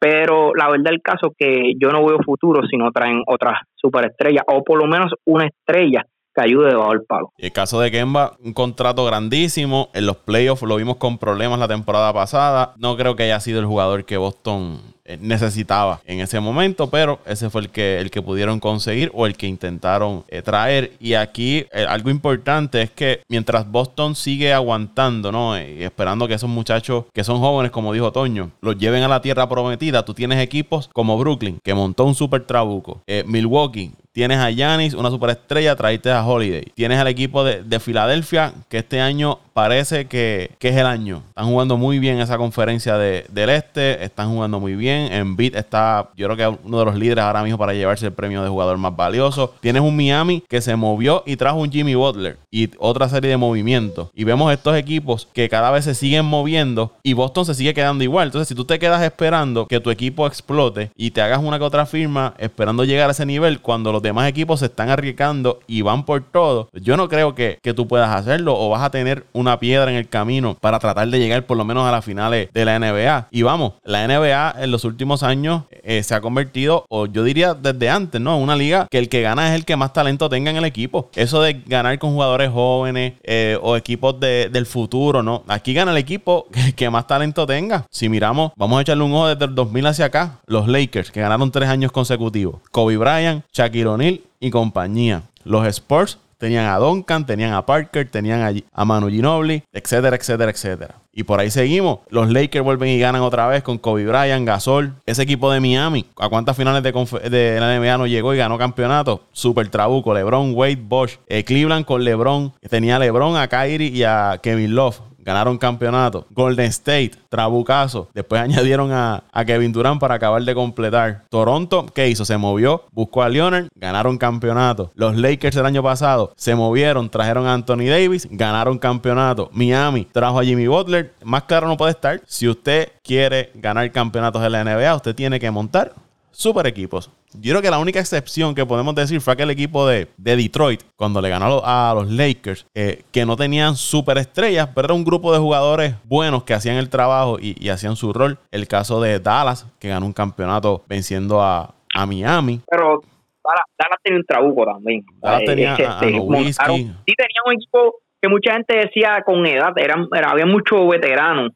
pero 0.05 0.55
la 0.55 0.69
verdad 0.69 0.93
el 0.93 1.01
caso 1.01 1.29
es 1.29 1.33
que 1.39 1.73
yo 1.81 1.89
no 1.89 2.05
veo 2.05 2.19
futuro 2.23 2.61
si 2.71 2.77
no 2.77 2.93
traen 2.93 3.23
otras 3.27 3.61
superestrellas 3.75 4.45
o 4.47 4.63
por 4.63 4.79
lo 4.79 4.87
menos 4.87 5.13
una 5.25 5.47
estrella 5.47 6.03
que 6.35 6.43
ayude 6.43 6.69
debajo 6.69 6.91
del 6.91 7.05
palo. 7.09 7.33
El 7.39 7.53
caso 7.53 7.81
de 7.81 7.91
Kemba, 7.91 8.33
un 8.45 8.53
contrato 8.53 9.07
grandísimo. 9.07 9.89
En 9.95 10.05
los 10.05 10.19
playoffs 10.19 10.63
lo 10.63 10.77
vimos 10.77 10.97
con 10.97 11.17
problemas 11.17 11.59
la 11.59 11.69
temporada 11.69 12.13
pasada. 12.13 12.75
No 12.77 12.99
creo 12.99 13.17
que 13.17 13.23
haya 13.23 13.41
sido 13.41 13.61
el 13.61 13.67
jugador 13.67 14.05
que 14.05 14.19
Boston 14.19 14.79
necesitaba 15.21 16.01
en 16.07 16.21
ese 16.21 16.41
momento, 16.41 16.89
pero 16.91 17.21
ese 17.27 17.51
fue 17.51 17.63
el 17.63 17.71
que, 17.71 17.99
el 17.99 18.11
que 18.11 18.23
pudieron 18.23 18.61
conseguir 18.61 19.11
o 19.15 19.27
el 19.27 19.37
que 19.37 19.47
intentaron 19.47 20.25
eh, 20.29 20.43
traer. 20.43 20.93
Y 20.99 21.15
aquí 21.15 21.67
eh, 21.73 21.87
algo 21.89 22.11
importante 22.11 22.83
es 22.83 22.91
que 22.91 23.23
mientras 23.29 23.71
Boston 23.71 24.15
sigue 24.17 24.53
aguantando, 24.53 25.31
¿no? 25.31 25.59
Y 25.59 25.83
esperando 25.83 26.27
que 26.27 26.35
esos 26.35 26.51
muchachos 26.51 27.05
que 27.13 27.25
son 27.25 27.41
jóvenes, 27.41 27.71
como 27.71 27.93
dijo 27.93 28.13
Toño, 28.13 28.51
los 28.61 28.79
lleven 28.79 29.03
a 29.03 29.09
la 29.09 29.21
tierra 29.21 29.49
prometida, 29.49 30.05
tú 30.05 30.15
tienes 30.15 30.41
equipos 30.41 30.89
como 30.93 31.19
Brooklyn, 31.19 31.59
que 31.63 31.75
montó 31.75 32.05
un 32.05 32.15
super 32.15 32.45
trabuco, 32.45 33.03
Milwaukee, 33.27 33.93
Tienes 34.15 34.39
a 34.39 34.49
Yanis, 34.49 34.95
una 34.95 35.11
superestrella, 35.11 35.75
traíste 35.75 36.13
a 36.13 36.25
Holiday. 36.25 36.67
Tienes 36.77 37.01
al 37.01 37.09
equipo 37.09 37.43
de, 37.43 37.65
de 37.65 37.81
Filadelfia, 37.81 38.55
que 38.69 38.79
este 38.79 39.01
año 39.01 39.41
parece 39.55 40.07
que, 40.07 40.53
que, 40.61 40.69
es 40.69 40.77
el 40.77 40.87
año. 40.87 41.25
Están 41.31 41.47
jugando 41.47 41.77
muy 41.77 41.99
bien 41.99 42.21
esa 42.21 42.39
conferencia 42.39 42.97
de, 42.97 43.27
del 43.31 43.51
este, 43.51 44.05
están 44.05 44.31
jugando 44.31 44.61
muy 44.61 44.77
bien 44.77 44.94
bien. 44.95 45.13
Embiid 45.13 45.57
está, 45.57 46.11
yo 46.17 46.29
creo 46.29 46.37
que 46.37 46.59
uno 46.65 46.79
de 46.79 46.85
los 46.85 46.95
líderes 46.95 47.25
ahora 47.25 47.43
mismo 47.43 47.59
para 47.59 47.75
llevarse 47.75 48.07
el 48.07 48.13
premio 48.13 48.43
de 48.43 48.49
jugador 48.49 48.77
más 48.79 48.97
valioso. 48.97 49.55
Tienes 49.61 49.83
un 49.83 49.97
Miami 49.97 50.43
que 50.49 50.61
se 50.61 50.77
movió 50.77 51.23
y 51.27 51.37
trajo 51.37 51.59
un 51.59 51.71
Jimmy 51.71 51.95
Butler 51.95 52.39
y 52.51 52.71
otra 52.79 53.09
serie 53.09 53.31
de 53.31 53.37
movimientos. 53.37 54.09
Y 54.15 54.25
vemos 54.25 54.53
estos 54.53 54.77
equipos 54.77 55.29
que 55.33 55.49
cada 55.49 55.71
vez 55.71 55.85
se 55.85 55.95
siguen 55.95 56.25
moviendo 56.25 56.93
y 57.03 57.13
Boston 57.13 57.47
se 57.47 57.55
sigue 57.55 57.75
quedando 57.75 58.05
igual. 58.05 58.29
Entonces, 58.29 58.49
si 58.49 58.55
tú 58.55 58.65
te 58.65 58.79
quedas 58.79 59.03
esperando 59.03 59.67
que 59.67 59.81
tu 59.81 59.91
equipo 59.91 60.27
explote 60.27 60.91
y 60.97 61.11
te 61.11 61.21
hagas 61.21 61.41
una 61.43 61.59
que 61.59 61.65
otra 61.65 61.87
firma 61.87 62.35
esperando 62.39 62.85
llegar 62.85 63.09
a 63.09 63.13
ese 63.13 63.27
nivel 63.27 63.61
cuando 63.61 63.93
los 63.93 64.03
demás 64.03 64.29
equipos 64.29 64.61
se 64.61 64.67
están 64.67 64.91
arriesgando 64.91 65.61
y 65.67 65.83
van 65.83 66.05
por 66.05 66.23
todo, 66.23 66.69
yo 66.73 66.97
no 66.97 67.09
creo 67.09 67.35
que, 67.35 67.59
que 67.63 67.75
tú 67.75 67.89
puedas 67.89 68.11
hacerlo 68.11 68.59
o 68.59 68.69
vas 68.71 68.83
a 68.83 68.91
tener 68.91 69.25
una 69.33 69.59
piedra 69.59 69.91
en 69.91 69.97
el 69.97 70.09
camino 70.09 70.57
para 70.61 70.79
tratar 70.79 71.09
de 71.09 71.19
llegar 71.19 71.45
por 71.47 71.57
lo 71.57 71.65
menos 71.65 71.87
a 71.87 71.93
las 71.93 72.05
finales 72.05 72.49
de 72.53 72.65
la 72.65 72.79
NBA. 72.79 73.29
Y 73.31 73.43
vamos, 73.43 73.75
la 73.85 74.07
NBA 74.07 74.63
en 74.63 74.71
los 74.71 74.84
últimos 74.85 75.23
años 75.23 75.63
eh, 75.71 76.03
se 76.03 76.15
ha 76.15 76.21
convertido, 76.21 76.85
o 76.89 77.07
yo 77.07 77.25
diría 77.25 77.55
desde 77.55 77.91
antes, 77.91 78.21
¿no? 78.21 78.39
Una 78.39 78.57
liga 78.57 78.87
que 78.91 78.99
el 78.99 79.09
que 79.09 79.23
gana 79.23 79.49
es 79.49 79.55
el 79.55 79.65
que 79.65 79.77
más 79.77 79.93
talento 79.93 80.29
tenga 80.29 80.51
en 80.51 80.57
el 80.57 80.65
equipo. 80.65 81.11
Eso 81.15 81.43
de 81.43 81.63
ganar 81.67 81.99
con 81.99 82.13
jugadores 82.13 82.51
jóvenes 82.51 83.15
eh, 83.23 83.59
o 83.63 83.77
equipos 83.77 84.19
del 84.21 84.67
futuro, 84.67 85.23
¿no? 85.23 85.43
Aquí 85.49 85.75
gana 85.75 85.93
el 85.93 85.99
equipo 85.99 86.47
que, 86.77 86.91
más 86.91 87.07
talento 87.07 87.47
tenga. 87.47 87.87
Si 87.91 88.09
miramos, 88.09 88.53
vamos 88.57 88.79
a 88.79 88.83
echarle 88.83 89.05
un 89.05 89.13
ojo 89.13 89.29
desde 89.29 89.47
el 89.47 89.55
2000 89.55 89.87
hacia 89.87 90.05
acá. 90.07 90.41
Los 90.47 90.69
Lakers, 90.69 91.11
que 91.11 91.21
ganaron 91.21 91.51
tres 91.51 91.69
años 91.69 91.93
consecutivos. 91.93 92.61
Kobe 92.71 92.97
Bryant, 92.97 93.45
Shaquille 93.53 93.87
O'Neal 93.87 94.21
y 94.41 94.51
compañía. 94.51 95.23
Los 95.45 95.67
Spurs 95.67 96.19
tenían 96.45 96.67
a 96.67 96.77
Duncan, 96.77 97.25
tenían 97.25 97.55
a 97.55 97.65
Parker, 97.65 98.07
tenían 98.11 98.63
a, 98.71 98.85
Manu 98.85 99.09
Ginobili, 99.09 99.63
etcétera, 99.73 100.15
etcétera, 100.15 100.51
etcétera. 100.51 100.97
Y 101.11 101.23
por 101.23 101.41
ahí 101.41 101.51
seguimos. 101.51 102.01
Los 102.11 102.31
Lakers 102.31 102.63
vuelven 102.63 102.91
y 102.91 102.99
ganan 102.99 103.23
otra 103.23 103.47
vez 103.47 103.63
con 103.63 103.79
Kobe 103.79 104.05
Bryant, 104.05 104.47
Gasol. 104.47 104.93
Ese 105.07 105.23
equipo 105.23 105.51
de 105.51 105.61
Miami, 105.61 106.05
¿a 106.19 106.29
cuántas 106.29 106.55
finales 106.55 106.83
de, 106.83 106.93
de 107.31 107.61
la 107.61 107.79
NBA 107.79 107.97
no 107.97 108.07
llegó 108.07 108.35
y 108.35 108.37
ganó 108.37 108.59
campeonato? 108.59 109.23
Super 109.33 109.71
trabuco. 109.71 110.13
LeBron, 110.13 110.53
Wade, 110.55 110.77
Bosch. 110.77 111.19
Eh, 111.29 111.45
Cleveland 111.45 111.87
con 111.87 112.05
LeBron. 112.05 112.53
Tenía 112.69 112.97
a 112.97 112.99
LeBron, 112.99 113.39
a 113.39 113.49
Kyrie 113.49 113.89
y 113.89 114.03
a 114.03 114.39
Kevin 114.43 114.75
Love 114.75 115.01
ganaron 115.25 115.59
campeonato. 115.59 116.27
Golden 116.31 116.67
State, 116.67 117.13
Trabucazo. 117.29 118.09
Después 118.15 118.41
añadieron 118.43 118.93
a, 118.93 119.25
Kevin 119.47 119.73
Durant 119.73 120.01
para 120.01 120.15
acabar 120.15 120.43
de 120.43 120.55
completar. 120.55 121.25
Toronto, 121.29 121.87
¿qué 121.95 122.09
hizo? 122.09 122.25
Se 122.25 122.37
movió, 122.39 122.85
buscó 122.93 123.23
a 123.23 123.29
Leonard, 123.29 123.69
ganaron 123.75 124.17
campeonato. 124.17 124.91
Los 124.95 125.17
Lakers 125.17 125.57
el 125.57 125.67
año 125.67 125.83
pasado 125.83 126.33
se 126.37 126.55
movieron, 126.55 127.11
trajeron 127.11 127.47
a 127.47 127.55
Anthony 127.55 127.89
Davis, 127.89 128.27
ganaron 128.31 128.79
campeonato. 128.79 129.51
Miami 129.53 130.07
trajo 130.11 130.41
a 130.41 130.45
Jimmy 130.45 130.67
Butler. 130.67 131.13
Más 131.25 131.43
claro 131.45 131.69
no 131.69 131.77
puede 131.77 131.93
estar. 131.93 132.21
Si 132.27 132.49
usted 132.49 132.93
quiere 133.03 133.51
ganar 133.55 133.91
campeonatos 133.93 134.43
de 134.43 134.51
la 134.51 134.65
NBA, 134.65 134.95
usted 134.95 135.15
tiene 135.15 135.39
que 135.39 135.51
montar 135.51 135.93
super 136.35 136.67
equipos. 136.67 137.11
Yo 137.35 137.53
creo 137.53 137.63
que 137.63 137.71
la 137.71 137.79
única 137.79 138.01
excepción 138.01 138.55
que 138.55 138.67
podemos 138.67 138.95
decir 138.95 139.21
fue 139.21 139.33
aquel 139.33 139.51
equipo 139.51 139.87
de, 139.87 140.09
Detroit, 140.17 140.83
cuando 140.97 141.21
le 141.21 141.29
ganó 141.29 141.63
a 141.65 141.93
los 141.95 142.11
Lakers, 142.11 142.67
eh, 142.75 143.03
que 143.13 143.25
no 143.25 143.37
tenían 143.37 143.77
super 143.77 144.19
estrellas, 144.19 144.69
pero 144.75 144.87
era 144.87 144.95
un 144.95 145.05
grupo 145.05 145.33
de 145.33 145.39
jugadores 145.39 145.95
buenos 146.05 146.45
que 146.45 146.55
hacían 146.55 146.77
el 146.77 146.91
trabajo 146.91 147.39
y, 147.41 147.69
hacían 147.69 147.97
su 147.97 148.13
rol. 148.13 148.39
El 148.51 148.69
caso 148.69 149.01
de 149.01 149.21
Dallas, 149.21 149.67
que 149.79 149.89
ganó 149.89 150.07
un 150.07 150.13
campeonato 150.13 150.85
venciendo 150.89 151.41
a, 151.41 151.75
Miami. 152.07 152.61
Pero 152.69 153.03
Dallas, 153.45 153.99
tenía 154.03 154.19
un 154.19 154.25
trabuco 154.25 154.65
también. 154.65 155.05
Dallas 155.23 155.43
eh, 155.43 155.47
tenía 155.47 155.73
este, 155.75 155.87
a, 155.87 156.01
sí 156.01 156.11
tenía 156.11 157.41
un 157.47 157.53
equipo 157.53 157.95
que 158.21 158.29
mucha 158.29 158.55
gente 158.55 158.77
decía 158.77 159.23
con 159.25 159.47
edad, 159.47 159.73
eran, 159.77 160.09
había 160.27 160.47
muchos 160.47 160.89
veteranos, 160.89 161.53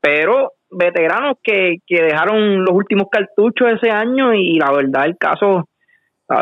pero 0.00 0.55
veteranos 0.70 1.36
que, 1.42 1.76
que 1.86 2.02
dejaron 2.02 2.64
los 2.64 2.74
últimos 2.74 3.06
cartuchos 3.10 3.68
ese 3.72 3.90
año 3.90 4.34
y 4.34 4.58
la 4.58 4.72
verdad 4.72 5.06
el 5.06 5.16
caso 5.16 5.68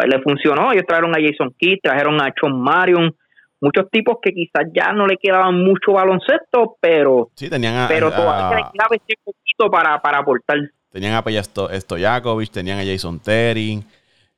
le 0.07 0.23
funcionó. 0.23 0.73
Ellos 0.73 0.85
trajeron 0.87 1.15
a 1.15 1.19
Jason 1.21 1.55
Kidd, 1.59 1.79
trajeron 1.83 2.21
a 2.21 2.33
Sean 2.39 2.59
Marion, 2.59 3.15
muchos 3.61 3.91
tipos 3.91 4.17
que 4.23 4.33
quizás 4.33 4.65
ya 4.75 4.93
no 4.93 5.07
le 5.07 5.17
quedaban 5.17 5.63
mucho 5.63 5.93
baloncesto, 5.93 6.77
pero, 6.81 7.31
sí, 7.35 7.51
tenían 7.51 7.87
pero 7.89 8.11
todavía 8.11 8.57
le 8.57 8.65
quedaba 8.73 8.97
ese 8.97 9.19
poquito 9.23 9.71
para, 9.71 10.01
para 10.01 10.19
aportar. 10.19 10.59
Tenían 10.91 11.15
a 11.15 11.81
Stojakovic, 11.81 12.51
tenían 12.51 12.79
a 12.79 12.85
Jason 12.85 13.19
Terry, 13.19 13.83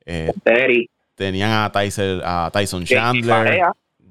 eh, 0.05 0.31
Terry. 0.43 0.89
tenían 1.15 1.51
a 1.51 1.71
Tyson, 1.71 2.21
a 2.23 2.49
Tyson 2.51 2.83
Chandler, 2.83 3.61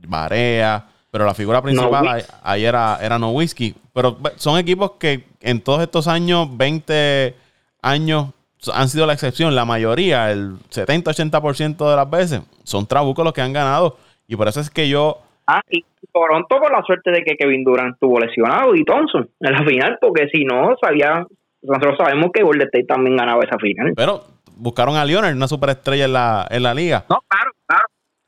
Barea 0.07 0.87
pero 1.17 1.25
la 1.25 1.33
figura 1.33 1.63
principal 1.63 2.23
ahí, 2.43 2.65
era, 2.67 2.99
era 3.01 3.19
No 3.19 3.31
Whiskey. 3.31 3.75
Pero 3.97 4.19
son 4.37 4.59
equipos 4.59 4.93
que 5.01 5.25
en 5.41 5.63
todos 5.63 5.81
estos 5.81 6.07
años, 6.07 6.55
20 6.55 7.35
años, 7.81 8.27
han 8.75 8.91
sido 8.91 9.07
la 9.07 9.15
excepción. 9.15 9.55
La 9.55 9.65
mayoría, 9.65 10.31
el 10.31 10.59
70-80% 10.69 11.89
de 11.89 11.97
las 11.97 12.11
veces, 12.11 12.43
son 12.63 12.87
Trabucos 12.87 13.25
los 13.25 13.33
que 13.33 13.41
han 13.41 13.55
ganado. 13.55 13.97
Y 14.29 14.37
por 14.37 14.49
eso 14.49 14.61
es 14.61 14.69
que 14.69 14.87
yo. 14.91 15.23
Ah, 15.47 15.63
y 15.71 15.83
Toronto 16.13 16.59
por 16.59 16.71
la 16.71 16.83
suerte 16.83 17.11
de 17.11 17.23
que 17.23 17.37
Kevin 17.39 17.65
Durant 17.65 17.95
estuvo 17.95 18.21
lesionado 18.21 18.75
y 18.75 18.85
Thompson 18.85 19.31
en 19.41 19.53
la 19.53 19.65
final, 19.65 19.97
porque 19.99 20.29
si 20.31 20.45
no, 20.45 20.77
sabía, 20.79 21.25
nosotros 21.63 21.97
sabemos 21.97 22.33
que 22.35 22.43
Golden 22.43 22.67
State 22.67 22.85
también 22.85 23.17
ganaba 23.17 23.45
esa 23.45 23.57
final. 23.57 23.95
Pero 23.97 24.25
buscaron 24.57 24.97
a 24.97 25.07
Leonard, 25.07 25.35
una 25.35 25.49
superestrella 25.49 26.05
en 26.05 26.13
la, 26.13 26.47
en 26.51 26.63
la 26.63 26.75
liga. 26.75 27.07
No, 27.09 27.17
claro, 27.27 27.51
claro. 27.67 27.85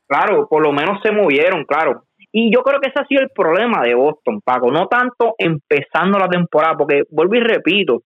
Claro, 0.07 0.47
por 0.47 0.63
lo 0.63 0.71
menos 0.71 0.99
se 1.03 1.11
movieron, 1.11 1.63
claro. 1.65 2.05
Y 2.31 2.53
yo 2.53 2.61
creo 2.61 2.79
que 2.79 2.89
ese 2.89 2.99
ha 2.99 3.07
sido 3.07 3.21
el 3.21 3.29
problema 3.29 3.81
de 3.81 3.95
Boston, 3.95 4.41
Paco. 4.43 4.71
No 4.71 4.87
tanto 4.87 5.35
empezando 5.37 6.19
la 6.19 6.27
temporada, 6.27 6.77
porque 6.77 7.03
vuelvo 7.09 7.35
y 7.35 7.39
repito, 7.39 8.03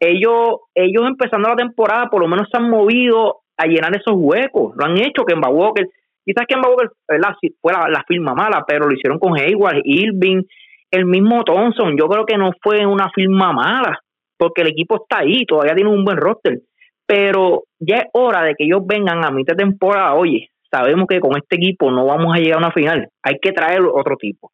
ellos, 0.00 0.60
ellos 0.74 1.04
empezando 1.06 1.48
la 1.48 1.56
temporada 1.56 2.08
por 2.08 2.20
lo 2.20 2.28
menos 2.28 2.48
se 2.50 2.56
han 2.56 2.70
movido 2.70 3.40
a 3.56 3.66
llenar 3.66 3.94
esos 3.96 4.14
huecos. 4.16 4.74
Lo 4.76 4.84
han 4.84 4.98
hecho 4.98 5.24
Kemba 5.24 5.48
Walker. 5.48 5.86
Quizás 6.24 6.46
Kemba 6.46 6.68
Walker 6.68 6.90
fue 7.06 7.18
la, 7.18 7.88
la, 7.88 8.04
firma 8.06 8.34
mala, 8.34 8.64
pero 8.66 8.86
lo 8.86 8.94
hicieron 8.94 9.18
con 9.18 9.38
Hayward, 9.38 9.80
Irving, 9.84 10.42
el 10.90 11.06
mismo 11.06 11.44
Thompson. 11.44 11.96
Yo 11.96 12.08
creo 12.08 12.26
que 12.26 12.36
no 12.36 12.50
fue 12.62 12.84
una 12.86 13.10
firma 13.14 13.52
mala, 13.52 13.98
porque 14.36 14.62
el 14.62 14.68
equipo 14.68 14.96
está 14.96 15.20
ahí, 15.20 15.44
todavía 15.46 15.74
tiene 15.74 15.90
un 15.90 16.04
buen 16.04 16.16
roster. 16.16 16.60
Pero 17.06 17.64
ya 17.78 17.98
es 17.98 18.04
hora 18.12 18.42
de 18.42 18.54
que 18.54 18.64
ellos 18.64 18.84
vengan 18.84 19.24
a 19.24 19.30
mitad 19.30 19.54
de 19.54 19.64
temporada, 19.64 20.14
oye, 20.14 20.50
sabemos 20.76 21.06
que 21.08 21.20
con 21.20 21.36
este 21.36 21.56
equipo 21.56 21.90
no 21.90 22.06
vamos 22.06 22.34
a 22.34 22.38
llegar 22.38 22.56
a 22.56 22.66
una 22.66 22.72
final, 22.72 23.08
hay 23.22 23.38
que 23.40 23.52
traer 23.52 23.80
otro 23.82 24.16
tipo. 24.16 24.52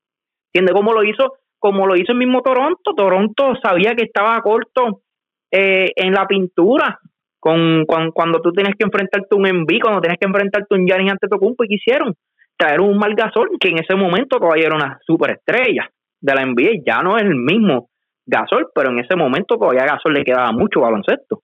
¿Entiendes 0.52 0.74
cómo 0.74 0.92
lo 0.92 1.02
hizo? 1.02 1.34
Como 1.58 1.86
lo 1.86 1.96
hizo 1.96 2.12
el 2.12 2.18
mismo 2.18 2.42
Toronto, 2.42 2.94
Toronto 2.96 3.54
sabía 3.62 3.94
que 3.94 4.04
estaba 4.04 4.40
corto 4.40 5.02
eh, 5.50 5.92
en 5.96 6.12
la 6.12 6.26
pintura, 6.26 6.98
con, 7.38 7.84
cuando 7.86 8.40
tú 8.40 8.52
tienes 8.52 8.74
que 8.76 8.84
enfrentarte 8.84 9.28
a 9.30 9.36
un 9.36 9.46
Envy, 9.46 9.80
cuando 9.80 10.00
tienes 10.00 10.18
que 10.18 10.26
enfrentarte 10.26 10.66
a 10.70 10.78
un 10.78 10.86
Giannis 10.86 11.12
ante 11.12 11.28
Tocumpo, 11.28 11.64
y 11.64 11.68
quisieron 11.68 12.14
traer 12.56 12.80
un 12.80 12.98
Gasol 12.98 13.50
que 13.58 13.68
en 13.68 13.78
ese 13.78 13.96
momento 13.96 14.38
todavía 14.38 14.66
era 14.66 14.76
una 14.76 14.98
superestrella 15.04 15.90
de 16.20 16.34
la 16.34 16.46
NBA, 16.46 16.82
ya 16.86 17.02
no 17.02 17.16
es 17.16 17.24
el 17.24 17.34
mismo 17.34 17.88
Gasol, 18.26 18.68
pero 18.74 18.90
en 18.90 19.00
ese 19.00 19.16
momento 19.16 19.56
todavía 19.56 19.86
Gasol 19.86 20.14
le 20.14 20.24
quedaba 20.24 20.52
mucho 20.52 20.80
baloncesto. 20.80 21.40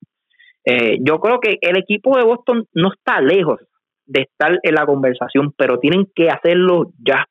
Eh, 0.65 0.99
yo 1.01 1.19
creo 1.19 1.41
que 1.41 1.59
el 1.61 1.79
equipo 1.79 2.17
de 2.17 2.25
Boston 2.25 2.67
no 2.75 2.93
está 2.93 3.21
lejos 3.21 3.61
de 4.09 4.23
estar 4.23 4.59
en 4.63 4.75
la 4.75 4.87
conversación, 4.87 5.53
pero 5.57 5.79
tienen 5.79 6.07
que 6.15 6.29
hacerlo 6.31 6.91
ya. 6.99 7.27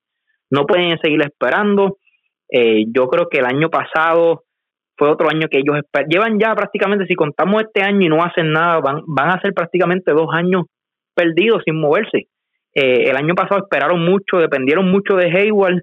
No 0.49 0.65
pueden 0.65 0.97
seguir 0.99 1.21
esperando. 1.21 1.97
Eh, 2.49 2.85
yo 2.95 3.07
creo 3.07 3.27
que 3.29 3.39
el 3.39 3.45
año 3.45 3.69
pasado 3.69 4.43
fue 4.95 5.09
otro 5.09 5.29
año 5.29 5.47
que 5.49 5.59
ellos 5.59 5.77
llevan 6.07 6.39
ya 6.39 6.55
prácticamente, 6.55 7.05
si 7.05 7.15
contamos 7.15 7.63
este 7.63 7.81
año 7.81 8.05
y 8.05 8.09
no 8.09 8.23
hacen 8.23 8.51
nada, 8.51 8.79
van, 8.79 9.01
van 9.05 9.29
a 9.29 9.41
ser 9.41 9.53
prácticamente 9.53 10.11
dos 10.11 10.29
años 10.31 10.63
perdidos 11.13 11.63
sin 11.65 11.79
moverse. 11.79 12.27
Eh, 12.73 13.09
el 13.09 13.15
año 13.15 13.35
pasado 13.35 13.61
esperaron 13.61 14.03
mucho, 14.03 14.37
dependieron 14.37 14.89
mucho 14.89 15.15
de 15.15 15.31
Hayward, 15.31 15.81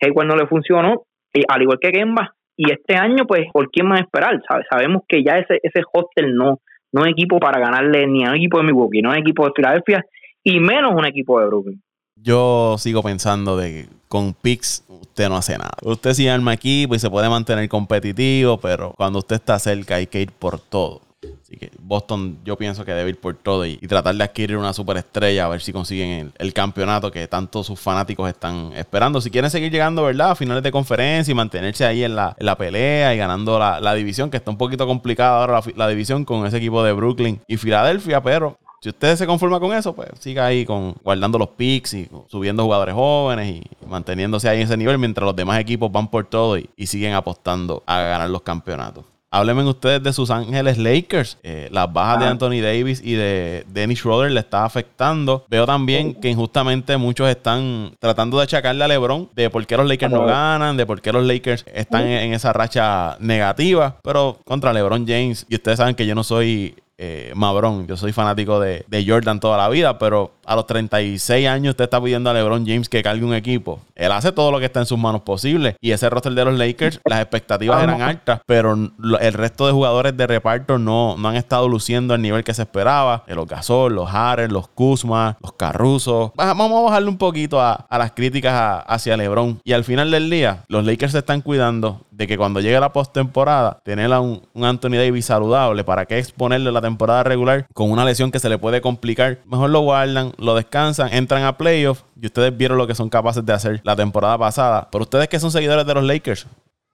Hayward 0.00 0.26
no 0.26 0.36
le 0.36 0.46
funcionó, 0.46 1.02
y, 1.32 1.42
al 1.48 1.62
igual 1.62 1.78
que 1.80 1.90
Gemba, 1.92 2.34
y 2.56 2.70
este 2.70 2.96
año, 2.96 3.26
pues, 3.26 3.46
¿por 3.52 3.70
quién 3.70 3.86
más 3.86 4.00
esperar? 4.00 4.40
Sabemos 4.70 5.02
que 5.08 5.22
ya 5.24 5.38
ese, 5.38 5.58
ese 5.62 5.82
hostel 5.92 6.34
no, 6.34 6.60
no 6.92 7.04
es 7.04 7.12
equipo 7.12 7.38
para 7.38 7.60
ganarle 7.60 8.06
ni 8.06 8.24
a 8.24 8.30
un 8.30 8.36
equipo 8.36 8.58
de 8.58 8.64
Milwaukee, 8.64 9.02
no 9.02 9.12
es 9.12 9.20
equipo 9.20 9.46
de 9.46 9.52
Filadelfia, 9.54 10.04
y 10.44 10.60
menos 10.60 10.92
un 10.94 11.06
equipo 11.06 11.40
de 11.40 11.46
Brooklyn. 11.46 11.82
Yo 12.16 12.76
sigo 12.78 13.02
pensando 13.02 13.56
de 13.56 13.70
que 13.70 13.88
con 14.08 14.34
picks 14.34 14.84
usted 14.88 15.28
no 15.28 15.36
hace 15.36 15.58
nada. 15.58 15.72
Usted 15.82 16.14
sí 16.14 16.28
arma 16.28 16.54
equipo 16.54 16.94
y 16.94 16.98
se 16.98 17.10
puede 17.10 17.28
mantener 17.28 17.68
competitivo, 17.68 18.58
pero 18.58 18.92
cuando 18.96 19.18
usted 19.18 19.36
está 19.36 19.58
cerca 19.58 19.96
hay 19.96 20.06
que 20.06 20.20
ir 20.20 20.32
por 20.32 20.60
todo. 20.60 21.00
Así 21.40 21.56
que 21.56 21.70
Boston 21.78 22.38
yo 22.44 22.56
pienso 22.56 22.84
que 22.84 22.92
debe 22.92 23.10
ir 23.10 23.20
por 23.20 23.36
todo 23.36 23.64
y, 23.64 23.76
tratar 23.76 24.14
de 24.14 24.24
adquirir 24.24 24.56
una 24.56 24.72
superestrella 24.72 25.44
a 25.44 25.48
ver 25.48 25.60
si 25.60 25.72
consiguen 25.72 26.32
el, 26.36 26.52
campeonato 26.52 27.10
que 27.10 27.28
tanto 27.28 27.62
sus 27.62 27.78
fanáticos 27.78 28.28
están 28.28 28.72
esperando. 28.74 29.20
Si 29.20 29.30
quieren 29.30 29.50
seguir 29.50 29.70
llegando, 29.70 30.02
¿verdad? 30.04 30.32
A 30.32 30.34
finales 30.34 30.62
de 30.62 30.72
conferencia 30.72 31.30
y 31.30 31.34
mantenerse 31.34 31.84
ahí 31.84 32.02
en 32.04 32.16
la, 32.16 32.34
pelea 32.58 33.14
y 33.14 33.18
ganando 33.18 33.58
la, 33.58 33.94
división, 33.94 34.30
que 34.30 34.36
está 34.36 34.50
un 34.50 34.58
poquito 34.58 34.86
complicada 34.86 35.40
ahora 35.40 35.60
la, 35.60 35.72
la 35.76 35.88
división 35.88 36.24
con 36.24 36.44
ese 36.46 36.56
equipo 36.56 36.82
de 36.82 36.92
Brooklyn 36.92 37.40
y 37.46 37.56
Filadelfia, 37.56 38.22
pero 38.22 38.56
si 38.82 38.88
usted 38.88 39.14
se 39.14 39.28
conforma 39.28 39.60
con 39.60 39.72
eso, 39.72 39.94
pues 39.94 40.08
siga 40.18 40.44
ahí 40.44 40.66
con 40.66 40.96
guardando 41.04 41.38
los 41.38 41.50
picks 41.50 41.94
y 41.94 42.08
subiendo 42.26 42.64
jugadores 42.64 42.96
jóvenes 42.96 43.62
y 43.62 43.86
manteniéndose 43.86 44.48
ahí 44.48 44.58
en 44.58 44.64
ese 44.64 44.76
nivel 44.76 44.98
mientras 44.98 45.24
los 45.24 45.36
demás 45.36 45.60
equipos 45.60 45.92
van 45.92 46.08
por 46.08 46.26
todo 46.26 46.58
y, 46.58 46.68
siguen 46.84 47.14
apostando 47.14 47.84
a 47.86 48.00
ganar 48.00 48.28
los 48.28 48.42
campeonatos. 48.42 49.04
háblenme 49.30 49.62
ustedes 49.62 50.02
de 50.02 50.12
sus 50.12 50.30
Ángeles 50.30 50.78
Lakers. 50.78 51.38
Eh, 51.44 51.68
las 51.70 51.90
bajas 51.92 52.18
de 52.18 52.26
Anthony 52.26 52.60
Davis 52.60 53.00
y 53.02 53.12
de 53.12 53.64
Dennis 53.68 54.00
Schroeder 54.00 54.32
le 54.32 54.40
está 54.40 54.64
afectando. 54.64 55.46
Veo 55.48 55.64
también 55.64 56.14
que 56.14 56.28
injustamente 56.28 56.96
muchos 56.96 57.28
están 57.30 57.94
tratando 58.00 58.38
de 58.38 58.42
achacarle 58.42 58.82
a 58.82 58.88
LeBron 58.88 59.30
de 59.34 59.48
por 59.48 59.64
qué 59.64 59.76
los 59.76 59.86
Lakers 59.86 60.12
no 60.12 60.26
ganan, 60.26 60.76
de 60.76 60.84
por 60.86 61.00
qué 61.00 61.12
los 61.12 61.24
Lakers 61.24 61.64
están 61.72 62.08
en 62.08 62.34
esa 62.34 62.52
racha 62.52 63.16
negativa. 63.20 63.96
Pero 64.02 64.40
contra 64.44 64.72
LeBron 64.72 65.06
James, 65.06 65.46
y 65.48 65.54
ustedes 65.54 65.78
saben 65.78 65.94
que 65.94 66.04
yo 66.04 66.16
no 66.16 66.24
soy 66.24 66.74
eh, 67.04 67.32
Mabrón. 67.34 67.88
Yo 67.88 67.96
soy 67.96 68.12
fanático 68.12 68.60
de, 68.60 69.04
Jordan 69.04 69.40
toda 69.40 69.58
la 69.58 69.68
vida, 69.68 69.98
pero 69.98 70.34
a 70.46 70.54
los 70.54 70.68
36 70.68 71.48
años 71.48 71.70
usted 71.70 71.84
está 71.84 72.00
pidiendo 72.00 72.30
a 72.30 72.32
LeBron 72.32 72.64
James 72.64 72.88
que 72.88 73.02
cargue 73.02 73.24
un 73.24 73.34
equipo. 73.34 73.80
Él 73.96 74.12
hace 74.12 74.30
todo 74.30 74.52
lo 74.52 74.60
que 74.60 74.66
está 74.66 74.78
en 74.78 74.86
sus 74.86 74.98
manos 74.98 75.22
posible. 75.22 75.74
Y 75.80 75.90
ese 75.90 76.08
roster 76.08 76.32
de 76.32 76.44
los 76.44 76.56
Lakers, 76.56 77.00
las 77.04 77.20
expectativas 77.20 77.82
eran 77.82 78.00
altas, 78.02 78.40
pero 78.46 78.74
el 79.20 79.32
resto 79.32 79.66
de 79.66 79.72
jugadores 79.72 80.16
de 80.16 80.28
reparto 80.28 80.78
no, 80.78 81.16
no 81.18 81.28
han 81.28 81.34
estado 81.34 81.68
luciendo 81.68 82.14
al 82.14 82.22
nivel 82.22 82.44
que 82.44 82.54
se 82.54 82.62
esperaba. 82.62 83.24
Los 83.26 83.48
Gasol, 83.48 83.96
los 83.96 84.08
Harris, 84.08 84.52
los 84.52 84.68
Kuzma, 84.68 85.38
los 85.42 85.54
Carruso. 85.54 86.32
Vamos 86.36 86.70
a 86.70 86.84
bajarle 86.84 87.08
un 87.08 87.18
poquito 87.18 87.60
a, 87.60 87.84
las 87.90 88.12
críticas 88.12 88.84
hacia 88.86 89.16
LeBron. 89.16 89.60
Y 89.64 89.72
al 89.72 89.82
final 89.82 90.12
del 90.12 90.30
día, 90.30 90.62
los 90.68 90.84
Lakers 90.84 91.12
se 91.12 91.18
están 91.18 91.40
cuidando 91.40 92.06
de 92.22 92.28
que 92.28 92.36
cuando 92.36 92.60
llegue 92.60 92.78
la 92.78 92.92
postemporada, 92.92 93.80
tener 93.84 94.12
a 94.12 94.20
un, 94.20 94.42
Anthony 94.54 94.96
Davis 94.96 95.26
saludable, 95.26 95.82
¿para 95.82 96.06
qué 96.06 96.18
exponerle 96.18 96.70
la 96.70 96.80
temporada 96.80 97.24
regular 97.24 97.66
con 97.74 97.90
una 97.90 98.04
lesión 98.04 98.30
que 98.30 98.38
se 98.38 98.48
le 98.48 98.58
puede 98.58 98.80
complicar? 98.80 99.38
Mejor 99.44 99.70
lo 99.70 99.80
guardan, 99.80 100.30
lo 100.38 100.54
descansan, 100.54 101.12
entran 101.12 101.42
a 101.42 101.58
playoffs 101.58 102.04
y 102.20 102.26
ustedes 102.26 102.56
vieron 102.56 102.78
lo 102.78 102.86
que 102.86 102.94
son 102.94 103.10
capaces 103.10 103.44
de 103.44 103.52
hacer 103.52 103.80
la 103.82 103.96
temporada 103.96 104.38
pasada. 104.38 104.88
Pero 104.92 105.02
ustedes 105.02 105.26
que 105.26 105.40
son 105.40 105.50
seguidores 105.50 105.84
de 105.84 105.94
los 105.94 106.04
Lakers. 106.04 106.46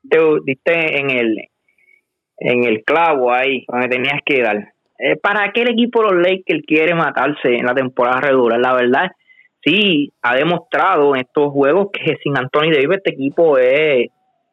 Te 0.09 0.19
diste 0.47 0.99
en 0.99 1.11
el, 1.11 1.37
en 2.39 2.65
el 2.65 2.83
clavo 2.85 3.31
ahí, 3.31 3.67
donde 3.69 3.89
tenías 3.89 4.21
que 4.25 4.43
dar. 4.43 4.73
Eh, 4.99 5.17
¿Para 5.17 5.53
qué 5.53 5.61
el 5.61 5.73
equipo 5.73 6.03
de 6.03 6.15
los 6.15 6.27
Lakers 6.27 6.65
quiere 6.67 6.95
matarse 6.95 7.55
en 7.55 7.67
la 7.67 7.75
temporada 7.75 8.23
regular? 8.23 8.59
La 8.59 8.73
verdad, 8.73 9.11
sí, 9.63 10.11
ha 10.23 10.37
demostrado 10.37 11.15
en 11.15 11.21
estos 11.21 11.53
juegos 11.53 11.89
que 11.93 12.17
sin 12.23 12.39
Anthony 12.39 12.73
Davis 12.73 12.97
este 12.97 13.13
equipo 13.13 13.59
es 13.59 14.09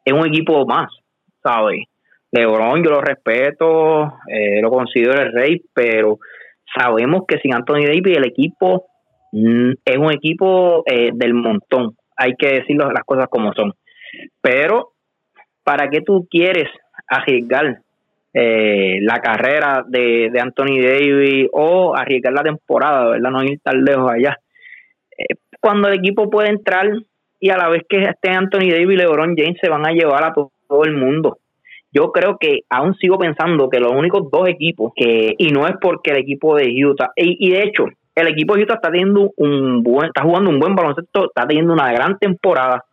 es 0.06 0.12
un 0.12 0.24
equipo 0.24 0.64
más, 0.64 0.88
¿sabes? 1.42 1.82
LeBron 2.30 2.82
yo 2.82 2.90
lo 2.90 3.00
respeto, 3.00 4.04
eh, 4.28 4.60
lo 4.62 4.70
considero 4.70 5.20
el 5.20 5.32
rey, 5.32 5.62
pero 5.74 6.18
sabemos 6.74 7.24
que 7.26 7.38
sin 7.38 7.54
Anthony 7.54 7.86
Davis 7.86 8.16
el 8.16 8.26
equipo 8.26 8.86
mm, 9.32 9.72
es 9.84 9.96
un 9.96 10.12
equipo 10.12 10.84
eh, 10.86 11.10
del 11.12 11.34
montón, 11.34 11.96
hay 12.16 12.34
que 12.38 12.60
decir 12.60 12.76
las 12.76 13.04
cosas 13.04 13.26
como 13.28 13.52
son. 13.52 13.74
Pero, 14.40 14.92
¿para 15.64 15.90
qué 15.90 16.00
tú 16.02 16.26
quieres 16.30 16.68
arriesgar 17.08 17.80
eh, 18.32 18.98
la 19.02 19.18
carrera 19.20 19.84
de, 19.88 20.30
de, 20.30 20.40
Anthony 20.40 20.80
Davis 20.82 21.48
o 21.52 21.96
arriesgar 21.96 22.32
la 22.32 22.42
temporada, 22.42 23.06
¿verdad? 23.06 23.30
No 23.30 23.42
ir 23.42 23.58
tan 23.60 23.82
lejos 23.82 24.12
allá. 24.12 24.36
cuando 25.60 25.88
el 25.88 25.98
equipo 25.98 26.30
puede 26.30 26.50
entrar 26.50 26.86
y 27.46 27.50
a 27.50 27.56
la 27.56 27.68
vez 27.68 27.84
que 27.88 28.02
esté 28.02 28.30
Anthony 28.30 28.70
Davis 28.70 28.90
y 28.90 28.96
LeBron 28.96 29.36
James 29.36 29.56
se 29.60 29.70
van 29.70 29.86
a 29.86 29.92
llevar 29.92 30.24
a 30.24 30.34
todo, 30.34 30.50
el 30.84 30.94
mundo. 30.94 31.38
Yo 31.92 32.10
creo 32.10 32.38
que 32.40 32.62
aún 32.68 32.94
sigo 32.96 33.18
pensando 33.18 33.70
que 33.70 33.78
los 33.78 33.92
únicos 33.92 34.28
dos 34.32 34.48
equipos 34.48 34.92
que, 34.96 35.32
y 35.38 35.50
no 35.52 35.64
es 35.68 35.74
porque 35.80 36.10
el 36.10 36.16
equipo 36.16 36.56
de 36.56 36.68
Utah, 36.84 37.12
y, 37.14 37.50
de 37.50 37.62
hecho, 37.62 37.84
el 38.16 38.26
equipo 38.26 38.56
de 38.56 38.64
Utah 38.64 38.74
está 38.74 38.90
teniendo 38.90 39.30
un 39.36 39.84
buen, 39.84 40.08
está 40.08 40.22
jugando 40.22 40.50
un 40.50 40.58
buen 40.58 40.74
baloncesto, 40.74 41.26
está 41.26 41.46
teniendo 41.46 41.72
una 41.72 41.92
gran 41.92 42.18
temporada, 42.18 42.84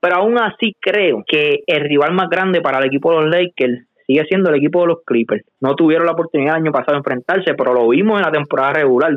pero 0.00 0.16
aún 0.16 0.38
así 0.40 0.74
creo 0.80 1.22
que 1.24 1.60
el 1.64 1.84
rival 1.84 2.12
más 2.12 2.28
grande 2.28 2.60
para 2.60 2.78
el 2.78 2.86
equipo 2.86 3.12
de 3.12 3.20
los 3.20 3.30
Lakers 3.30 3.86
sigue 4.08 4.24
siendo 4.24 4.50
el 4.50 4.56
equipo 4.56 4.80
de 4.80 4.88
los 4.88 5.04
Clippers. 5.06 5.44
No 5.60 5.76
tuvieron 5.76 6.06
la 6.06 6.12
oportunidad 6.12 6.56
el 6.56 6.62
año 6.62 6.72
pasado 6.72 6.94
de 6.94 6.98
enfrentarse, 6.98 7.54
pero 7.54 7.72
lo 7.72 7.88
vimos 7.88 8.18
en 8.18 8.26
la 8.26 8.32
temporada 8.32 8.72
regular 8.72 9.12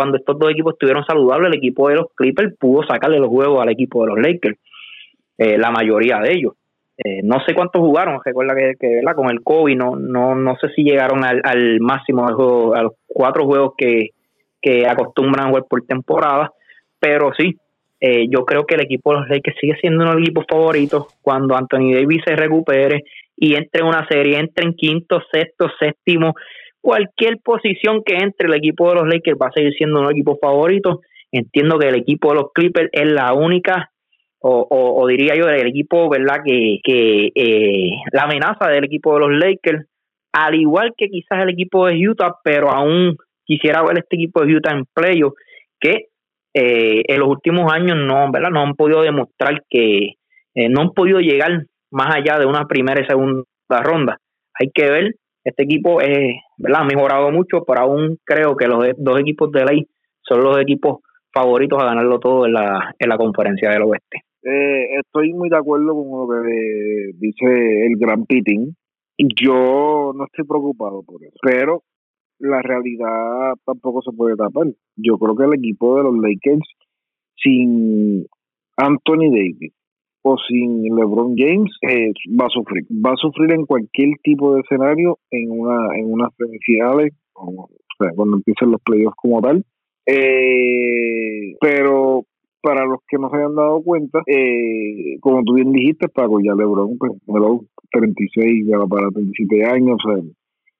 cuando 0.00 0.16
estos 0.16 0.38
dos 0.38 0.50
equipos 0.50 0.72
estuvieron 0.72 1.04
saludables, 1.04 1.50
el 1.52 1.58
equipo 1.58 1.90
de 1.90 1.96
los 1.96 2.06
Clippers 2.14 2.56
pudo 2.58 2.86
sacarle 2.88 3.18
los 3.18 3.28
juegos 3.28 3.60
al 3.60 3.68
equipo 3.68 4.00
de 4.00 4.08
los 4.08 4.18
Lakers, 4.18 4.56
eh, 5.36 5.58
la 5.58 5.70
mayoría 5.70 6.20
de 6.20 6.32
ellos. 6.32 6.54
Eh, 6.96 7.20
no 7.22 7.38
sé 7.44 7.54
cuántos 7.54 7.82
jugaron, 7.82 8.18
recuerda 8.24 8.54
que, 8.54 8.76
que 8.80 9.02
con 9.14 9.28
el 9.28 9.42
COVID 9.42 9.76
no, 9.76 9.96
no, 9.96 10.34
no 10.34 10.56
sé 10.56 10.70
si 10.74 10.84
llegaron 10.84 11.22
al, 11.22 11.80
máximo 11.80 12.26
a 12.26 12.82
los 12.82 12.92
cuatro 13.06 13.44
juegos 13.44 13.74
que, 13.76 14.08
que 14.62 14.86
acostumbran 14.86 15.44
a 15.44 15.48
jugar 15.50 15.64
por 15.68 15.82
temporada, 15.82 16.50
pero 16.98 17.32
sí, 17.36 17.58
eh, 18.00 18.24
yo 18.30 18.46
creo 18.46 18.64
que 18.64 18.76
el 18.76 18.80
equipo 18.80 19.12
de 19.12 19.20
los 19.20 19.28
Lakers 19.28 19.58
sigue 19.60 19.76
siendo 19.82 20.02
uno 20.02 20.12
de 20.12 20.16
los 20.16 20.22
equipos 20.22 20.46
favoritos 20.48 21.08
cuando 21.20 21.54
Anthony 21.54 21.92
Davis 21.92 22.22
se 22.24 22.36
recupere 22.36 23.04
y 23.36 23.54
entre 23.54 23.82
en 23.82 23.86
una 23.86 24.08
serie, 24.08 24.38
entre 24.38 24.64
en 24.64 24.72
quinto, 24.72 25.20
sexto, 25.30 25.70
séptimo, 25.78 26.32
cualquier 26.80 27.38
posición 27.38 28.02
que 28.04 28.16
entre 28.16 28.48
el 28.48 28.54
equipo 28.54 28.88
de 28.88 28.96
los 28.96 29.08
Lakers 29.08 29.38
va 29.40 29.48
a 29.48 29.52
seguir 29.52 29.72
siendo 29.74 30.00
un 30.00 30.10
equipo 30.10 30.38
favorito. 30.40 31.00
Entiendo 31.32 31.78
que 31.78 31.88
el 31.88 31.96
equipo 31.96 32.30
de 32.30 32.34
los 32.36 32.52
Clippers 32.52 32.88
es 32.92 33.12
la 33.12 33.32
única, 33.34 33.90
o, 34.40 35.06
diría 35.06 35.36
yo, 35.36 35.48
el 35.48 35.68
equipo, 35.68 36.08
¿verdad? 36.08 36.38
Que, 36.44 36.78
que 36.82 37.30
eh, 37.34 37.90
la 38.12 38.22
amenaza 38.22 38.68
del 38.68 38.84
equipo 38.84 39.14
de 39.14 39.20
los 39.20 39.38
Lakers, 39.38 39.86
al 40.32 40.54
igual 40.54 40.94
que 40.96 41.08
quizás 41.08 41.42
el 41.42 41.50
equipo 41.50 41.86
de 41.86 42.08
Utah, 42.08 42.36
pero 42.42 42.70
aún 42.70 43.16
quisiera 43.44 43.82
ver 43.82 43.98
este 43.98 44.16
equipo 44.16 44.44
de 44.44 44.56
Utah 44.56 44.72
en 44.72 44.84
playoff, 44.94 45.34
que 45.78 46.06
eh, 46.54 47.02
en 47.06 47.20
los 47.20 47.28
últimos 47.28 47.72
años 47.72 47.96
no, 47.96 48.30
¿verdad? 48.32 48.50
No 48.50 48.62
han 48.62 48.74
podido 48.74 49.02
demostrar 49.02 49.62
que 49.68 50.14
eh, 50.54 50.68
no 50.68 50.82
han 50.82 50.90
podido 50.90 51.20
llegar 51.20 51.64
más 51.90 52.14
allá 52.14 52.38
de 52.38 52.46
una 52.46 52.66
primera 52.66 53.02
y 53.02 53.06
segunda 53.06 53.44
ronda. 53.82 54.18
Hay 54.54 54.70
que 54.72 54.90
ver 54.90 55.14
este 55.44 55.62
equipo 55.62 56.00
es, 56.00 56.36
¿verdad? 56.58 56.82
ha 56.82 56.84
mejorado 56.84 57.30
mucho, 57.30 57.64
pero 57.66 57.80
aún 57.80 58.18
creo 58.24 58.56
que 58.56 58.66
los 58.66 58.84
dos 58.98 59.20
equipos 59.20 59.50
de 59.52 59.64
ley 59.64 59.86
son 60.22 60.42
los 60.42 60.58
equipos 60.58 61.00
favoritos 61.32 61.80
a 61.80 61.86
ganarlo 61.86 62.18
todo 62.18 62.46
en 62.46 62.52
la, 62.52 62.94
en 62.98 63.08
la 63.08 63.16
conferencia 63.16 63.70
del 63.70 63.82
oeste. 63.82 64.22
Eh, 64.42 64.96
estoy 64.98 65.32
muy 65.32 65.48
de 65.48 65.56
acuerdo 65.56 65.94
con 65.94 66.28
lo 66.28 66.42
que 66.42 67.10
dice 67.14 67.86
el 67.86 67.96
Gran 67.98 68.24
Pitting. 68.24 68.74
Yo 69.18 70.12
no 70.14 70.24
estoy 70.24 70.46
preocupado 70.46 71.02
por 71.02 71.22
eso, 71.22 71.36
pero 71.42 71.82
la 72.38 72.62
realidad 72.62 73.54
tampoco 73.66 74.00
se 74.02 74.16
puede 74.16 74.36
tapar. 74.36 74.66
Yo 74.96 75.18
creo 75.18 75.36
que 75.36 75.44
el 75.44 75.54
equipo 75.54 75.96
de 75.98 76.04
los 76.04 76.14
Lakers 76.16 76.66
sin 77.36 78.26
Anthony 78.76 79.30
Davis, 79.30 79.74
o 80.22 80.36
sin 80.48 80.82
LeBron 80.84 81.34
James 81.36 81.70
eh, 81.82 82.12
va 82.38 82.46
a 82.46 82.50
sufrir. 82.50 82.84
Va 82.90 83.12
a 83.12 83.16
sufrir 83.16 83.52
en 83.52 83.66
cualquier 83.66 84.10
tipo 84.22 84.54
de 84.54 84.60
escenario 84.60 85.18
en 85.30 85.50
una 85.50 85.96
en 85.96 86.12
unas 86.12 86.30
semifinales, 86.36 87.14
o, 87.34 87.68
cuando 88.14 88.36
empiecen 88.36 88.70
los 88.70 88.80
playoffs 88.82 89.16
como 89.16 89.40
tal. 89.40 89.64
Eh, 90.06 91.54
pero 91.60 92.24
para 92.62 92.84
los 92.84 92.98
que 93.08 93.18
no 93.18 93.30
se 93.30 93.36
hayan 93.36 93.54
dado 93.54 93.82
cuenta, 93.82 94.20
eh, 94.26 95.16
como 95.20 95.42
tú 95.44 95.54
bien 95.54 95.72
dijiste, 95.72 96.08
Paco, 96.08 96.40
ya 96.40 96.54
LeBron, 96.54 96.98
pues, 96.98 97.12
36, 97.90 98.66
ya 98.66 98.78
va 98.78 98.86
para 98.86 99.08
37 99.08 99.64
años, 99.64 99.96
o 100.04 100.08
sea, 100.08 100.22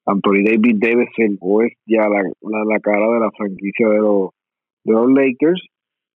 Anthony 0.07 0.45
Davis 0.45 0.78
debe 0.78 1.09
ser 1.16 1.30
o 1.41 1.62
es 1.62 1.72
ya 1.86 2.09
la, 2.09 2.22
la, 2.43 2.64
la 2.64 2.80
cara 2.80 3.11
de 3.12 3.20
la 3.20 3.30
franquicia 3.36 3.88
de 3.88 3.99
los, 3.99 4.30
de 4.84 4.93
los 4.93 5.11
Lakers. 5.12 5.62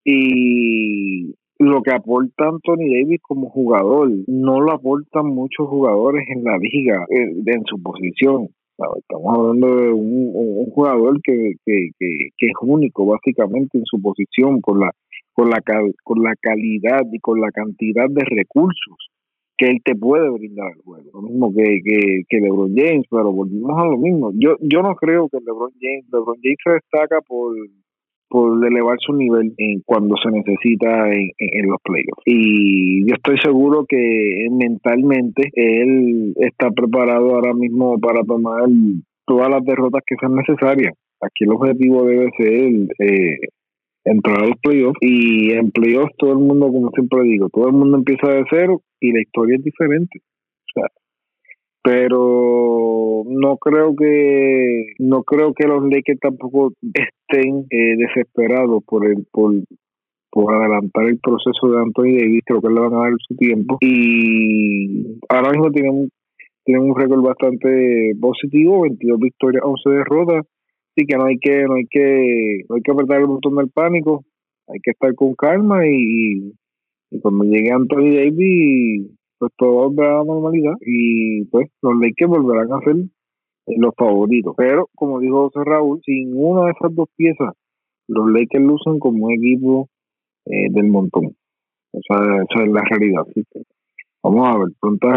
Y 0.06 1.34
lo 1.64 1.82
que 1.82 1.91
aporta 1.91 2.47
Anthony 2.47 2.88
Davis 2.89 3.22
como 3.22 3.49
jugador 3.49 4.09
no 4.28 4.61
lo 4.61 4.74
aportan 4.74 5.28
muchos 5.28 5.68
jugadores 5.68 6.26
en 6.30 6.43
la 6.43 6.57
liga 6.57 7.05
eh, 7.09 7.32
en, 7.45 7.64
su 7.66 7.82
posición. 7.82 8.49
Estamos 8.97 9.38
hablando 9.38 9.76
de 9.76 9.91
un, 9.91 10.70
jugador 10.72 11.22
que, 11.22 11.53
que, 11.66 11.89
que, 11.97 12.47
es 12.47 12.53
único 12.61 13.05
básicamente 13.05 13.78
en 13.78 13.86
su 13.86 14.01
posición 14.01 14.61
con 14.61 14.80
la, 14.80 14.91
con, 15.34 15.49
la, 15.49 15.61
con 16.03 16.24
la 16.24 16.36
calidad 16.41 17.01
y 17.11 17.20
con 17.20 17.39
la 17.39 17.51
cantidad 17.51 18.09
de 18.09 18.24
recursos 18.26 18.97
que 19.57 19.68
él 19.68 19.82
te 19.86 19.95
puede 19.95 20.30
brindar 20.30 20.68
al 20.68 20.82
juego. 20.84 21.09
Lo 21.14 21.22
mismo 21.22 21.53
que, 21.53 21.80
que, 21.84 22.24
que 22.28 22.38
LeBron 22.39 22.74
James, 22.76 23.05
pero 23.09 23.32
volvimos 23.32 23.78
a 23.78 23.86
lo 23.86 23.97
mismo. 23.97 24.32
Yo, 24.34 24.55
yo 24.59 24.82
no 24.82 24.95
creo 24.95 25.30
que 25.30 25.38
LeBron 25.39 25.72
James, 25.80 26.05
LeBron 26.11 26.38
James 26.41 26.57
se 26.64 26.72
destaca 26.72 27.22
por 27.22 27.55
por 28.34 28.66
elevar 28.66 28.98
su 29.00 29.14
nivel 29.14 29.54
en 29.60 29.82
cuando 29.86 30.16
se 30.18 30.32
necesita 30.32 31.08
en, 31.14 31.70
los 31.70 31.78
playoffs. 31.84 32.24
Y 32.26 33.08
yo 33.08 33.14
estoy 33.14 33.38
seguro 33.38 33.86
que 33.88 34.48
mentalmente 34.50 35.52
él 35.54 36.34
está 36.38 36.72
preparado 36.72 37.36
ahora 37.36 37.54
mismo 37.54 38.00
para 38.00 38.24
tomar 38.24 38.64
todas 39.28 39.52
las 39.52 39.64
derrotas 39.64 40.02
que 40.08 40.16
sean 40.20 40.34
necesarias. 40.34 40.96
Aquí 41.22 41.44
el 41.44 41.52
objetivo 41.52 42.06
debe 42.06 42.32
ser 42.36 42.72
eh, 43.08 43.38
entrar 44.04 44.42
a 44.42 44.48
los 44.48 44.58
playoffs 44.64 44.98
y 45.02 45.52
en 45.52 45.70
playoffs 45.70 46.18
todo 46.18 46.32
el 46.32 46.40
mundo, 46.40 46.72
como 46.72 46.90
siempre 46.90 47.22
digo, 47.26 47.50
todo 47.50 47.68
el 47.68 47.74
mundo 47.74 47.98
empieza 48.00 48.30
de 48.30 48.46
cero 48.50 48.82
y 49.00 49.12
la 49.12 49.22
historia 49.22 49.58
es 49.58 49.64
diferente. 49.64 50.22
O 50.22 50.80
sea, 50.80 50.88
pero 51.84 53.24
no 53.26 53.58
creo 53.58 53.94
que 53.96 54.94
no 55.00 55.24
creo 55.24 55.54
que 55.54 55.68
los 55.68 55.84
Lakers 55.84 56.20
tampoco 56.20 56.72
estén 56.82 57.66
eh, 57.70 57.98
desesperados 57.98 58.82
por 58.86 59.06
el 59.06 59.26
por, 59.30 59.54
por 60.32 60.54
adelantar 60.54 61.06
el 61.06 61.20
proceso 61.20 61.70
de 61.70 61.82
Anthony 61.82 62.18
Davis 62.18 62.42
creo 62.46 62.62
que 62.62 62.70
le 62.70 62.80
van 62.80 62.94
a 62.94 63.02
dar 63.02 63.12
su 63.28 63.36
tiempo. 63.36 63.78
Y 63.82 65.20
ahora 65.28 65.52
mismo 65.52 65.72
tienen 65.72 66.10
tienen 66.64 66.90
un 66.90 66.96
récord 66.98 67.22
bastante 67.22 68.14
positivo, 68.22 68.84
22 68.84 69.20
victorias, 69.20 69.64
11 69.66 69.90
derrotas, 69.90 70.46
así 70.96 71.06
que 71.06 71.18
no 71.18 71.26
hay 71.26 71.38
que 71.38 71.64
no 71.64 71.74
hay 71.74 71.86
que 71.90 72.64
no 72.70 72.76
hay 72.76 72.82
que 72.82 72.92
apretar 72.92 73.20
el 73.20 73.28
botón 73.28 73.56
del 73.56 73.70
pánico, 73.70 74.24
hay 74.70 74.80
que 74.82 74.92
estar 74.92 75.14
con 75.16 75.36
calma 75.36 75.86
y, 75.86 76.54
y 77.12 77.20
cuando 77.20 77.44
llegue 77.44 77.74
Anthony 77.74 78.16
Davis 78.16 79.12
pues 79.40 79.52
todo 79.58 79.90
volverá 79.90 80.16
a 80.16 80.18
la 80.20 80.26
normalidad 80.26 80.74
y 80.82 81.46
pues 81.46 81.70
los 81.82 81.94
Lakers 82.00 82.30
volverán 82.30 82.74
a 82.74 82.80
ser 82.82 82.96
los 83.78 83.94
favoritos. 83.98 84.54
Pero 84.58 84.90
como 84.96 85.20
dijo 85.20 85.50
José 85.50 85.64
Raúl, 85.66 86.02
sin 86.06 86.34
una 86.36 86.66
de 86.66 86.72
esas 86.72 86.96
dos 86.96 87.08
piezas, 87.16 87.54
los 88.08 88.30
Lakers 88.30 88.64
lucen 88.64 89.00
como 89.00 89.26
un 89.26 89.34
equipo 89.34 89.90
eh, 90.46 90.68
del 90.72 90.88
montón. 90.88 91.36
Esa, 91.94 92.16
esa 92.16 92.64
es 92.64 92.72
la 92.72 92.82
realidad. 92.90 93.24
Vamos 94.24 94.48
a 94.48 94.58
ver, 94.58 94.68
pronta, 94.80 95.08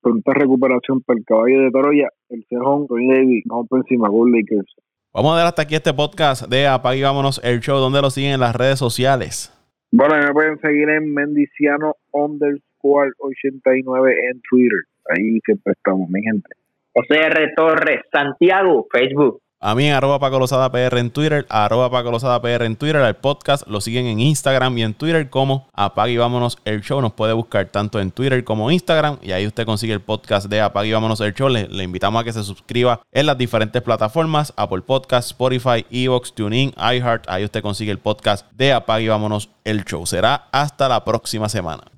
pronta 0.00 0.34
recuperación 0.34 1.00
para 1.02 1.18
el 1.18 1.24
caballo 1.24 1.60
de 1.60 1.70
Troya, 1.70 2.08
el 2.28 2.44
cejón, 2.48 2.86
Tony 2.88 3.08
Davis, 3.08 3.44
vamos 3.46 3.68
por 3.68 3.78
encima, 3.78 4.08
con 4.08 4.32
Lakers. 4.32 4.74
Vamos 5.14 5.32
a 5.32 5.36
dar 5.38 5.46
hasta 5.46 5.62
aquí 5.62 5.74
este 5.74 5.94
podcast 5.94 6.48
de 6.48 6.66
Apague 6.66 7.02
Vámonos 7.02 7.40
el 7.44 7.60
Show, 7.60 7.78
donde 7.78 8.02
lo 8.02 8.10
siguen 8.10 8.32
en 8.32 8.40
las 8.40 8.54
redes 8.54 8.78
sociales. 8.78 9.54
Bueno, 9.90 10.16
me 10.16 10.32
pueden 10.32 10.58
seguir 10.58 10.88
en 10.90 11.14
Mendiciano 11.14 11.94
underscore 12.12 12.67
89 12.82 14.14
en 14.30 14.40
Twitter. 14.48 14.80
Ahí 15.08 15.40
siempre 15.44 15.72
estamos, 15.72 16.08
mi 16.08 16.22
gente. 16.22 16.48
José 16.94 17.26
R. 17.26 17.52
Torres, 17.56 18.00
Santiago, 18.12 18.86
Facebook. 18.90 19.40
A 19.60 19.74
mí 19.74 19.86
en 19.86 19.94
arroba 19.94 20.20
Paco 20.20 20.38
Lozada 20.38 20.70
PR 20.70 20.98
en 20.98 21.10
Twitter, 21.10 21.44
arroba 21.48 21.90
Paco 21.90 22.12
Lozada 22.12 22.40
PR 22.40 22.64
en 22.64 22.76
Twitter, 22.76 23.02
al 23.02 23.16
podcast 23.16 23.66
lo 23.66 23.80
siguen 23.80 24.06
en 24.06 24.20
Instagram 24.20 24.78
y 24.78 24.84
en 24.84 24.94
Twitter 24.94 25.30
como 25.30 25.66
Apague 25.72 26.12
y 26.12 26.16
Vámonos 26.16 26.58
el 26.64 26.80
Show. 26.80 27.00
Nos 27.00 27.14
puede 27.14 27.32
buscar 27.32 27.66
tanto 27.66 27.98
en 27.98 28.12
Twitter 28.12 28.44
como 28.44 28.70
Instagram 28.70 29.18
y 29.20 29.32
ahí 29.32 29.48
usted 29.48 29.66
consigue 29.66 29.92
el 29.92 30.00
podcast 30.00 30.46
de 30.46 30.60
Apague 30.60 30.90
y 30.90 30.92
Vámonos 30.92 31.20
el 31.22 31.34
Show. 31.34 31.48
Le, 31.48 31.66
le 31.66 31.82
invitamos 31.82 32.20
a 32.20 32.24
que 32.24 32.32
se 32.32 32.44
suscriba 32.44 33.00
en 33.10 33.26
las 33.26 33.36
diferentes 33.36 33.82
plataformas, 33.82 34.54
Apple 34.56 34.82
Podcast, 34.82 35.32
Spotify, 35.32 35.84
Evox, 35.90 36.32
TuneIn, 36.34 36.72
iHeart. 36.78 37.24
Ahí 37.28 37.44
usted 37.44 37.60
consigue 37.60 37.90
el 37.90 37.98
podcast 37.98 38.48
de 38.52 38.72
Apague 38.72 39.06
y 39.06 39.08
Vámonos 39.08 39.50
el 39.64 39.84
Show. 39.84 40.06
Será 40.06 40.46
hasta 40.52 40.88
la 40.88 41.04
próxima 41.04 41.48
semana. 41.48 41.97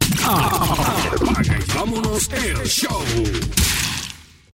Vámonos 1.74 2.28
el 2.32 2.66
Show. 2.66 3.69